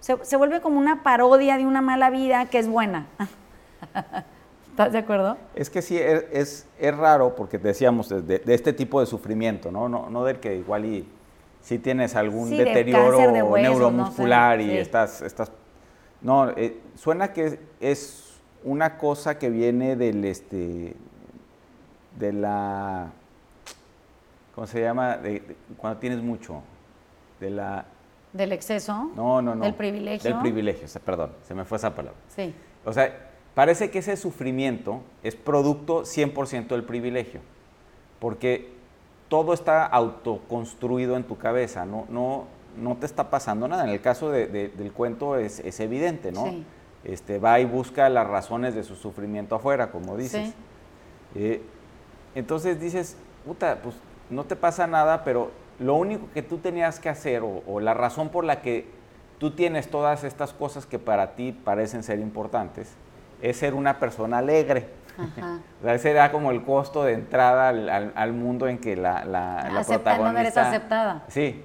Se, 0.00 0.36
vuelve 0.36 0.62
como 0.62 0.80
una 0.80 1.04
parodia 1.04 1.58
de 1.58 1.64
una 1.64 1.80
mala 1.80 2.10
vida 2.10 2.46
que 2.46 2.58
es 2.58 2.66
buena. 2.66 3.06
¿Estás 4.74 4.90
de 4.90 4.98
acuerdo? 4.98 5.36
Es 5.54 5.70
que 5.70 5.82
sí, 5.82 5.96
es, 5.96 6.66
es, 6.80 6.96
raro 6.96 7.36
porque 7.36 7.58
decíamos 7.58 8.08
de, 8.08 8.42
este 8.48 8.72
tipo 8.72 8.98
de 8.98 9.06
sufrimiento, 9.06 9.70
¿no? 9.70 9.88
No, 9.88 10.10
no 10.10 10.24
del 10.24 10.40
que 10.40 10.56
igual 10.56 10.84
y 10.84 11.08
si 11.60 11.78
tienes 11.78 12.16
algún 12.16 12.50
deterioro 12.50 13.30
neuromuscular 13.30 14.60
y 14.60 14.76
estás, 14.76 15.22
estás... 15.22 15.52
No, 16.22 16.50
eh, 16.50 16.80
suena 16.96 17.32
que 17.32 17.60
es 17.78 18.40
una 18.64 18.98
cosa 18.98 19.38
que 19.38 19.48
viene 19.48 19.94
del, 19.94 20.24
este, 20.24 20.96
de 22.18 22.32
la, 22.32 23.12
¿cómo 24.56 24.66
se 24.66 24.80
llama? 24.80 25.18
De, 25.18 25.54
cuando 25.76 26.00
tienes 26.00 26.20
mucho, 26.20 26.62
de 27.38 27.50
la... 27.50 27.84
¿Del 28.32 28.50
exceso? 28.50 29.12
No, 29.14 29.40
no, 29.40 29.54
no. 29.54 29.62
¿Del 29.62 29.74
privilegio? 29.74 30.32
Del 30.32 30.40
privilegio, 30.40 30.88
perdón, 31.04 31.30
se 31.46 31.54
me 31.54 31.64
fue 31.64 31.78
esa 31.78 31.94
palabra. 31.94 32.18
Sí. 32.26 32.52
O 32.84 32.92
sea, 32.92 33.30
parece 33.54 33.90
que 33.90 34.00
ese 34.00 34.16
sufrimiento 34.16 35.00
es 35.22 35.36
producto 35.36 36.02
100% 36.02 36.68
del 36.68 36.84
privilegio, 36.84 37.40
porque 38.20 38.72
todo 39.28 39.52
está 39.52 39.84
autoconstruido 39.86 41.16
en 41.16 41.24
tu 41.24 41.38
cabeza, 41.38 41.84
no, 41.86 42.06
no, 42.08 42.44
no 42.76 42.96
te 42.96 43.06
está 43.06 43.30
pasando 43.30 43.68
nada. 43.68 43.84
En 43.84 43.90
el 43.90 44.00
caso 44.00 44.30
del 44.30 44.92
cuento 44.92 45.36
es, 45.36 45.60
es 45.60 45.80
evidente, 45.80 46.32
¿no? 46.32 46.46
Sí. 46.46 46.64
Este, 47.04 47.38
va 47.38 47.60
y 47.60 47.66
busca 47.66 48.08
las 48.08 48.26
razones 48.26 48.74
de 48.74 48.82
su 48.82 48.96
sufrimiento 48.96 49.54
afuera, 49.54 49.90
como 49.90 50.16
dices. 50.16 50.46
Sí. 50.46 50.54
Eh, 51.34 51.62
entonces 52.34 52.80
dices, 52.80 53.16
puta, 53.44 53.80
pues 53.82 53.96
no 54.30 54.44
te 54.44 54.56
pasa 54.56 54.86
nada, 54.86 55.22
pero 55.24 55.50
lo 55.78 55.94
único 55.94 56.28
que 56.32 56.42
tú 56.42 56.58
tenías 56.58 57.00
que 57.00 57.08
hacer 57.08 57.42
o, 57.42 57.80
la 57.80 57.94
razón 57.94 58.28
por 58.28 58.44
la 58.44 58.62
que 58.62 58.86
tú 59.38 59.50
tienes 59.50 59.88
todas 59.88 60.24
estas 60.24 60.52
cosas 60.52 60.86
que 60.86 60.98
para 60.98 61.34
ti 61.34 61.52
parecen 61.52 62.02
ser 62.02 62.20
importantes 62.20 62.92
es 63.50 63.56
ser 63.58 63.74
una 63.74 63.98
persona 63.98 64.38
alegre. 64.38 64.88
o 65.80 65.84
sea, 65.84 65.94
ese 65.94 66.10
era 66.10 66.32
como 66.32 66.50
el 66.50 66.64
costo 66.64 67.04
de 67.04 67.12
entrada 67.12 67.68
al, 67.68 68.32
mundo 68.32 68.66
en 68.66 68.78
que 68.78 68.96
la, 68.96 69.24
la, 69.24 69.70
la 69.72 69.84
protagonista... 69.84 70.32
No 70.32 70.38
eres 70.38 70.56
aceptada. 70.56 71.24
Sí, 71.28 71.62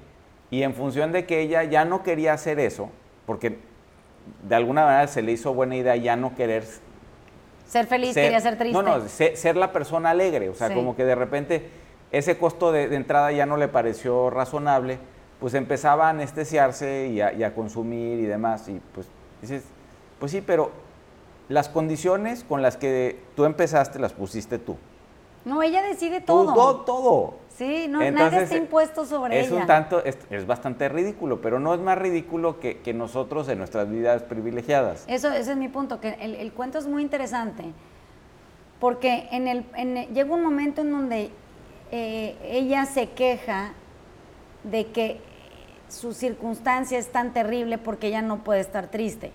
y 0.51 0.63
en 0.63 0.73
función 0.73 1.11
de 1.11 1.25
que 1.25 1.41
ella 1.41 1.63
ya 1.63 1.85
no 1.85 2.03
quería 2.03 2.33
hacer 2.33 2.59
eso, 2.59 2.89
porque 3.25 3.59
de 4.47 4.55
alguna 4.55 4.85
manera 4.85 5.07
se 5.07 5.21
le 5.21 5.31
hizo 5.31 5.53
buena 5.53 5.75
idea 5.75 5.95
ya 5.95 6.15
no 6.15 6.35
querer 6.35 6.63
ser 7.65 7.85
feliz, 7.85 8.15
quería 8.15 8.39
ser 8.39 8.57
triste. 8.57 8.73
No, 8.73 8.81
no, 8.81 9.07
ser, 9.07 9.55
la 9.55 9.71
persona 9.71 10.09
alegre. 10.09 10.49
O 10.49 10.55
sea, 10.55 10.73
como 10.73 10.95
que 10.95 11.05
de 11.05 11.15
repente 11.15 11.69
ese 12.11 12.37
costo 12.37 12.71
de, 12.71 12.95
entrada 12.95 13.31
ya 13.31 13.45
no 13.45 13.57
le 13.57 13.67
pareció 13.67 14.29
razonable, 14.29 14.97
pues 15.39 15.53
empezaba 15.53 16.07
a 16.07 16.09
anestesiarse 16.09 17.07
y 17.07 17.21
a, 17.21 17.53
consumir 17.53 18.19
y 18.19 18.25
demás. 18.25 18.67
Y 18.69 18.81
pues 18.93 19.07
dices, 19.41 19.63
pues 20.19 20.31
sí, 20.31 20.41
pero 20.45 20.71
las 21.49 21.67
condiciones 21.67 22.43
con 22.43 22.61
las 22.61 22.77
que 22.77 23.19
tú 23.35 23.43
empezaste 23.45 23.99
las 23.99 24.13
pusiste 24.13 24.59
tú. 24.59 24.77
No, 25.45 25.61
ella 25.63 25.81
decide 25.81 26.21
todo. 26.21 26.53
Todo, 26.53 26.81
todo. 26.81 27.33
Sí, 27.49 27.87
no, 27.89 27.99
nadie 28.11 28.43
está 28.43 28.55
impuesto 28.55 29.05
sobre 29.05 29.39
es 29.39 29.47
ella. 29.47 29.61
Un 29.61 29.67
tanto, 29.67 30.01
es, 30.05 30.47
bastante 30.47 30.87
ridículo, 30.87 31.41
pero 31.41 31.59
no 31.59 31.73
es 31.73 31.79
más 31.81 31.97
ridículo 31.97 32.59
que, 32.59 32.93
nosotros 32.93 33.49
en 33.49 33.57
nuestras 33.57 33.89
vidas 33.89 34.23
privilegiadas. 34.23 35.03
Eso, 35.07 35.31
ese 35.31 35.51
es 35.51 35.57
mi 35.57 35.67
punto, 35.67 35.99
que 35.99 36.15
el, 36.21 36.51
cuento 36.53 36.77
es 36.77 36.87
muy 36.87 37.01
interesante, 37.01 37.65
porque 38.79 39.27
en 39.31 39.47
el, 39.47 39.65
llega 40.13 40.33
un 40.33 40.43
momento 40.43 40.81
en 40.81 40.91
donde 40.91 41.31
eh, 41.91 42.37
ella 42.43 42.85
se 42.85 43.09
queja 43.09 43.73
de 44.63 44.87
que 44.87 45.19
su 45.89 46.13
circunstancia 46.13 46.97
es 46.97 47.11
tan 47.11 47.33
terrible 47.33 47.77
porque 47.77 48.07
ella 48.07 48.21
no 48.21 48.43
puede 48.43 48.61
estar 48.61 48.87
triste. 48.87 49.31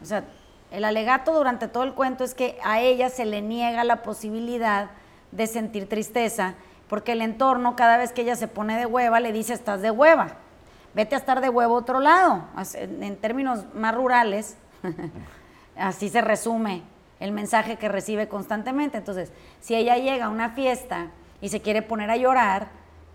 O 0.00 0.04
sea, 0.04 0.24
el 0.72 0.84
alegato 0.84 1.34
durante 1.34 1.68
todo 1.68 1.84
el 1.84 1.92
cuento 1.92 2.24
es 2.24 2.34
que 2.34 2.58
a 2.64 2.80
ella 2.80 3.10
se 3.10 3.26
le 3.26 3.42
niega 3.42 3.84
la 3.84 4.02
posibilidad 4.02 4.90
de 5.30 5.46
sentir 5.46 5.88
tristeza 5.88 6.54
porque 6.88 7.12
el 7.12 7.22
entorno 7.22 7.76
cada 7.76 7.96
vez 7.96 8.12
que 8.12 8.22
ella 8.22 8.36
se 8.36 8.48
pone 8.48 8.76
de 8.76 8.86
hueva 8.86 9.20
le 9.20 9.32
dice 9.32 9.54
estás 9.54 9.82
de 9.82 9.90
hueva, 9.90 10.36
vete 10.94 11.14
a 11.14 11.18
estar 11.18 11.40
de 11.40 11.48
huevo 11.48 11.74
otro 11.74 12.00
lado. 12.00 12.44
En 12.74 13.16
términos 13.16 13.64
más 13.74 13.94
rurales, 13.94 14.56
así 15.76 16.08
se 16.08 16.20
resume 16.20 16.82
el 17.20 17.32
mensaje 17.32 17.76
que 17.76 17.88
recibe 17.88 18.28
constantemente. 18.28 18.98
Entonces, 18.98 19.32
si 19.60 19.74
ella 19.74 19.96
llega 19.96 20.26
a 20.26 20.28
una 20.28 20.50
fiesta 20.50 21.08
y 21.40 21.48
se 21.48 21.62
quiere 21.62 21.82
poner 21.82 22.10
a 22.10 22.16
llorar, 22.16 22.68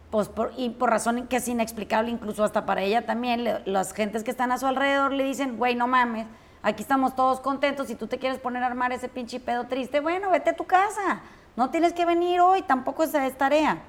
pues 0.09 0.29
por, 0.29 0.53
y 0.57 0.69
por 0.69 0.89
razón 0.89 1.27
que 1.27 1.37
es 1.37 1.47
inexplicable 1.47 2.09
incluso 2.09 2.43
hasta 2.43 2.65
para 2.65 2.81
ella 2.81 3.05
también, 3.05 3.45
las 3.65 3.93
gentes 3.93 4.23
que 4.23 4.31
están 4.31 4.51
a 4.51 4.57
su 4.57 4.65
alrededor 4.65 5.11
le 5.11 5.23
dicen, 5.23 5.57
güey, 5.57 5.75
no 5.75 5.87
mames, 5.87 6.25
aquí 6.67 6.81
estamos 6.81 7.15
todos 7.15 7.39
contentos, 7.39 7.87
si 7.87 7.95
tú 7.95 8.07
te 8.07 8.19
quieres 8.19 8.39
poner 8.39 8.61
a 8.61 8.65
armar 8.65 8.91
ese 8.91 9.07
pinche 9.07 9.39
pedo 9.39 9.67
triste, 9.67 10.01
bueno, 10.01 10.29
vete 10.29 10.49
a 10.49 10.55
tu 10.55 10.65
casa, 10.65 11.21
no 11.55 11.69
tienes 11.69 11.93
que 11.93 12.05
venir 12.05 12.41
hoy, 12.41 12.61
tampoco 12.61 13.03
es, 13.03 13.13
tarea. 13.37 13.81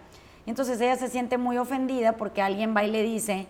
entonces 0.46 0.80
ella 0.80 0.94
se 0.94 1.08
siente 1.08 1.38
muy 1.38 1.58
ofendida 1.58 2.12
porque 2.12 2.40
alguien 2.40 2.76
va 2.76 2.84
y 2.84 2.90
le 2.92 3.02
dice 3.02 3.48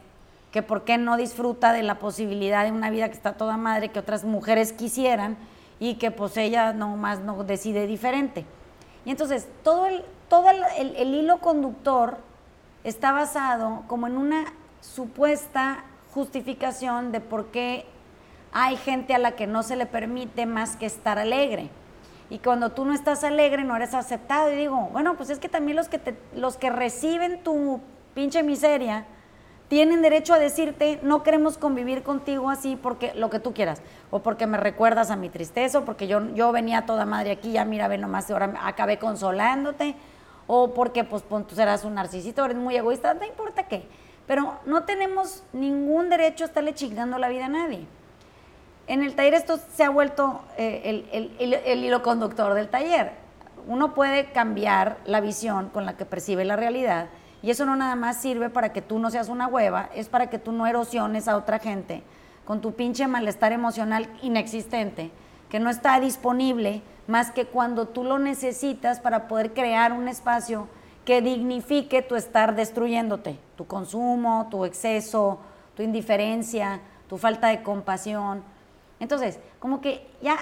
que 0.50 0.62
por 0.62 0.84
qué 0.84 0.96
no 0.96 1.18
disfruta 1.18 1.74
de 1.74 1.82
la 1.82 1.98
posibilidad 1.98 2.64
de 2.64 2.72
una 2.72 2.88
vida 2.88 3.08
que 3.08 3.14
está 3.14 3.34
toda 3.34 3.58
madre, 3.58 3.90
que 3.90 3.98
otras 3.98 4.24
mujeres 4.24 4.72
quisieran 4.72 5.36
y 5.78 5.96
que 5.96 6.10
pues 6.10 6.34
ella 6.38 6.72
nomás 6.72 7.20
no 7.20 7.44
decide 7.44 7.86
diferente. 7.86 8.46
Y 9.04 9.10
entonces 9.10 9.46
todo 9.62 9.86
el, 9.88 10.04
todo 10.30 10.46
el 10.50 11.14
hilo 11.14 11.38
conductor 11.40 12.16
está 12.82 13.12
basado 13.12 13.82
como 13.88 14.06
en 14.06 14.16
una 14.16 14.46
supuesta 14.80 15.84
justificación 16.14 17.12
de 17.12 17.20
por 17.20 17.48
qué 17.48 17.84
hay 18.52 18.76
gente 18.76 19.14
a 19.14 19.18
la 19.18 19.32
que 19.32 19.46
no 19.46 19.62
se 19.62 19.76
le 19.76 19.86
permite 19.86 20.46
más 20.46 20.76
que 20.76 20.86
estar 20.86 21.18
alegre 21.18 21.70
y 22.30 22.38
cuando 22.38 22.70
tú 22.70 22.84
no 22.84 22.92
estás 22.92 23.24
alegre 23.24 23.64
no 23.64 23.74
eres 23.76 23.94
aceptado. 23.94 24.52
Y 24.52 24.56
digo, 24.56 24.90
bueno, 24.92 25.16
pues 25.16 25.30
es 25.30 25.38
que 25.38 25.48
también 25.48 25.76
los 25.76 25.88
que, 25.88 25.98
te, 25.98 26.16
los 26.34 26.56
que 26.56 26.70
reciben 26.70 27.42
tu 27.42 27.80
pinche 28.14 28.42
miseria 28.42 29.06
tienen 29.68 30.00
derecho 30.02 30.32
a 30.32 30.38
decirte, 30.38 30.98
no 31.02 31.22
queremos 31.22 31.58
convivir 31.58 32.02
contigo 32.02 32.48
así 32.48 32.76
porque 32.76 33.12
lo 33.14 33.28
que 33.28 33.38
tú 33.38 33.52
quieras, 33.52 33.82
o 34.10 34.20
porque 34.20 34.46
me 34.46 34.56
recuerdas 34.56 35.10
a 35.10 35.16
mi 35.16 35.28
tristeza, 35.28 35.80
o 35.80 35.84
porque 35.84 36.06
yo, 36.06 36.34
yo 36.34 36.52
venía 36.52 36.86
toda 36.86 37.04
madre 37.04 37.32
aquí, 37.32 37.52
ya 37.52 37.66
mira, 37.66 37.86
ve 37.86 37.98
nomás, 37.98 38.30
ahora 38.30 38.54
acabé 38.62 38.98
consolándote, 38.98 39.94
o 40.46 40.72
porque 40.72 41.04
pues 41.04 41.22
tú 41.28 41.54
serás 41.54 41.84
un 41.84 41.94
narcisista, 41.94 42.46
eres 42.46 42.56
muy 42.56 42.76
egoísta, 42.76 43.12
no 43.12 43.26
importa 43.26 43.68
qué. 43.68 43.86
Pero 44.26 44.58
no 44.64 44.84
tenemos 44.84 45.42
ningún 45.52 46.08
derecho 46.08 46.44
a 46.44 46.46
estarle 46.46 46.74
chingando 46.74 47.18
la 47.18 47.28
vida 47.28 47.46
a 47.46 47.50
nadie. 47.50 47.86
En 48.88 49.02
el 49.02 49.14
taller 49.14 49.34
esto 49.34 49.60
se 49.74 49.84
ha 49.84 49.90
vuelto 49.90 50.40
eh, 50.56 51.04
el, 51.12 51.84
hilo 51.84 52.02
conductor 52.02 52.54
del 52.54 52.68
taller. 52.68 53.12
Uno 53.66 53.92
puede 53.92 54.32
cambiar 54.32 54.96
la 55.04 55.20
visión 55.20 55.68
con 55.68 55.84
la 55.84 55.98
que 55.98 56.06
percibe 56.06 56.46
la 56.46 56.56
realidad 56.56 57.10
y 57.42 57.50
eso 57.50 57.66
no 57.66 57.76
nada 57.76 57.96
más 57.96 58.16
sirve 58.16 58.48
para 58.48 58.72
que 58.72 58.80
tú 58.80 58.98
no 58.98 59.10
seas 59.10 59.28
una 59.28 59.46
hueva, 59.46 59.90
es 59.94 60.08
para 60.08 60.30
que 60.30 60.38
tú 60.38 60.52
no 60.52 60.66
erosiones 60.66 61.28
a 61.28 61.36
otra 61.36 61.58
gente 61.58 62.02
con 62.46 62.62
tu 62.62 62.72
pinche 62.72 63.06
malestar 63.06 63.52
emocional 63.52 64.08
inexistente, 64.22 65.10
que 65.50 65.60
no 65.60 65.68
está 65.68 66.00
disponible 66.00 66.80
más 67.06 67.30
que 67.30 67.44
cuando 67.44 67.88
tú 67.88 68.04
lo 68.04 68.18
necesitas 68.18 69.00
para 69.00 69.28
poder 69.28 69.52
crear 69.52 69.92
un 69.92 70.08
espacio 70.08 70.66
que 71.04 71.20
dignifique 71.20 72.00
tu 72.00 72.16
estar 72.16 72.56
destruyéndote, 72.56 73.38
tu 73.54 73.66
consumo, 73.66 74.48
tu 74.50 74.64
exceso, 74.64 75.40
tu 75.76 75.82
indiferencia, 75.82 76.80
tu 77.06 77.18
falta 77.18 77.48
de 77.48 77.62
compasión 77.62 78.42
entonces, 79.00 79.38
como 79.58 79.80
que 79.80 80.06
ya, 80.20 80.36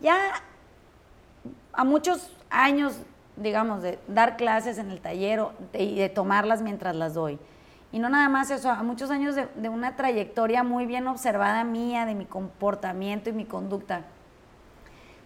ya 0.00 0.16
a 1.72 1.84
muchos 1.84 2.30
años, 2.50 2.96
digamos, 3.36 3.82
de 3.82 3.98
dar 4.08 4.36
clases 4.36 4.78
en 4.78 4.90
el 4.90 5.00
taller 5.00 5.44
y 5.72 5.96
de, 5.96 6.08
tomarlas 6.08 6.62
mientras 6.62 6.94
las 6.94 7.14
doy. 7.14 7.38
Y 7.92 7.98
no 8.00 8.08
nada 8.08 8.28
más 8.28 8.50
eso, 8.50 8.70
a 8.70 8.82
muchos 8.82 9.10
años 9.10 9.36
de, 9.36 9.46
de 9.54 9.68
una 9.68 9.94
trayectoria 9.94 10.64
muy 10.64 10.86
bien 10.86 11.06
observada 11.06 11.62
mía, 11.62 12.06
de 12.06 12.14
mi 12.14 12.26
comportamiento 12.26 13.30
y 13.30 13.32
mi 13.32 13.44
conducta. 13.44 14.02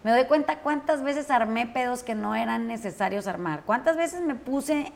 Me 0.03 0.11
doy 0.11 0.25
cuenta 0.25 0.59
cuántas 0.59 1.03
veces 1.03 1.29
armé 1.31 1.65
pedos 1.67 2.03
que 2.03 2.15
no 2.15 2.35
eran 2.35 2.67
necesarios 2.67 3.27
armar. 3.27 3.63
Cuántas 3.65 3.97
veces 3.97 4.21
me 4.21 4.35
puse 4.35 4.93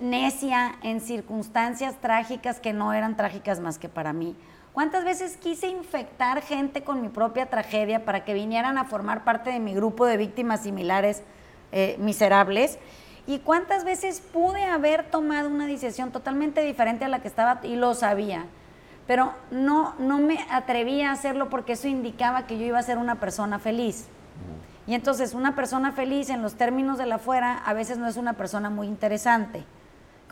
necia 0.00 0.76
en 0.82 1.00
circunstancias 1.00 1.96
trágicas 2.00 2.60
que 2.60 2.72
no 2.72 2.92
eran 2.92 3.16
trágicas 3.16 3.60
más 3.60 3.78
que 3.78 3.88
para 3.88 4.12
mí. 4.12 4.36
¿Cuántas 4.72 5.04
veces 5.04 5.36
quise 5.36 5.68
infectar 5.68 6.42
gente 6.42 6.82
con 6.82 7.00
mi 7.00 7.08
propia 7.08 7.46
tragedia 7.46 8.04
para 8.04 8.24
que 8.24 8.34
vinieran 8.34 8.76
a 8.76 8.84
formar 8.84 9.22
parte 9.22 9.50
de 9.50 9.60
mi 9.60 9.72
grupo 9.72 10.04
de 10.04 10.16
víctimas 10.16 10.62
similares 10.62 11.22
eh, 11.70 11.96
miserables? 12.00 12.78
¿Y 13.26 13.38
cuántas 13.38 13.84
veces 13.84 14.20
pude 14.20 14.64
haber 14.64 15.04
tomado 15.10 15.48
una 15.48 15.66
decisión 15.66 16.10
totalmente 16.10 16.60
diferente 16.62 17.04
a 17.04 17.08
la 17.08 17.20
que 17.20 17.28
estaba 17.28 17.60
y 17.62 17.76
lo 17.76 17.94
sabía? 17.94 18.46
Pero 19.06 19.32
no, 19.50 19.94
no 19.98 20.18
me 20.18 20.44
atrevía 20.50 21.10
a 21.10 21.12
hacerlo 21.12 21.50
porque 21.50 21.74
eso 21.74 21.86
indicaba 21.86 22.46
que 22.46 22.58
yo 22.58 22.66
iba 22.66 22.78
a 22.78 22.82
ser 22.82 22.98
una 22.98 23.20
persona 23.20 23.60
feliz. 23.60 24.08
Y 24.86 24.94
entonces 24.94 25.34
una 25.34 25.54
persona 25.54 25.92
feliz 25.92 26.30
en 26.30 26.42
los 26.42 26.54
términos 26.54 26.98
de 26.98 27.06
la 27.06 27.14
afuera 27.14 27.62
a 27.64 27.72
veces 27.72 27.96
no 27.96 28.08
es 28.08 28.16
una 28.16 28.34
persona 28.34 28.70
muy 28.70 28.86
interesante. 28.86 29.64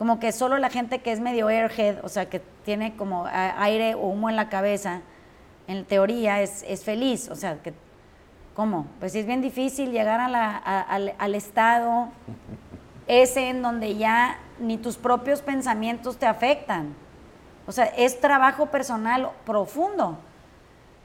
Como 0.03 0.19
que 0.19 0.33
solo 0.33 0.57
la 0.57 0.69
gente 0.69 0.99
que 0.99 1.13
es 1.13 1.21
medio 1.21 1.47
airhead, 1.47 2.03
o 2.03 2.09
sea, 2.09 2.29
que 2.29 2.41
tiene 2.65 2.93
como 2.97 3.25
aire 3.25 3.95
o 3.95 3.99
humo 3.99 4.29
en 4.29 4.35
la 4.35 4.49
cabeza, 4.49 4.99
en 5.65 5.85
teoría 5.85 6.41
es, 6.41 6.61
es 6.67 6.83
feliz. 6.83 7.29
O 7.29 7.35
sea, 7.35 7.61
que, 7.63 7.73
¿cómo? 8.53 8.85
Pues 8.99 9.15
es 9.15 9.25
bien 9.25 9.41
difícil 9.41 9.93
llegar 9.93 10.19
a 10.19 10.27
la, 10.27 10.57
al, 10.57 11.13
al 11.17 11.35
estado 11.35 12.09
ese 13.07 13.47
en 13.47 13.61
donde 13.61 13.95
ya 13.95 14.39
ni 14.59 14.77
tus 14.77 14.97
propios 14.97 15.41
pensamientos 15.41 16.17
te 16.17 16.25
afectan. 16.25 16.93
O 17.65 17.71
sea, 17.71 17.85
es 17.85 18.19
trabajo 18.19 18.65
personal 18.65 19.29
profundo. 19.45 20.17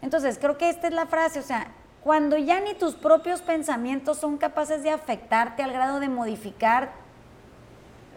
Entonces, 0.02 0.40
creo 0.40 0.58
que 0.58 0.70
esta 0.70 0.88
es 0.88 0.92
la 0.92 1.06
frase, 1.06 1.38
o 1.38 1.44
sea, 1.44 1.68
cuando 2.02 2.36
ya 2.36 2.58
ni 2.58 2.74
tus 2.74 2.96
propios 2.96 3.42
pensamientos 3.42 4.18
son 4.18 4.38
capaces 4.38 4.82
de 4.82 4.90
afectarte 4.90 5.62
al 5.62 5.72
grado 5.72 6.00
de 6.00 6.08
modificar 6.08 6.97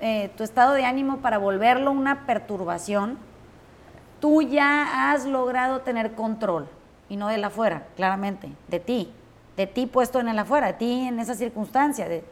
eh, 0.01 0.29
tu 0.35 0.43
estado 0.43 0.73
de 0.73 0.83
ánimo 0.83 1.17
para 1.17 1.37
volverlo 1.37 1.91
una 1.91 2.25
perturbación, 2.25 3.17
tú 4.19 4.41
ya 4.41 5.11
has 5.11 5.25
logrado 5.25 5.81
tener 5.81 6.13
control, 6.13 6.67
y 7.07 7.15
no 7.15 7.27
de 7.27 7.37
la 7.37 7.47
afuera, 7.47 7.87
claramente, 7.95 8.49
de 8.67 8.79
ti, 8.79 9.11
de 9.57 9.67
ti 9.67 9.85
puesto 9.85 10.19
en 10.19 10.27
el 10.27 10.39
afuera, 10.39 10.67
de 10.67 10.73
ti 10.73 11.07
en 11.07 11.19
esa 11.19 11.35
circunstancia, 11.35 12.09
de, 12.09 12.23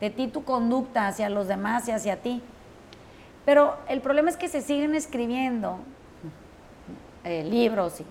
de 0.00 0.10
ti 0.10 0.28
tu 0.28 0.44
conducta 0.44 1.08
hacia 1.08 1.28
los 1.28 1.48
demás 1.48 1.88
y 1.88 1.92
hacia 1.92 2.20
ti. 2.20 2.42
Pero 3.44 3.76
el 3.88 4.00
problema 4.00 4.30
es 4.30 4.36
que 4.36 4.48
se 4.48 4.62
siguen 4.62 4.94
escribiendo 4.94 5.78
eh, 7.24 7.42
libros 7.44 8.00
y 8.00 8.06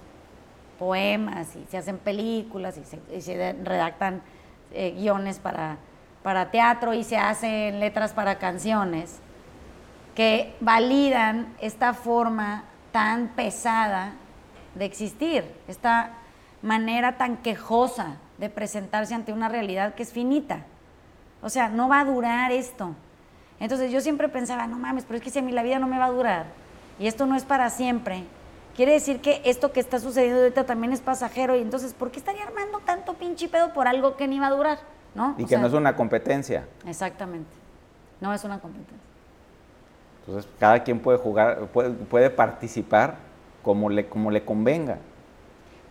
poemas 0.80 1.56
y 1.56 1.66
se 1.70 1.78
hacen 1.78 1.98
películas 1.98 2.80
y 3.14 3.22
se, 3.22 3.54
redactan 3.64 4.22
eh, 4.72 4.92
guiones 4.92 5.40
para, 5.40 5.78
para 6.24 6.52
teatro 6.52 6.94
y 6.94 7.04
se 7.04 7.18
hacen 7.18 7.80
letras 7.80 8.14
para 8.14 8.40
canciones 8.40 9.20
que 10.16 10.56
validan 10.60 11.54
esta 11.60 11.94
forma 11.94 12.64
tan 12.92 13.30
pesada 13.30 14.14
de 14.76 14.86
existir, 14.86 15.44
esta 15.68 16.12
manera 16.62 17.18
tan 17.18 17.38
quejosa 17.38 18.18
de 18.38 18.50
presentarse 18.50 19.14
ante 19.14 19.34
una 19.34 19.50
realidad 19.50 19.96
que 19.96 20.04
es 20.04 20.12
finita. 20.12 20.66
O 21.42 21.50
sea, 21.50 21.68
no 21.68 21.90
va 21.90 22.00
a 22.00 22.06
durar 22.06 22.52
esto. 22.52 22.96
Entonces 23.60 23.92
yo 23.92 24.02
siempre 24.02 24.30
pensaba, 24.30 24.68
no 24.68 24.78
mames, 24.78 25.04
pero 25.06 25.18
es 25.18 25.24
que 25.24 25.30
si 25.30 25.40
a 25.40 25.42
mí 25.42 25.52
la 25.52 25.64
vida 25.64 25.80
no 25.80 25.88
me 25.88 25.98
va 25.98 26.06
a 26.06 26.12
durar 26.12 26.46
y 27.00 27.08
esto 27.08 27.26
no 27.26 27.36
es 27.36 27.44
para 27.44 27.70
siempre, 27.70 28.24
quiere 28.76 28.94
decir 28.94 29.20
que 29.20 29.42
esto 29.46 29.72
que 29.72 29.80
está 29.80 30.00
sucediendo 30.00 30.42
ahorita 30.42 30.66
también 30.66 30.94
es 30.94 31.02
pasajero 31.02 31.56
y 31.56 31.62
entonces, 31.62 31.94
¿por 31.94 32.12
qué 32.12 32.20
estaría 32.20 32.44
armando 32.44 32.80
tanto 32.80 33.14
pinche 33.14 33.48
pedo 33.48 33.74
por 33.74 33.88
algo 33.88 34.16
que 34.16 34.28
ni 34.28 34.40
va 34.40 34.48
a 34.48 34.52
durar? 34.52 34.80
¿No? 35.16 35.36
Y 35.38 35.46
que 35.46 35.58
no 35.58 35.68
es 35.68 35.74
una 35.74 35.96
competencia. 35.96 36.66
Exactamente, 36.86 37.52
no 38.20 38.34
es 38.34 38.44
una 38.44 38.60
competencia. 38.60 38.98
Entonces, 40.26 40.50
cada 40.60 40.84
quien 40.84 41.00
puede 41.00 41.18
jugar, 41.18 41.68
puede, 41.68 41.92
puede 41.92 42.30
participar 42.30 43.16
como 43.62 43.90
le, 43.90 44.08
como 44.08 44.32
le 44.32 44.44
convenga. 44.44 44.98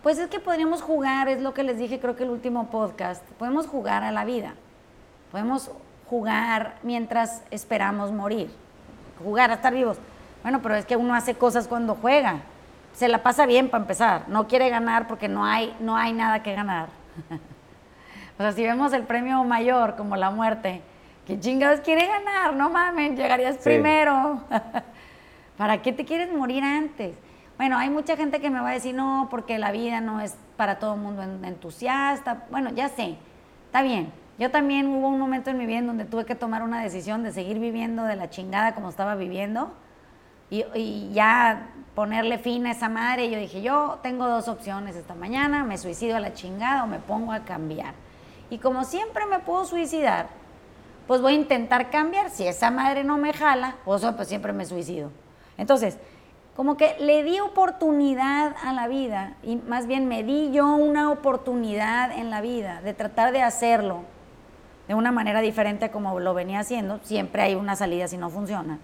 Pues 0.01 0.17
es 0.19 0.27
que 0.27 0.39
podríamos 0.39 0.81
jugar, 0.81 1.29
es 1.29 1.41
lo 1.41 1.53
que 1.53 1.63
les 1.63 1.77
dije 1.77 1.99
creo 1.99 2.15
que 2.15 2.23
el 2.23 2.29
último 2.29 2.69
podcast, 2.69 3.23
podemos 3.39 3.67
jugar 3.67 4.03
a 4.03 4.11
la 4.11 4.25
vida, 4.25 4.53
podemos 5.31 5.71
jugar 6.09 6.75
mientras 6.83 7.41
esperamos 7.51 8.11
morir, 8.11 8.51
jugar 9.23 9.51
a 9.51 9.55
estar 9.55 9.73
vivos. 9.73 9.97
Bueno, 10.41 10.61
pero 10.61 10.75
es 10.75 10.85
que 10.85 10.97
uno 10.97 11.15
hace 11.15 11.35
cosas 11.35 11.67
cuando 11.67 11.95
juega, 11.95 12.41
se 12.93 13.07
la 13.07 13.23
pasa 13.23 13.45
bien 13.45 13.69
para 13.69 13.83
empezar, 13.83 14.25
no 14.27 14.47
quiere 14.47 14.69
ganar 14.69 15.07
porque 15.07 15.29
no 15.29 15.45
hay, 15.45 15.75
no 15.79 15.95
hay 15.95 16.11
nada 16.11 16.43
que 16.43 16.53
ganar. 16.53 16.89
o 18.43 18.45
sea, 18.45 18.51
si 18.51 18.63
vemos 18.63 18.91
el 18.91 19.03
premio 19.03 19.41
mayor 19.45 19.95
como 19.95 20.17
la 20.17 20.29
muerte, 20.29 20.81
¿qué 21.25 21.39
chingados 21.39 21.79
quiere 21.79 22.05
ganar? 22.05 22.53
No 22.53 22.69
mames, 22.69 23.17
llegarías 23.17 23.57
primero. 23.57 24.41
¿Para 25.57 25.81
qué 25.81 25.93
te 25.93 26.03
quieres 26.03 26.29
morir 26.29 26.61
antes? 26.61 27.15
Bueno, 27.55 27.77
hay 27.77 27.89
mucha 27.89 28.17
gente 28.17 28.41
que 28.41 28.49
me 28.49 28.59
va 28.59 28.71
a 28.71 28.73
decir, 28.73 28.95
no, 28.95 29.29
porque 29.31 29.57
la 29.59 29.71
vida 29.71 30.01
no 30.01 30.19
es 30.19 30.35
para 30.57 30.77
todo 30.77 30.95
el 30.95 30.99
mundo 30.99 31.23
entusiasta. 31.23 32.43
Bueno, 32.51 32.71
ya 32.71 32.89
sé, 32.89 33.15
está 33.67 33.81
bien, 33.81 34.11
yo 34.37 34.51
también 34.51 34.87
hubo 34.87 35.07
un 35.07 35.19
momento 35.19 35.49
en 35.49 35.57
mi 35.57 35.65
vida 35.65 35.77
en 35.77 35.87
donde 35.87 36.03
tuve 36.03 36.25
que 36.25 36.35
tomar 36.35 36.63
una 36.63 36.83
decisión 36.83 37.23
de 37.23 37.31
seguir 37.31 37.59
viviendo 37.59 38.03
de 38.03 38.17
la 38.17 38.29
chingada 38.29 38.75
como 38.75 38.89
estaba 38.89 39.15
viviendo 39.15 39.71
y, 40.49 41.09
ya 41.13 41.69
ponerle 41.95 42.39
fin 42.39 42.65
a 42.65 42.71
esa 42.71 42.89
madre. 42.89 43.27
Y 43.27 43.31
yo 43.31 43.39
dije, 43.39 43.61
yo 43.61 43.99
tengo 44.03 44.27
dos 44.27 44.49
opciones 44.49 44.97
esta 44.97 45.15
mañana, 45.15 45.63
me 45.63 45.77
suicido 45.77 46.17
a 46.17 46.19
la 46.19 46.33
chingada 46.33 46.83
o 46.83 46.87
me 46.87 46.99
pongo 46.99 47.31
a 47.31 47.45
cambiar. 47.45 48.02
Y 48.53 48.59
como 48.59 48.83
siempre 48.83 49.25
me 49.25 49.39
puedo 49.39 49.65
suicidar, 49.65 50.27
pues 51.07 51.21
voy 51.21 51.33
a 51.33 51.37
intentar 51.37 51.89
cambiar. 51.89 52.29
Si 52.29 52.45
esa 52.45 52.69
madre 52.69 53.03
no 53.03 53.17
me 53.17 53.33
jala, 53.33 53.77
pues, 53.83 54.05
pues 54.15 54.27
siempre 54.27 54.53
me 54.53 54.63
suicido. 54.67 55.09
Entonces, 55.57 55.97
como 56.55 56.77
que 56.77 56.95
le 56.99 57.23
di 57.23 57.39
oportunidad 57.39 58.55
a 58.63 58.71
la 58.73 58.87
vida 58.87 59.37
y 59.41 59.55
más 59.55 59.87
bien 59.87 60.07
me 60.07 60.21
di 60.21 60.51
yo 60.51 60.67
una 60.75 61.09
oportunidad 61.09 62.11
en 62.11 62.29
la 62.29 62.41
vida 62.41 62.79
de 62.83 62.93
tratar 62.93 63.31
de 63.31 63.41
hacerlo 63.41 64.01
de 64.87 64.93
una 64.93 65.11
manera 65.11 65.41
diferente 65.41 65.89
como 65.89 66.19
lo 66.19 66.35
venía 66.35 66.59
haciendo. 66.59 66.99
Siempre 67.01 67.41
hay 67.41 67.55
una 67.55 67.75
salida 67.75 68.07
si 68.07 68.17
no 68.17 68.29
funciona. 68.29 68.77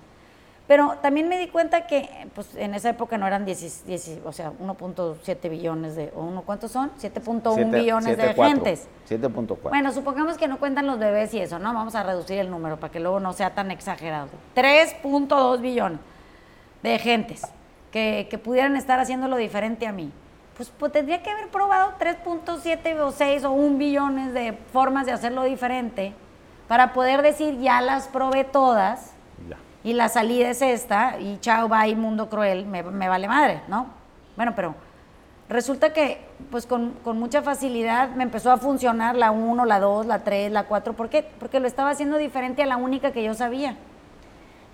Pero 0.69 0.97
también 1.01 1.27
me 1.27 1.39
di 1.39 1.47
cuenta 1.47 1.87
que 1.87 2.07
pues, 2.35 2.53
en 2.53 2.75
esa 2.75 2.89
época 2.91 3.17
no 3.17 3.25
eran 3.25 3.43
10, 3.43 4.21
o 4.23 4.31
sea, 4.31 4.51
1.7 4.51 5.49
billones 5.49 5.95
de, 5.95 6.13
o 6.15 6.21
uno, 6.21 6.43
¿cuántos 6.43 6.71
son? 6.71 6.91
7.1 7.01 7.71
billones 7.71 8.15
de 8.15 8.33
gentes. 8.35 8.87
7.4. 9.09 9.57
Bueno, 9.63 9.91
supongamos 9.91 10.37
que 10.37 10.47
no 10.47 10.59
cuentan 10.59 10.85
los 10.85 10.99
bebés 10.99 11.33
y 11.33 11.39
eso, 11.39 11.57
¿no? 11.57 11.73
Vamos 11.73 11.95
a 11.95 12.03
reducir 12.03 12.37
el 12.37 12.51
número 12.51 12.79
para 12.79 12.91
que 12.91 12.99
luego 12.99 13.19
no 13.19 13.33
sea 13.33 13.55
tan 13.55 13.71
exagerado. 13.71 14.27
3.2 14.55 15.59
billones 15.59 15.99
de 16.83 16.99
gentes 16.99 17.47
que, 17.91 18.27
que 18.29 18.37
pudieran 18.37 18.75
estar 18.75 18.99
haciéndolo 18.99 19.37
diferente 19.37 19.87
a 19.87 19.91
mí 19.91 20.11
pues, 20.55 20.71
pues, 20.77 20.91
tendría 20.91 21.23
que 21.23 21.31
haber 21.31 21.47
probado 21.47 21.93
3.7 21.99 22.99
o 22.99 23.11
6 23.11 23.43
o 23.45 23.51
1 23.51 23.77
billones 23.79 24.33
de 24.35 24.53
formas 24.71 25.07
de 25.07 25.13
hacerlo 25.13 25.45
diferente 25.45 26.13
para 26.67 26.93
poder 26.93 27.23
decir 27.23 27.57
ya 27.59 27.81
las 27.81 28.07
probé 28.07 28.43
todas 28.43 29.15
y 29.83 29.93
la 29.93 30.09
salida 30.09 30.49
es 30.49 30.61
esta 30.61 31.19
y 31.19 31.37
chao, 31.39 31.67
bye, 31.69 31.95
mundo 31.95 32.29
cruel, 32.29 32.65
me, 32.65 32.81
vale 32.81 33.27
madre, 33.27 33.61
¿no? 33.67 33.87
Bueno, 34.35 34.53
pero 34.55 34.75
resulta 35.47 35.93
que 35.93 36.21
pues 36.51 36.65
con, 36.65 36.91
con, 37.03 37.19
mucha 37.19 37.41
facilidad 37.41 38.09
me 38.09 38.23
empezó 38.23 38.51
a 38.51 38.57
funcionar 38.57 39.15
la 39.15 39.31
1, 39.31 39.65
la 39.65 39.79
2, 39.79 40.05
la 40.05 40.23
3, 40.23 40.51
la 40.51 40.65
4. 40.65 40.93
¿Por 40.93 41.09
qué? 41.09 41.25
Porque 41.39 41.59
lo 41.59 41.67
estaba 41.67 41.89
haciendo 41.89 42.17
diferente 42.17 42.63
a 42.63 42.65
la 42.65 42.77
única 42.77 43.11
que 43.11 43.23
yo 43.23 43.33
sabía. 43.33 43.77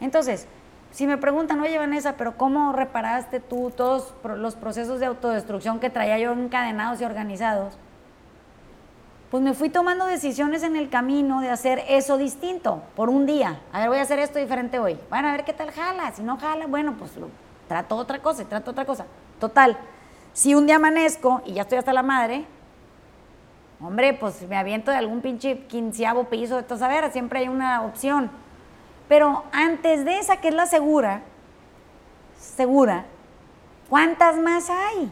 Entonces, 0.01 0.47
si 0.91 1.07
me 1.07 1.17
preguntan, 1.17 1.59
oye 1.59 1.77
Vanessa, 1.77 2.15
pero 2.17 2.37
¿cómo 2.37 2.71
reparaste 2.71 3.39
tú 3.39 3.71
todos 3.75 4.13
los 4.23 4.55
procesos 4.55 4.99
de 4.99 5.07
autodestrucción 5.07 5.79
que 5.79 5.89
traía 5.89 6.17
yo 6.19 6.31
encadenados 6.31 7.01
y 7.01 7.03
organizados? 7.03 7.77
Pues 9.35 9.43
me 9.43 9.53
fui 9.53 9.67
tomando 9.67 10.05
decisiones 10.05 10.63
en 10.63 10.77
el 10.77 10.89
camino 10.89 11.41
de 11.41 11.49
hacer 11.49 11.83
eso 11.89 12.17
distinto 12.17 12.81
por 12.95 13.09
un 13.09 13.25
día. 13.25 13.59
A 13.73 13.79
ver, 13.79 13.89
voy 13.89 13.97
a 13.97 14.03
hacer 14.03 14.17
esto 14.17 14.39
diferente 14.39 14.79
hoy. 14.79 14.97
Bueno, 15.09 15.27
a 15.27 15.33
ver 15.33 15.43
qué 15.43 15.51
tal 15.51 15.71
jala. 15.71 16.09
Si 16.13 16.23
no 16.23 16.37
jala, 16.37 16.67
bueno, 16.67 16.95
pues 16.97 17.11
trato 17.67 17.97
otra 17.97 18.21
cosa 18.21 18.45
trato 18.45 18.71
otra 18.71 18.85
cosa. 18.85 19.05
Total, 19.37 19.77
si 20.31 20.55
un 20.55 20.65
día 20.65 20.77
amanezco 20.77 21.41
y 21.45 21.55
ya 21.55 21.63
estoy 21.63 21.79
hasta 21.79 21.91
la 21.91 22.01
madre, 22.01 22.45
hombre, 23.81 24.13
pues 24.13 24.41
me 24.47 24.55
aviento 24.55 24.89
de 24.89 24.95
algún 24.95 25.19
pinche 25.19 25.65
quinceavo 25.67 26.29
piso 26.29 26.55
de 26.55 26.63
toda 26.63 27.11
siempre 27.11 27.39
hay 27.39 27.49
una 27.49 27.81
opción 27.81 28.31
pero 29.09 29.43
antes 29.51 30.05
de 30.05 30.17
esa, 30.17 30.37
que 30.37 30.47
es 30.47 30.55
la 30.55 30.65
segura, 30.65 31.23
segura, 32.39 33.03
¿cuántas 33.89 34.37
más 34.37 34.69
hay? 34.69 35.11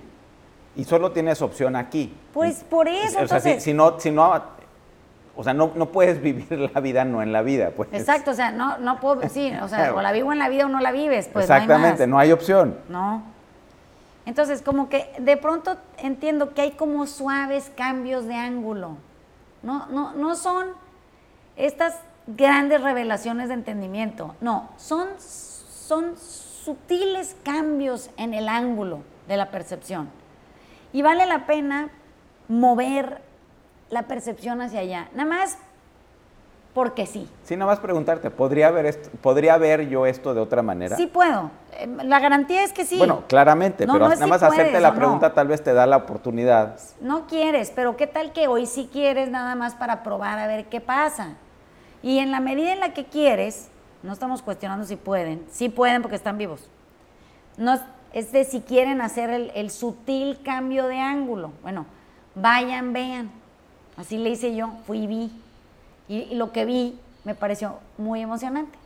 Y 0.76 0.84
solo 0.86 1.12
tienes 1.12 1.42
opción 1.42 1.76
aquí. 1.76 2.16
Pues 2.34 2.64
por 2.64 2.88
eso. 2.88 3.22
O 3.22 3.28
sea, 3.28 3.60
si, 3.60 3.74
no, 3.74 4.00
si 4.00 4.12
no, 4.12 4.42
o 5.36 5.44
sea, 5.44 5.54
no, 5.54 5.72
no, 5.76 5.92
puedes 5.92 6.22
vivir 6.22 6.72
la 6.74 6.82
vida 6.82 7.06
no 7.06 7.22
en 7.22 7.32
la 7.32 7.42
vida, 7.42 7.72
pues. 7.76 7.90
Exacto, 7.92 8.32
o 8.32 8.34
sea, 8.34 8.52
no, 8.52 8.78
no 8.78 9.00
puedo, 9.00 9.28
sí, 9.30 9.52
o 9.62 9.68
sea, 9.68 9.94
o 9.94 10.02
la 10.02 10.12
vivo 10.12 10.32
en 10.32 10.40
la 10.40 10.50
vida 10.50 10.66
o 10.66 10.70
no 10.70 10.80
la 10.80 10.92
vives, 10.92 11.30
pues. 11.32 11.46
Exactamente, 11.46 12.08
no 12.08 12.20
hay, 12.20 12.32
opción. 12.32 12.78
No. 12.90 13.24
Entonces, 14.26 14.62
como 14.62 14.90
que 14.90 15.12
de 15.20 15.36
pronto 15.38 15.76
entiendo 15.98 16.54
que 16.54 16.62
hay 16.62 16.72
como 16.72 17.06
suaves 17.08 17.72
cambios 17.76 18.26
de 18.26 18.36
ángulo. 18.36 18.98
No, 19.64 19.88
no, 19.88 20.14
no 20.14 20.36
son 20.36 20.68
estas 21.56 21.96
grandes 22.28 22.82
revelaciones 22.82 23.50
de 23.50 23.56
entendimiento. 23.56 24.36
No, 24.40 24.70
son, 24.78 25.10
son 25.20 26.16
sutiles 26.18 27.36
cambios 27.44 28.10
en 28.18 28.34
el 28.34 28.48
ángulo 28.48 29.00
de 29.28 29.38
la 29.38 29.52
percepción. 29.52 30.10
Y 30.94 31.02
vale 31.02 31.26
la 31.26 31.46
pena 31.46 31.90
mover 32.48 33.22
la 33.90 34.04
percepción 34.04 34.62
hacia 34.62 34.80
allá. 34.80 35.10
Nada 35.14 35.28
más 35.30 35.58
porque 36.74 37.06
sí. 37.06 37.30
Sí, 37.44 37.56
nada 37.56 37.70
más 37.72 37.80
preguntarte, 37.80 38.32
¿podría 38.32 38.72
ver, 38.72 38.88
esto, 38.88 39.10
¿podría 39.22 39.58
ver 39.60 39.88
yo 39.90 40.08
esto 40.08 40.34
de 40.34 40.42
otra 40.42 40.64
manera? 40.64 40.98
Sí 40.98 41.06
puedo. 41.06 41.52
Eh, 41.74 41.88
La 42.04 42.20
garantía 42.20 42.64
es 42.64 42.74
que 42.74 42.84
sí. 42.86 42.98
Bueno, 42.98 43.24
claramente, 43.28 43.86
No, 43.86 43.94
pero 43.94 44.06
no 44.06 44.10
nada 44.12 44.24
si 44.24 44.30
más 44.30 44.42
hacerte 44.42 44.64
puedes 44.72 44.82
la 44.82 44.90
no. 44.90 44.96
pregunta 44.96 45.34
tal 45.36 45.48
vez 45.48 45.64
te 45.64 45.74
da 45.74 45.86
la 45.86 45.98
oportunidad. 45.98 46.80
No 47.00 47.28
quieres, 47.28 47.72
pero 47.76 47.96
¿qué 47.96 48.08
tal 48.08 48.32
que 48.34 48.48
hoy 48.48 48.66
sí 48.66 48.90
quieres 48.92 49.30
nada 49.30 49.54
más 49.54 49.76
para 49.76 50.02
probar 50.02 50.40
a 50.40 50.48
ver 50.48 50.66
qué 50.66 50.82
pasa? 50.82 51.34
Y 52.02 52.18
en 52.18 52.32
la 52.32 52.40
medida 52.40 52.74
en 52.74 52.80
la 52.80 52.94
que 52.94 53.06
quieres, 53.06 53.70
no 54.02 54.12
estamos 54.12 54.42
cuestionando 54.42 54.86
si 54.86 54.96
pueden, 54.96 55.46
sí 55.52 55.70
pueden 55.70 56.02
porque 56.02 56.16
están 56.18 56.40
vivos. 56.40 56.68
No, 57.56 57.80
es- 58.14 58.32
de 58.32 58.46
si 58.46 58.62
quieren 58.62 59.02
hacer 59.02 59.30
el, 59.30 59.70
sutil 59.72 60.40
cambio 60.44 60.88
de 60.88 61.00
ángulo. 61.00 61.52
Bueno, 61.62 61.86
vayan, 62.36 62.94
vean. 62.94 63.32
Así 63.98 64.18
le 64.18 64.30
hice 64.30 64.56
yo, 64.56 64.72
fui 64.86 65.00
y 65.00 65.08
vi. 65.08 65.32
Y, 66.08 66.36
lo 66.36 66.52
que 66.52 66.66
vi 66.66 67.00
me 67.24 67.36
pareció 67.36 67.80
muy 67.98 68.22
emocionante. 68.22 68.78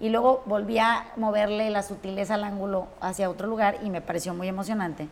Y 0.00 0.10
luego 0.10 0.42
volví 0.46 0.78
a 0.78 1.06
moverle 1.16 1.70
la 1.70 1.82
sutileza 1.82 2.34
al 2.34 2.44
ángulo 2.44 2.86
hacia 3.00 3.28
otro 3.30 3.48
lugar 3.48 3.78
y 3.82 3.90
me 3.90 4.00
pareció 4.00 4.32
muy 4.32 4.46
emocionante. 4.48 5.08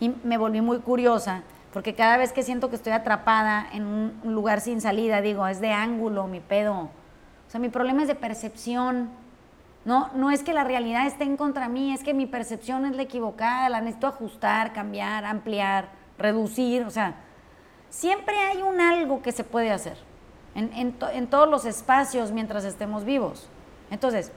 Y 0.00 0.14
me 0.24 0.38
volví 0.38 0.60
muy 0.60 0.78
curiosa 0.78 1.42
porque 1.72 1.94
cada 1.94 2.16
vez 2.16 2.32
que 2.32 2.42
siento 2.42 2.70
que 2.70 2.76
estoy 2.76 2.92
atrapada 2.92 3.66
en 3.72 3.84
un 3.84 4.34
lugar 4.34 4.60
sin 4.60 4.80
salida, 4.80 5.20
digo, 5.20 5.46
es 5.46 5.60
de 5.60 5.72
ángulo 5.72 6.26
mi 6.26 6.40
pedo. 6.40 6.74
O 6.74 7.50
sea, 7.50 7.60
mi 7.60 7.68
problema 7.68 8.02
es 8.02 8.08
de 8.08 8.14
percepción. 8.14 9.10
No, 9.90 10.08
no 10.14 10.30
es 10.30 10.44
que 10.44 10.52
la 10.54 10.62
realidad 10.62 11.04
esté 11.08 11.24
en 11.24 11.36
contra 11.36 11.68
mí, 11.68 11.92
es 11.92 12.04
que 12.04 12.14
mi 12.14 12.26
percepción 12.26 12.86
es 12.86 12.94
la 12.94 13.02
equivocada, 13.02 13.68
la 13.68 13.80
necesito 13.80 14.06
ajustar, 14.06 14.72
cambiar, 14.72 15.24
ampliar, 15.24 15.88
reducir. 16.16 16.84
O 16.84 16.90
sea, 16.90 17.16
siempre 17.88 18.38
hay 18.38 18.62
un 18.62 18.80
algo 18.80 19.20
que 19.20 19.32
se 19.32 19.42
puede 19.42 19.72
hacer 19.72 19.96
en, 20.54 20.72
en 20.74 20.96
en 21.12 21.26
todos 21.26 21.48
los 21.50 21.64
espacios 21.64 22.30
mientras 22.30 22.62
estemos 22.64 23.04
vivos. 23.04 23.48
Entonces, 23.90 24.30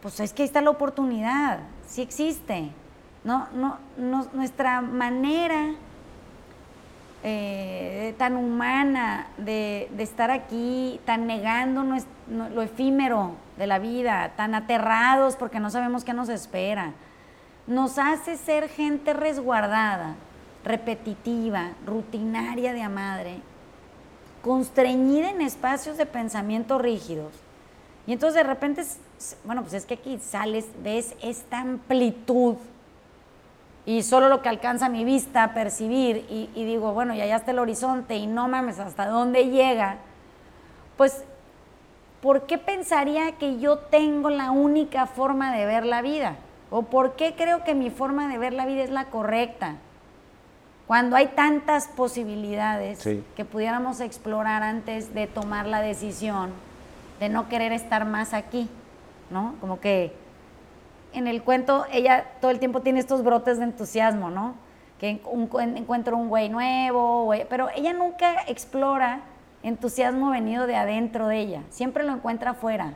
pues 0.00 0.20
es 0.20 0.32
que 0.32 0.42
ahí 0.42 0.46
está 0.46 0.60
la 0.60 0.70
oportunidad, 0.70 1.58
sí 1.88 2.00
existe. 2.00 2.70
No, 3.24 3.48
no, 3.54 3.78
no- 3.96 4.28
nuestra 4.32 4.80
manera 4.80 5.74
eh, 7.24 8.14
tan 8.18 8.36
humana 8.36 9.28
de, 9.36 9.88
estar 9.98 10.30
aquí, 10.30 11.00
tan 11.04 11.26
negando 11.26 11.82
no- 11.84 12.48
lo 12.50 12.62
efímero 12.62 13.32
de 13.58 13.66
la 13.66 13.78
vida, 13.78 14.32
tan 14.36 14.54
aterrados 14.54 15.36
porque 15.36 15.60
no 15.60 15.70
sabemos 15.70 16.04
qué 16.04 16.12
nos 16.12 16.28
espera, 16.28 16.92
nos 17.66 17.98
hace 17.98 18.36
ser 18.36 18.68
gente 18.68 19.12
resguardada, 19.12 20.16
repetitiva, 20.64 21.70
rutinaria 21.86 22.72
de 22.72 22.82
a 22.82 22.88
madre, 22.88 23.40
constreñida 24.42 25.30
en 25.30 25.40
espacios 25.40 25.96
de 25.96 26.06
pensamiento 26.06 26.78
rígidos. 26.78 27.32
Y 28.06 28.12
entonces 28.12 28.34
de 28.42 28.48
repente, 28.48 28.82
bueno, 29.44 29.62
pues 29.62 29.74
es 29.74 29.86
que 29.86 29.94
aquí 29.94 30.18
sales, 30.18 30.66
ves 30.82 31.14
esta 31.22 31.60
amplitud 31.60 32.56
y 33.84 34.02
solo 34.02 34.28
lo 34.28 34.42
que 34.42 34.48
alcanza 34.48 34.88
mi 34.88 35.04
vista 35.04 35.42
a 35.42 35.54
percibir 35.54 36.24
y, 36.30 36.48
y 36.54 36.64
digo, 36.64 36.92
bueno, 36.92 37.14
y 37.14 37.20
allá 37.20 37.36
está 37.36 37.50
el 37.50 37.58
horizonte 37.58 38.14
y 38.16 38.26
no 38.26 38.48
mames, 38.48 38.78
¿hasta 38.78 39.06
dónde 39.06 39.48
llega? 39.50 39.96
Pues, 40.96 41.24
¿por 42.20 42.42
qué 42.46 42.58
pensaría 42.58 43.32
que 43.32 43.58
yo 43.58 43.78
tengo 43.78 44.30
la 44.30 44.50
única 44.52 45.06
forma 45.06 45.52
de 45.56 45.66
ver 45.66 45.84
la 45.84 46.00
vida? 46.02 46.36
¿O 46.70 46.82
por 46.82 47.16
qué 47.16 47.34
creo 47.36 47.64
que 47.64 47.74
mi 47.74 47.90
forma 47.90 48.28
de 48.28 48.38
ver 48.38 48.52
la 48.52 48.66
vida 48.66 48.82
es 48.84 48.90
la 48.90 49.06
correcta? 49.06 49.76
Cuando 50.86 51.16
hay 51.16 51.28
tantas 51.28 51.88
posibilidades 51.88 52.98
Sí. 53.00 53.24
que 53.36 53.44
pudiéramos 53.44 54.00
explorar 54.00 54.62
antes 54.62 55.14
de 55.14 55.26
tomar 55.26 55.66
la 55.66 55.80
decisión 55.80 56.50
de 57.20 57.28
no 57.28 57.48
querer 57.48 57.72
estar 57.72 58.04
más 58.04 58.34
aquí, 58.34 58.68
¿no? 59.30 59.54
Como 59.60 59.80
que 59.80 60.14
en 61.14 61.26
el 61.26 61.42
cuento 61.42 61.86
ella 61.92 62.24
todo 62.40 62.50
el 62.50 62.58
tiempo 62.58 62.80
tiene 62.80 63.00
estos 63.00 63.22
brotes 63.22 63.58
de 63.58 63.64
entusiasmo, 63.64 64.30
¿no? 64.30 64.54
Que 64.98 65.20
un- 65.24 65.48
encuentro 65.76 66.16
un 66.16 66.28
güey 66.28 66.48
nuevo, 66.48 67.32
pero 67.48 67.68
ella 67.74 67.92
nunca 67.92 68.42
explora 68.46 69.20
entusiasmo 69.62 70.30
venido 70.30 70.66
de 70.66 70.76
adentro 70.76 71.28
de 71.28 71.38
ella, 71.38 71.62
siempre 71.70 72.04
lo 72.04 72.12
encuentra 72.12 72.52
afuera. 72.52 72.94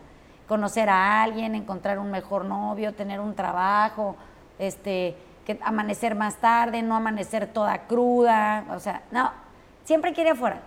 Conocer 0.48 0.88
a 0.88 1.22
alguien, 1.24 1.54
encontrar 1.56 1.98
un 1.98 2.10
mejor 2.10 2.44
novio, 2.44 2.94
tener 2.94 3.18
un 3.20 3.34
trabajo, 3.34 4.14
este, 4.58 5.16
amanecer 5.62 6.14
más 6.14 6.36
tarde, 6.36 6.82
no 6.82 6.94
amanecer 6.96 7.46
toda 7.48 7.78
cruda, 7.86 8.64
o 8.70 8.78
sea, 8.78 9.02
no, 9.10 9.30
siempre 9.84 10.12
quiere 10.12 10.30
afuera. 10.30 10.60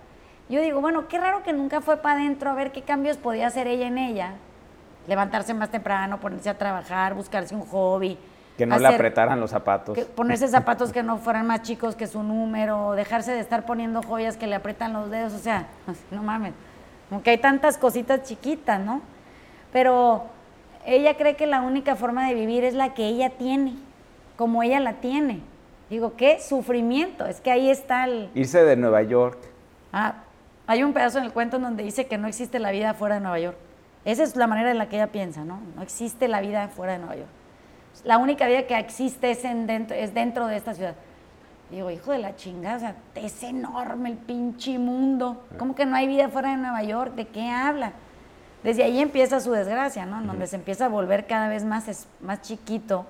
Yo 0.49 0.61
digo, 0.61 0.81
bueno, 0.81 1.07
qué 1.07 1.17
raro 1.17 1.43
que 1.43 1.53
nunca 1.53 1.79
fue 1.79 1.97
para 1.97 2.19
adentro 2.19 2.49
a 2.49 2.53
ver 2.53 2.71
qué 2.71 2.81
cambios 2.81 3.17
podía 3.17 3.47
hacer 3.47 3.67
ella 3.67 3.87
en 3.87 3.97
ella, 3.97 4.33
levantarse 5.07 5.53
más 5.53 5.69
temprano, 5.69 6.19
ponerse 6.19 6.49
a 6.49 6.57
trabajar, 6.57 7.13
buscarse 7.13 7.55
un 7.55 7.65
hobby. 7.65 8.17
Que 8.57 8.65
no 8.65 8.77
le 8.77 8.87
apretaran 8.87 9.39
los 9.39 9.51
zapatos. 9.51 9.95
que 9.95 10.03
ponerse 10.03 10.47
zapatos 10.47 10.91
que 10.91 11.01
no 11.01 11.17
fueran 11.17 11.47
más 11.47 11.61
chicos 11.61 11.95
que 11.95 12.07
su 12.07 12.23
número, 12.23 12.91
dejarse 12.91 13.31
de 13.31 13.39
estar 13.39 13.65
poniendo 13.65 14.03
joyas 14.03 14.35
que 14.35 14.47
le 14.47 14.55
aprietan 14.55 14.91
los 14.91 15.09
dedos, 15.09 15.33
o 15.33 15.39
sea, 15.39 15.67
no 16.11 16.21
mames, 16.23 16.53
como 17.09 17.23
que 17.23 17.31
hay 17.31 17.37
tantas 17.37 17.77
cositas 17.77 18.23
chiquitas, 18.23 18.79
¿no? 18.79 19.01
Pero 19.71 20.25
ella 20.85 21.15
cree 21.15 21.35
que 21.35 21.47
la 21.47 21.61
única 21.61 21.95
forma 21.95 22.27
de 22.27 22.33
vivir 22.33 22.63
es 22.63 22.73
la 22.73 22.93
que 22.93 23.07
ella 23.07 23.29
tiene, 23.31 23.75
como 24.35 24.61
ella 24.63 24.79
la 24.79 24.93
tiene. 24.93 25.41
Digo, 25.89 26.15
qué 26.15 26.39
sufrimiento, 26.39 27.25
es 27.25 27.41
que 27.41 27.51
ahí 27.51 27.69
está 27.69 28.05
el... 28.05 28.29
Irse 28.35 28.63
de 28.63 28.75
Nueva 28.75 29.01
York. 29.01 29.39
Ah, 29.91 30.15
hay 30.67 30.83
un 30.83 30.93
pedazo 30.93 31.17
en 31.17 31.25
el 31.25 31.31
cuento 31.31 31.57
en 31.57 31.63
donde 31.63 31.83
dice 31.83 32.05
que 32.05 32.17
no 32.17 32.27
existe 32.27 32.59
la 32.59 32.69
vida 32.71 32.93
fuera 32.93 33.15
de 33.15 33.21
Nueva 33.21 33.39
York. 33.39 33.57
Esa 34.05 34.23
es 34.23 34.35
la 34.35 34.47
manera 34.47 34.71
en 34.71 34.77
la 34.77 34.87
que 34.89 34.95
ella 34.95 35.07
piensa, 35.11 35.43
¿no? 35.43 35.59
No 35.75 35.81
existe 35.81 36.27
la 36.27 36.41
vida 36.41 36.67
fuera 36.69 36.93
de 36.93 36.99
Nueva 36.99 37.15
York. 37.15 37.29
La 38.03 38.17
única 38.17 38.47
vida 38.47 38.65
que 38.65 38.77
existe 38.77 39.31
es, 39.31 39.43
en 39.43 39.67
dentro, 39.67 39.95
es 39.95 40.13
dentro 40.13 40.47
de 40.47 40.55
esta 40.55 40.73
ciudad. 40.73 40.95
Digo, 41.69 41.91
hijo 41.91 42.11
de 42.11 42.17
la 42.19 42.35
chingada, 42.35 42.77
o 42.77 42.79
sea, 42.79 42.95
es 43.15 43.43
enorme 43.43 44.09
el 44.09 44.17
pinche 44.17 44.79
mundo. 44.79 45.43
¿Cómo 45.59 45.75
que 45.75 45.85
no 45.85 45.95
hay 45.95 46.07
vida 46.07 46.29
fuera 46.29 46.51
de 46.51 46.57
Nueva 46.57 46.81
York? 46.83 47.13
¿De 47.15 47.27
qué 47.27 47.49
habla? 47.49 47.91
Desde 48.63 48.83
ahí 48.83 48.99
empieza 49.01 49.39
su 49.39 49.51
desgracia, 49.51 50.05
¿no? 50.05 50.19
En 50.19 50.27
Donde 50.27 50.47
se 50.47 50.55
empieza 50.55 50.85
a 50.85 50.89
volver 50.89 51.27
cada 51.27 51.47
vez 51.49 51.63
más, 51.65 51.87
es- 51.87 52.07
más 52.21 52.41
chiquito 52.41 53.05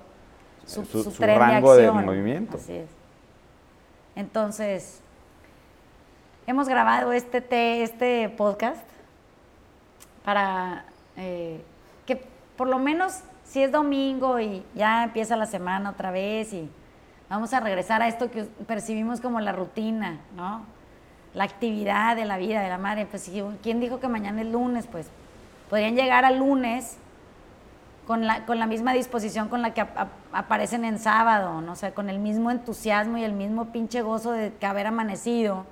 su, 0.66 0.84
Su- 0.84 1.02
su 1.04 1.10
su 1.10 1.18
tren 1.18 1.38
rango 1.38 1.74
de 1.74 1.86
acción. 1.86 2.04
movimiento. 2.04 2.56
Así 2.58 2.74
es. 2.74 2.88
Entonces, 4.16 5.00
hemos 6.46 6.68
grabado 6.68 7.12
este, 7.12 7.40
te- 7.40 7.82
este 7.82 8.28
podcast 8.28 8.82
para 10.30 10.84
eh, 11.16 11.60
que 12.06 12.24
por 12.56 12.68
lo 12.68 12.78
menos 12.78 13.18
si 13.42 13.64
es 13.64 13.72
domingo 13.72 14.38
y 14.38 14.62
ya 14.76 15.02
empieza 15.02 15.34
la 15.34 15.46
semana 15.46 15.90
otra 15.90 16.12
vez 16.12 16.52
y 16.52 16.70
vamos 17.28 17.52
a 17.52 17.58
regresar 17.58 18.00
a 18.00 18.06
esto 18.06 18.30
que 18.30 18.44
percibimos 18.44 19.20
como 19.20 19.40
la 19.40 19.50
rutina, 19.50 20.20
¿no? 20.36 20.62
La 21.34 21.42
actividad 21.42 22.14
de 22.14 22.26
la 22.26 22.38
vida 22.38 22.60
de 22.62 22.68
la 22.68 22.78
madre. 22.78 23.06
Pues, 23.06 23.28
¿quién 23.60 23.80
dijo 23.80 23.98
que 23.98 24.06
mañana 24.06 24.40
es 24.42 24.46
lunes? 24.46 24.86
Pues 24.86 25.08
podrían 25.68 25.96
llegar 25.96 26.24
al 26.24 26.38
lunes 26.38 26.96
con 28.06 28.24
la, 28.24 28.46
con 28.46 28.60
la 28.60 28.66
misma 28.66 28.92
disposición 28.92 29.48
con 29.48 29.62
la 29.62 29.74
que 29.74 29.80
ap- 29.80 29.98
ap- 29.98 30.08
aparecen 30.32 30.84
en 30.84 31.00
sábado, 31.00 31.60
¿no? 31.60 31.72
O 31.72 31.76
sea, 31.76 31.92
con 31.92 32.08
el 32.08 32.20
mismo 32.20 32.52
entusiasmo 32.52 33.18
y 33.18 33.24
el 33.24 33.32
mismo 33.32 33.72
pinche 33.72 34.00
gozo 34.02 34.30
de 34.30 34.52
que 34.52 34.66
haber 34.66 34.86
amanecido 34.86 35.66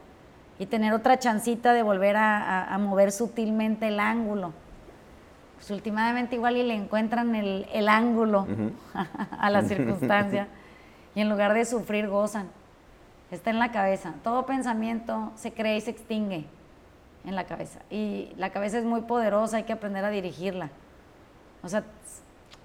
y 0.58 0.66
tener 0.66 0.92
otra 0.92 1.18
chancita 1.18 1.72
de 1.72 1.82
volver 1.82 2.16
a, 2.16 2.38
a- 2.38 2.74
a 2.74 2.78
mover 2.78 3.12
sutilmente 3.12 3.88
el 3.88 4.00
ángulo. 4.00 4.52
Pues 5.56 5.70
últimamente 5.70 6.36
igual 6.36 6.56
y 6.56 6.62
le 6.62 6.74
encuentran 6.74 7.34
el, 7.34 7.66
el 7.72 7.88
ángulo 7.88 8.46
a 9.38 9.50
la 9.50 9.62
circunstancia 9.62 10.48
y 11.14 11.20
en 11.20 11.28
lugar 11.28 11.54
de 11.54 11.64
sufrir 11.64 12.08
gozan. 12.08 12.48
Está 13.30 13.50
en 13.50 13.58
la 13.58 13.70
cabeza. 13.72 14.14
Todo 14.24 14.46
pensamiento 14.46 15.32
se 15.36 15.52
cree 15.52 15.76
y 15.76 15.80
se 15.80 15.90
extingue 15.90 16.44
en 17.24 17.34
la 17.36 17.44
cabeza. 17.44 17.80
Y 17.90 18.32
la 18.36 18.50
cabeza 18.50 18.78
es 18.78 18.84
muy 18.84 19.02
poderosa, 19.02 19.58
hay 19.58 19.64
que 19.64 19.72
aprender 19.72 20.04
a 20.04 20.10
dirigirla. 20.10 20.70
O 21.62 21.68
sea, 21.68 21.82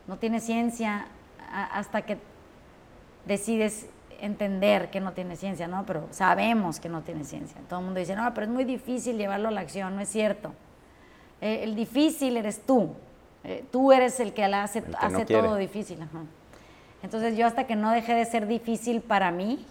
no 0.08 0.18
tiene 0.18 0.40
ciencia 0.40 1.06
hasta 1.52 2.04
que 2.04 2.18
decides 3.26 3.88
entender 4.24 4.90
que 4.90 5.02
no 5.02 5.12
tiene 5.12 5.36
ciencia, 5.36 5.68
¿no? 5.68 5.86
Pero 5.86 6.08
sabemos 6.12 6.80
que 6.80 6.88
no 6.88 7.02
tiene 7.02 7.26
ciencia. 7.26 7.60
Todo 7.68 7.80
el 7.80 7.86
mundo 7.86 8.00
dice, 8.00 8.16
no, 8.16 8.34
pero 8.34 8.46
es 8.46 8.52
muy 8.52 8.64
difícil 8.64 9.18
llevarlo 9.18 9.50
a 9.50 9.52
la 9.52 9.62
acción, 9.62 9.96
no 9.96 10.02
es 10.02 10.10
cierto. 10.10 10.54
Eh, 11.42 11.64
el 11.64 11.76
difícil 11.76 12.38
eres 12.38 12.66
tú. 12.66 12.96
Eh, 13.44 13.66
tú 13.70 13.92
eres 13.92 14.20
el 14.22 14.34
que 14.34 14.48
la 14.48 14.64
hace, 14.64 14.82
que 14.82 15.26
todo 15.26 15.58
difícil. 15.58 16.02
ajá. 16.02 16.22
Entonces 17.04 17.36
yo 17.36 17.46
hasta 17.46 17.68
que 17.68 17.76
no 17.76 17.92
dejé 17.92 18.14
de 18.14 18.24
ser 18.24 18.48
difícil 18.48 19.02
para 19.02 19.30
mí, 19.30 19.66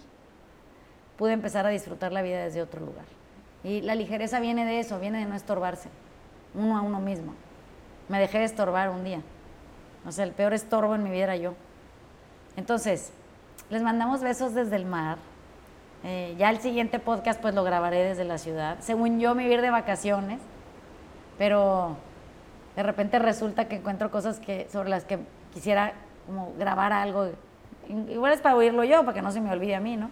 pude 1.17 1.33
empezar 1.33 1.65
a 1.65 1.69
disfrutar 1.69 2.11
la 2.11 2.21
vida 2.21 2.43
desde 2.43 2.61
otro 2.61 2.79
lugar. 2.79 3.05
Y 3.63 3.81
la 3.81 3.95
ligereza 3.95 4.39
viene 4.39 4.65
de 4.65 4.79
eso, 4.79 4.99
viene 4.99 5.17
de 5.19 5.25
no 5.25 5.33
estorbarse, 5.35 5.89
uno 6.53 6.77
a 6.77 6.81
uno 6.81 6.99
mismo. 6.99 7.33
Me 8.07 8.19
dejé 8.19 8.37
de 8.37 8.45
estorbar 8.45 8.89
un 8.89 9.03
día. 9.03 9.21
O 10.05 10.11
sea, 10.11 10.25
el 10.25 10.31
peor 10.33 10.53
estorbo 10.53 10.93
en 10.93 11.01
mi 11.01 11.09
vida 11.09 11.23
era 11.23 11.35
yo. 11.37 11.55
Entonces, 12.55 13.11
les 13.73 13.81
mandamos 13.81 14.21
besos 14.21 14.53
desde 14.53 14.75
el 14.75 14.85
mar. 14.85 15.17
Eh, 16.03 16.35
ya 16.37 16.49
el 16.49 16.59
siguiente 16.59 16.99
podcast 16.99 17.41
pues 17.41 17.55
lo 17.55 17.63
grabaré 17.63 18.03
desde 18.03 18.23
la 18.23 18.37
ciudad. 18.37 18.77
Según 18.81 19.19
yo 19.19 19.35
me 19.35 19.43
voy 19.43 19.51
a 19.51 19.55
ir 19.55 19.61
de 19.61 19.69
vacaciones. 19.69 20.39
pero 21.37 21.97
de 22.75 22.83
repente 22.83 23.19
resulta 23.19 23.67
que 23.67 23.75
encuentro 23.77 24.09
cosas 24.11 24.39
que, 24.39 24.67
sobre 24.71 24.89
las 24.89 25.03
que 25.05 25.19
quisiera 25.53 25.93
como 26.25 26.53
grabar 26.57 26.91
algo. 26.93 27.29
Igual 28.09 28.33
es 28.33 28.41
para 28.41 28.55
oírlo 28.55 28.83
yo, 28.83 29.01
para 29.01 29.13
que 29.13 29.21
no 29.21 29.31
se 29.31 29.41
me 29.41 29.51
olvide 29.51 29.75
a 29.75 29.79
mí, 29.79 29.97
¿no? 29.97 30.09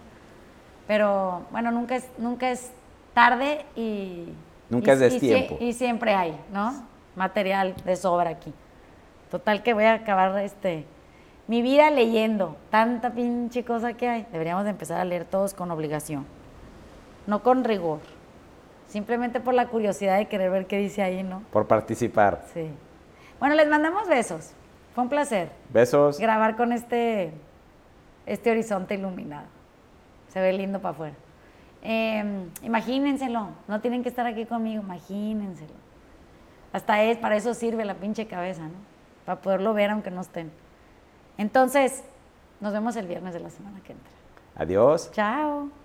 Pero 0.86 1.42
bueno, 1.50 1.70
nunca 1.70 1.96
es, 1.96 2.08
nunca 2.18 2.50
es 2.50 2.70
tarde 3.14 3.64
y... 3.76 4.28
Nunca 4.70 4.92
y- 4.92 4.94
es 4.94 5.00
y 5.00 5.04
destiempo. 5.04 5.56
Y, 5.60 5.72
siempre 5.72 6.14
hay, 6.14 6.38
¿no? 6.52 6.84
Material 7.16 7.74
de 7.84 7.96
sobra 7.96 8.30
aquí. 8.30 8.52
Total 9.30 9.62
que 9.62 9.74
voy 9.74 9.84
a 9.84 9.94
acabar 9.94 10.36
este, 10.40 10.84
mi 11.52 11.60
vida 11.60 11.90
leyendo. 11.90 12.56
Tanta 12.70 13.10
pinche 13.10 13.62
cosa 13.62 13.92
que 13.92 14.08
hay. 14.08 14.26
Deberíamos 14.32 14.64
de 14.64 14.70
empezar 14.70 14.98
a 14.98 15.04
leer 15.04 15.26
todos 15.26 15.52
con 15.52 15.70
obligación. 15.70 16.24
No 17.26 17.42
con 17.42 17.62
rigor. 17.62 17.98
Simplemente 18.88 19.38
por 19.38 19.52
la 19.52 19.66
curiosidad 19.66 20.16
de 20.16 20.28
querer 20.28 20.50
ver 20.50 20.66
qué 20.66 20.78
dice 20.78 21.02
ahí, 21.02 21.22
¿no? 21.22 21.42
Por 21.52 21.66
participar. 21.66 22.42
Sí. 22.54 22.70
Bueno, 23.38 23.54
les 23.54 23.68
mandamos 23.68 24.08
besos. 24.08 24.52
Fue 24.94 25.04
un 25.04 25.10
placer 25.10 25.50
Besos. 25.68 26.18
grabar 26.18 26.56
con 26.56 26.72
este, 26.72 27.34
este 28.24 28.50
horizonte 28.50 28.94
iluminado. 28.94 29.44
Se 30.28 30.40
ve 30.40 30.54
lindo 30.54 30.80
para 30.80 30.92
afuera. 30.94 31.14
Eh, 31.82 32.46
imagínenselo, 32.62 33.48
no 33.68 33.80
tienen 33.82 34.02
que 34.02 34.08
estar 34.08 34.24
aquí 34.24 34.46
conmigo, 34.46 34.82
imagínenselo. 34.82 35.74
Hasta 36.72 37.02
es, 37.02 37.18
para 37.18 37.36
eso 37.36 37.52
sirve 37.52 37.84
la 37.84 37.96
pinche 37.96 38.26
cabeza, 38.26 38.62
¿no? 38.62 38.78
Para 39.26 39.42
poderlo 39.42 39.74
ver 39.74 39.90
aunque 39.90 40.10
no 40.10 40.22
estén. 40.22 40.61
Entonces, 41.38 42.02
nos 42.60 42.72
vemos 42.72 42.96
el 42.96 43.06
viernes 43.06 43.34
de 43.34 43.40
la 43.40 43.50
semana 43.50 43.80
que 43.84 43.92
entra. 43.92 44.10
Adiós. 44.56 45.10
Chao. 45.12 45.81